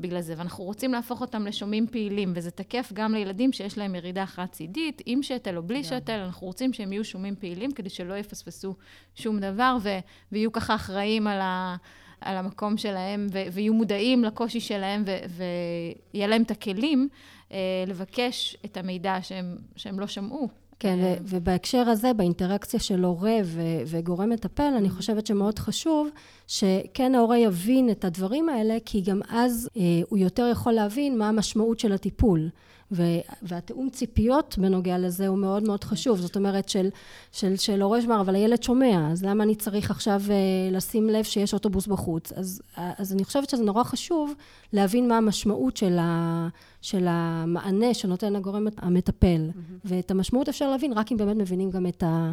בגלל 0.00 0.20
זה, 0.20 0.34
ואנחנו 0.36 0.64
רוצים 0.64 0.92
להפוך 0.92 1.20
אותם 1.20 1.46
לשומעים 1.46 1.86
פעילים, 1.86 2.32
וזה 2.36 2.50
תקף 2.50 2.90
גם 2.92 3.14
לילדים 3.14 3.52
שיש 3.52 3.78
להם 3.78 3.94
ירידה 3.94 4.26
חד-צידית, 4.26 5.02
עם 5.06 5.22
שתל 5.22 5.56
או 5.56 5.62
בלי 5.62 5.84
שתל, 5.84 6.12
אנחנו 6.12 6.46
רוצים 6.46 6.72
שהם 6.72 6.92
יהיו 6.92 7.04
שומעים 7.04 7.36
פעילים 7.36 7.72
כדי 7.72 7.90
שלא 7.90 8.14
יפספסו 8.14 8.74
שום 9.14 9.40
דבר, 9.40 9.76
ו- 9.82 9.98
ויהיו 10.32 10.52
ככה 10.52 10.74
אחראים 10.74 11.26
על, 11.26 11.40
ה- 11.40 11.76
על 12.20 12.36
המקום 12.36 12.76
שלהם, 12.76 13.26
ו- 13.32 13.52
ויהיו 13.52 13.74
מודעים 13.74 14.24
לקושי 14.24 14.60
שלהם, 14.60 15.04
ויהיה 15.04 16.26
להם 16.26 16.42
את 16.42 16.50
הכלים 16.50 17.08
אה, 17.52 17.58
לבקש 17.86 18.56
את 18.64 18.76
המידע 18.76 19.18
שהם, 19.22 19.56
שהם 19.76 20.00
לא 20.00 20.06
שמעו. 20.06 20.48
כן, 20.80 20.98
ו- 21.02 21.14
ובהקשר 21.24 21.88
הזה, 21.88 22.12
באינטראקציה 22.12 22.80
של 22.80 23.04
הורה 23.04 23.36
ו- 23.44 23.82
וגורם 23.86 24.30
מטפל, 24.30 24.72
אני 24.78 24.90
חושבת 24.90 25.26
שמאוד 25.26 25.58
חשוב 25.58 26.08
שכן 26.46 27.14
ההורה 27.14 27.38
יבין 27.38 27.90
את 27.90 28.04
הדברים 28.04 28.48
האלה, 28.48 28.76
כי 28.84 29.00
גם 29.00 29.20
אז 29.28 29.68
אה, 29.76 29.82
הוא 30.08 30.18
יותר 30.18 30.48
יכול 30.52 30.72
להבין 30.72 31.18
מה 31.18 31.28
המשמעות 31.28 31.78
של 31.80 31.92
הטיפול. 31.92 32.48
והתיאום 33.42 33.90
ציפיות 33.90 34.58
בנוגע 34.58 34.98
לזה 34.98 35.28
הוא 35.28 35.38
מאוד 35.38 35.62
מאוד 35.62 35.84
חשוב. 35.84 36.18
זאת 36.20 36.36
אומרת, 36.36 36.68
של, 36.68 36.88
של, 37.32 37.56
של 37.56 37.82
הורה 37.82 38.02
שמר, 38.02 38.20
אבל 38.20 38.34
הילד 38.34 38.62
שומע, 38.62 39.08
אז 39.12 39.24
למה 39.24 39.44
אני 39.44 39.54
צריך 39.54 39.90
עכשיו 39.90 40.22
אה, 40.30 40.36
לשים 40.72 41.08
לב 41.08 41.24
שיש 41.24 41.54
אוטובוס 41.54 41.86
בחוץ? 41.86 42.32
אז, 42.32 42.62
אז 42.76 43.12
אני 43.12 43.24
חושבת 43.24 43.50
שזה 43.50 43.64
נורא 43.64 43.84
חשוב 43.84 44.34
להבין 44.72 45.08
מה 45.08 45.16
המשמעות 45.16 45.76
של, 45.76 45.98
ה, 46.00 46.48
של 46.80 47.06
המענה 47.08 47.94
שנותן 47.94 48.36
הגורם 48.36 48.66
המטפל. 48.76 49.50
Mm-hmm. 49.50 49.72
ואת 49.84 50.10
המשמעות 50.10 50.48
אפשר 50.48 50.70
להבין 50.70 50.92
רק 50.92 51.12
אם 51.12 51.16
באמת 51.16 51.36
מבינים 51.36 51.70
גם 51.70 51.86
את, 51.86 52.02
ה, 52.02 52.32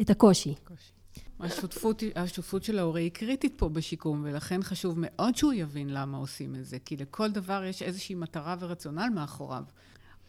את 0.00 0.10
הקושי. 0.10 0.54
קושי. 0.64 1.01
השותפות, 1.42 2.02
השותפות 2.14 2.64
של 2.64 2.78
ההורה 2.78 3.00
היא 3.00 3.10
קריטית 3.10 3.54
פה 3.56 3.68
בשיקום, 3.68 4.22
ולכן 4.24 4.62
חשוב 4.62 4.94
מאוד 4.96 5.36
שהוא 5.36 5.52
יבין 5.52 5.88
למה 5.90 6.18
עושים 6.18 6.54
את 6.54 6.64
זה, 6.64 6.78
כי 6.84 6.96
לכל 6.96 7.30
דבר 7.30 7.64
יש 7.64 7.82
איזושהי 7.82 8.14
מטרה 8.14 8.56
ורציונל 8.60 9.08
מאחוריו. 9.14 9.62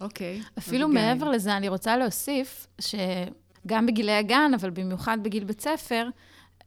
אוקיי. 0.02 0.42
אפילו 0.58 0.88
מעבר 0.88 1.30
לזה, 1.30 1.58
אני 1.58 1.70
רוצה 1.70 1.98
להוסיף 1.98 2.68
שגם 2.80 3.86
בגילי 3.86 4.12
הגן, 4.12 4.52
אבל 4.56 4.70
במיוחד 4.70 5.18
בגיל 5.24 5.44
בית 5.44 5.62
ספר, 5.62 6.08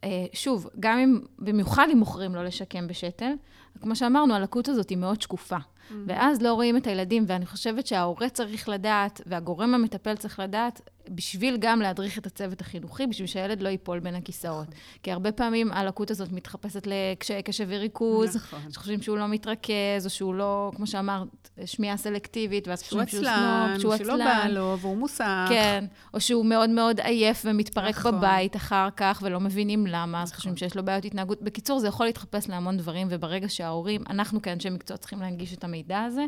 אה, 0.04 0.26
שוב, 0.32 0.68
גם 0.80 0.98
אם, 0.98 1.20
במיוחד 1.38 1.86
אם 1.92 1.98
מוכרים 1.98 2.34
לא 2.34 2.44
לשקם 2.44 2.86
בשתל, 2.86 3.32
כמו 3.80 3.96
שאמרנו, 3.96 4.34
הלקות 4.34 4.68
הזאת 4.68 4.90
היא 4.90 4.98
מאוד 4.98 5.22
שקופה. 5.22 5.56
Mm-hmm. 5.56 5.94
ואז 6.06 6.42
לא 6.42 6.52
רואים 6.54 6.76
את 6.76 6.86
הילדים, 6.86 7.24
ואני 7.26 7.46
חושבת 7.46 7.86
שההורה 7.86 8.28
צריך 8.28 8.68
לדעת, 8.68 9.20
והגורם 9.26 9.74
המטפל 9.74 10.14
צריך 10.14 10.38
לדעת, 10.38 10.80
בשביל 11.10 11.56
גם 11.60 11.80
להדריך 11.80 12.18
את 12.18 12.26
הצוות 12.26 12.60
החינוכי, 12.60 13.06
בשביל 13.06 13.26
שהילד 13.26 13.62
לא 13.62 13.68
ייפול 13.68 13.98
בין 13.98 14.14
הכיסאות. 14.14 14.68
נכון. 14.68 14.80
כי 15.02 15.12
הרבה 15.12 15.32
פעמים 15.32 15.72
הלקות 15.72 16.10
הזאת 16.10 16.32
מתחפשת 16.32 16.86
לקשיי 16.86 17.42
קשב 17.42 17.66
וריכוז, 17.68 18.36
נכון. 18.36 18.60
שחושבים 18.72 19.02
שהוא 19.02 19.18
לא 19.18 19.26
מתרכז, 19.26 20.04
או 20.04 20.10
שהוא 20.10 20.34
לא, 20.34 20.70
כמו 20.76 20.86
שאמרת, 20.86 21.50
שמיעה 21.66 21.96
סלקטיבית, 21.96 22.68
ואז 22.68 22.82
חושבים 22.82 23.06
שהוא 23.06 23.24
סנוב, 23.24 23.78
שהוא 23.78 23.92
עצלן. 23.92 24.06
שלא 24.06 24.24
בא 24.24 24.46
לו, 24.48 24.76
והוא 24.80 24.96
מוסך. 24.96 25.46
כן, 25.48 25.84
או 26.14 26.20
שהוא 26.20 26.46
מאוד 26.46 26.70
מאוד 26.70 27.00
עייף 27.00 27.42
ומתפרק 27.46 27.98
נכון. 27.98 28.18
בבית 28.18 28.56
אחר 28.56 28.88
כך, 28.96 29.20
ולא 29.22 29.40
מבינים 29.40 29.86
למה, 29.86 30.06
נכון. 30.06 30.22
אז 30.22 30.32
חושבים 30.32 30.56
שיש 30.56 30.76
לו 30.76 30.84
בעיות 30.84 31.04
התנהגות. 31.04 31.42
בקיצור, 31.42 31.78
זה 31.78 31.88
יכול 31.88 32.06
להתחפש 32.06 32.48
להמון 32.48 32.76
דברים, 32.76 33.06
וברגע 33.10 33.48
שההורים, 33.66 34.02
אנחנו 34.10 34.42
כאנשי 34.42 34.70
מקצוע 34.70 34.96
צריכים 34.96 35.20
להנגיש 35.20 35.54
את 35.54 35.64
המידע 35.64 36.02
הזה, 36.02 36.24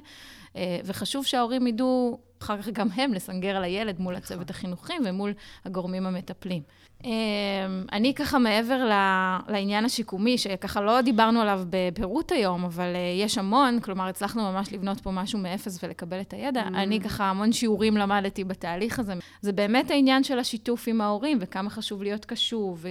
אה, 0.56 0.80
וחשוב 0.84 1.26
שההורים 1.26 1.66
ידעו 1.66 2.18
אחר 2.42 2.62
כך 2.62 2.68
גם 2.68 2.88
הם 2.94 3.14
לסנגר 3.14 3.56
על 3.56 3.64
הילד 3.64 4.00
מול 4.00 4.14
הצוות 4.14 4.50
החינוכי 4.50 4.92
ומול 5.04 5.32
הגורמים 5.64 6.06
המטפלים. 6.06 6.62
אמ, 7.04 7.10
אני 7.92 8.14
ככה 8.14 8.38
מעבר 8.38 8.90
לעניין 9.48 9.84
השיקומי, 9.84 10.38
שככה 10.38 10.80
לא 10.80 11.00
דיברנו 11.00 11.40
עליו 11.40 11.62
בפירוט 11.70 12.32
היום, 12.32 12.64
אבל 12.64 12.94
אה, 12.94 13.24
יש 13.24 13.38
המון, 13.38 13.80
כלומר 13.80 14.08
הצלחנו 14.08 14.52
ממש 14.52 14.72
לבנות 14.72 15.00
פה 15.00 15.10
משהו 15.10 15.38
מאפס 15.38 15.84
ולקבל 15.84 16.20
את 16.20 16.32
הידע. 16.32 16.62
Mm. 16.62 16.66
אני 16.66 17.00
ככה 17.00 17.24
המון 17.24 17.52
שיעורים 17.52 17.96
למדתי 17.96 18.44
בתהליך 18.44 18.98
הזה. 18.98 19.14
זה 19.40 19.52
באמת 19.52 19.90
העניין 19.90 20.24
של 20.24 20.38
השיתוף 20.38 20.88
עם 20.88 21.00
ההורים, 21.00 21.38
וכמה 21.40 21.70
חשוב 21.70 22.02
להיות 22.02 22.24
קשוב, 22.24 22.84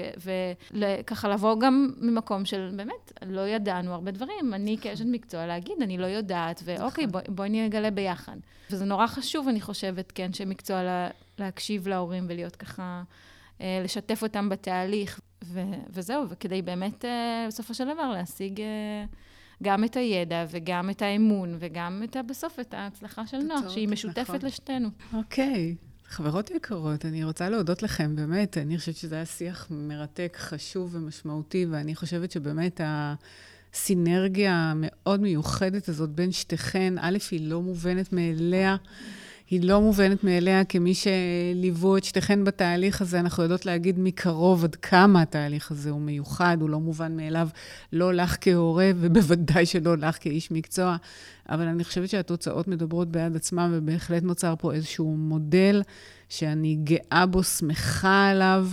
וככה 0.72 1.30
לבוא 1.30 1.60
גם 1.60 1.92
ממקום 1.98 2.46
של 2.46 2.70
באמת, 2.76 3.14
לא 3.26 3.48
ידענו 3.48 3.94
הרבה 3.94 4.12
דברים. 4.12 4.54
אני 4.54 4.76
נכון. 4.76 4.92
כאשת 4.92 5.06
מקצוע 5.08 5.46
להגיד, 5.46 5.82
אני 5.82 5.98
לא 5.98 6.06
יודעת, 6.06 6.62
ואוקיי, 6.66 7.06
נכון. 7.06 7.22
בואי 7.28 7.50
נגלה 7.50 7.92
ביחד. 7.92 8.38
וזה 8.72 8.86
נורא 8.86 9.08
חשוב, 9.08 9.48
אני 9.48 9.62
חושבת, 9.62 10.12
כן, 10.12 10.34
שמקצוע 10.34 10.84
לה, 10.84 11.10
להקשיב 11.40 11.88
להורים 11.88 12.26
ולהיות 12.30 12.56
ככה... 12.56 13.04
אה, 13.62 13.82
לשתף 13.84 14.24
אותם 14.24 14.50
בתהליך, 14.50 15.20
ו- 15.44 15.62
וזהו, 15.90 16.30
וכדי 16.30 16.62
באמת 16.62 17.06
אה, 17.06 17.46
בסופו 17.48 17.74
של 17.74 17.94
דבר 17.94 18.10
להשיג 18.12 18.62
אה, 18.62 19.06
גם 19.64 19.84
את 19.84 19.96
הידע 19.96 20.46
וגם 20.50 20.90
את 20.90 21.02
האמון 21.02 21.56
וגם 21.60 22.02
את, 22.04 22.18
בסוף 22.28 22.60
את 22.60 22.74
ההצלחה 22.74 23.28
של 23.28 23.38
נוח, 23.38 23.70
שהיא 23.70 23.88
משותפת 23.88 24.30
נכון. 24.30 24.40
לשתינו. 24.44 24.90
אוקיי. 25.14 25.76
חברות 26.10 26.52
יקרות, 26.52 27.06
אני 27.06 27.24
רוצה 27.24 27.50
להודות 27.50 27.84
לכם, 27.84 28.16
באמת, 28.16 28.58
אני 28.58 28.78
חושבת 28.78 28.96
שזה 28.96 29.16
היה 29.16 29.26
שיח 29.26 29.68
מרתק, 29.70 30.38
חשוב 30.40 30.96
ומשמעותי, 30.96 31.66
ואני 31.70 31.96
חושבת 31.96 32.32
שבאמת 32.32 32.82
הסינרגיה 32.84 34.54
המאוד 34.54 35.22
מיוחדת 35.22 35.90
הזאת 35.90 36.10
בין 36.10 36.32
שתיכן, 36.32 36.94
א', 37.00 37.18
היא 37.32 37.50
לא 37.50 37.62
מובנת 37.62 38.14
מאליה. 38.14 38.76
היא 39.50 39.62
לא 39.64 39.82
מובנת 39.82 40.24
מאליה 40.24 40.64
כמי 40.64 40.94
שליוו 40.94 41.98
את 41.98 42.04
שתיכן 42.04 42.44
בתהליך 42.44 43.02
הזה. 43.02 43.20
אנחנו 43.20 43.44
יודעות 43.44 43.66
להגיד 43.66 44.00
מקרוב 44.00 44.64
עד 44.64 44.76
כמה 44.76 45.22
התהליך 45.22 45.72
הזה 45.72 45.90
הוא 45.90 46.02
מיוחד, 46.02 46.58
הוא 46.62 46.70
לא 46.70 46.80
מובן 46.80 47.18
מאליו, 47.18 47.50
לא 47.94 48.14
לך 48.14 48.38
כהורה, 48.42 48.92
ובוודאי 48.96 49.66
שלא 49.66 49.98
לך 49.98 50.18
כאיש 50.22 50.52
מקצוע. 50.52 50.96
אבל 51.50 51.68
אני 51.68 51.84
חושבת 51.84 52.10
שהתוצאות 52.10 52.68
מדברות 52.68 53.12
בעד 53.12 53.36
עצמם, 53.36 53.72
ובהחלט 53.74 54.24
נוצר 54.24 54.54
פה 54.60 54.74
איזשהו 54.74 55.18
מודל 55.18 55.82
שאני 56.30 56.78
גאה 56.84 57.26
בו, 57.26 57.44
שמחה 57.44 58.30
עליו. 58.30 58.68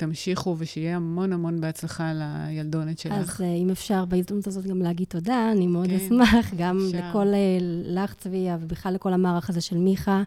תמשיכו 0.00 0.56
ושיהיה 0.58 0.96
המון 0.96 1.32
המון 1.32 1.60
בהצלחה 1.60 2.12
לילדונת 2.14 2.98
שלך. 2.98 3.12
אז 3.12 3.40
אה, 3.40 3.54
אם 3.54 3.70
אפשר 3.70 4.04
בהזדמנות 4.04 4.46
הזאת 4.46 4.66
גם 4.66 4.82
להגיד 4.82 5.06
תודה, 5.08 5.52
אני 5.52 5.66
מאוד 5.66 5.86
כן, 5.86 5.94
אשמח, 5.96 6.54
גם 6.58 6.78
אפשר. 6.86 7.08
לכל, 7.08 7.26
אה, 7.26 7.58
לך 7.84 8.14
צביה, 8.14 8.58
ובכלל 8.60 8.94
לכל 8.94 9.12
המערך 9.12 9.50
הזה 9.50 9.60
של 9.60 9.78
מיכה, 9.78 10.22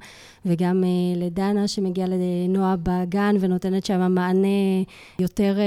וגם 0.46 0.84
אה, 0.84 1.26
לדנה 1.26 1.68
שמגיעה 1.68 2.08
לנועה 2.08 2.76
בגן 2.84 3.36
ונותנת 3.40 3.86
שם 3.86 4.12
מענה 4.12 4.48
יותר 5.20 5.58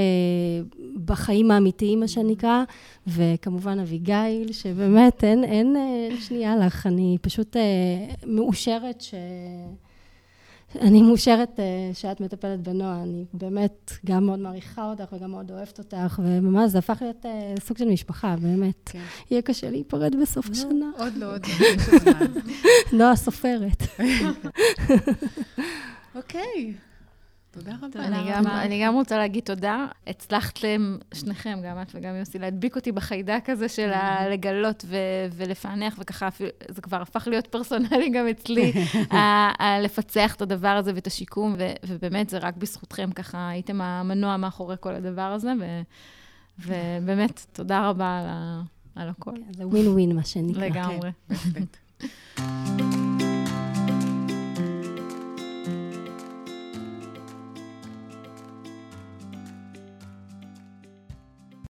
בחיים 1.04 1.50
האמיתיים, 1.50 2.00
מה 2.00 2.08
שנקרא, 2.08 2.62
וכמובן 3.06 3.78
אביגיל, 3.78 4.52
שבאמת 4.52 5.24
אין, 5.24 5.44
אין 5.44 5.76
שנייה 6.20 6.56
לך, 6.56 6.86
אני 6.86 7.16
פשוט 7.22 7.56
מאושרת 8.26 9.00
ש... 9.00 9.14
אני 10.74 11.02
מאושרת 11.02 11.58
uh, 11.58 11.96
שאת 11.96 12.20
מטפלת 12.20 12.60
בנועה, 12.60 13.02
אני 13.02 13.24
באמת 13.34 13.92
גם 14.06 14.26
מאוד 14.26 14.38
מעריכה 14.38 14.90
אותך 14.90 15.12
וגם 15.12 15.30
מאוד 15.30 15.50
אוהבת 15.50 15.78
אותך, 15.78 16.20
וממש 16.24 16.70
זה 16.70 16.78
הפך 16.78 16.98
להיות 17.00 17.24
uh, 17.24 17.60
סוג 17.60 17.78
של 17.78 17.88
משפחה, 17.88 18.36
באמת. 18.36 18.80
כן. 18.84 19.02
יהיה 19.30 19.42
קשה 19.42 19.70
להיפרד 19.70 20.14
בסוף 20.22 20.46
לא, 20.46 20.52
השנה. 20.52 20.90
עוד 20.98 21.16
לא, 21.16 21.32
עוד 21.32 21.46
לא. 21.46 22.26
נועה 22.98 23.16
סופרת. 23.16 23.82
אוקיי. 26.16 26.74
תודה 27.56 27.72
רבה. 27.82 28.04
אני 28.06 28.32
גם, 28.32 28.46
אני 28.46 28.84
גם 28.84 28.94
רוצה 28.94 29.18
להגיד 29.18 29.44
תודה. 29.44 29.86
הצלחתם, 30.06 30.96
שניכם, 31.14 31.58
גם 31.64 31.82
את 31.82 31.92
וגם 31.94 32.14
יוסי, 32.16 32.38
להדביק 32.38 32.76
אותי 32.76 32.92
בחיידק 32.92 33.44
הזה 33.48 33.68
של 33.68 33.90
לגלות 34.30 34.84
ו- 34.88 34.96
ולפענח, 35.36 35.94
וככה 35.98 36.28
זה 36.68 36.82
כבר 36.82 37.02
הפך 37.02 37.28
להיות 37.30 37.46
פרסונלי 37.46 38.08
גם 38.08 38.28
אצלי, 38.28 38.72
לפצח 39.84 40.34
את 40.34 40.42
הדבר 40.42 40.68
הזה 40.68 40.92
ואת 40.94 41.06
השיקום, 41.06 41.54
ו- 41.58 41.72
ובאמת, 41.86 42.30
זה 42.30 42.38
רק 42.38 42.56
בזכותכם, 42.56 43.10
ככה 43.10 43.48
הייתם 43.48 43.80
המנוע 43.80 44.36
מאחורי 44.36 44.76
כל 44.80 44.94
הדבר 44.94 45.22
הזה, 45.22 45.52
ו- 45.60 45.82
ובאמת, 46.58 47.46
תודה 47.52 47.88
רבה 47.88 48.18
על, 48.18 49.02
על 49.02 49.08
הכל. 49.08 49.34
זה 49.50 49.66
ווין 49.66 49.88
ווין, 49.88 50.16
מה 50.16 50.24
שנקרא. 50.24 50.64
לגמרי. 50.66 51.10
כן, 51.54 51.64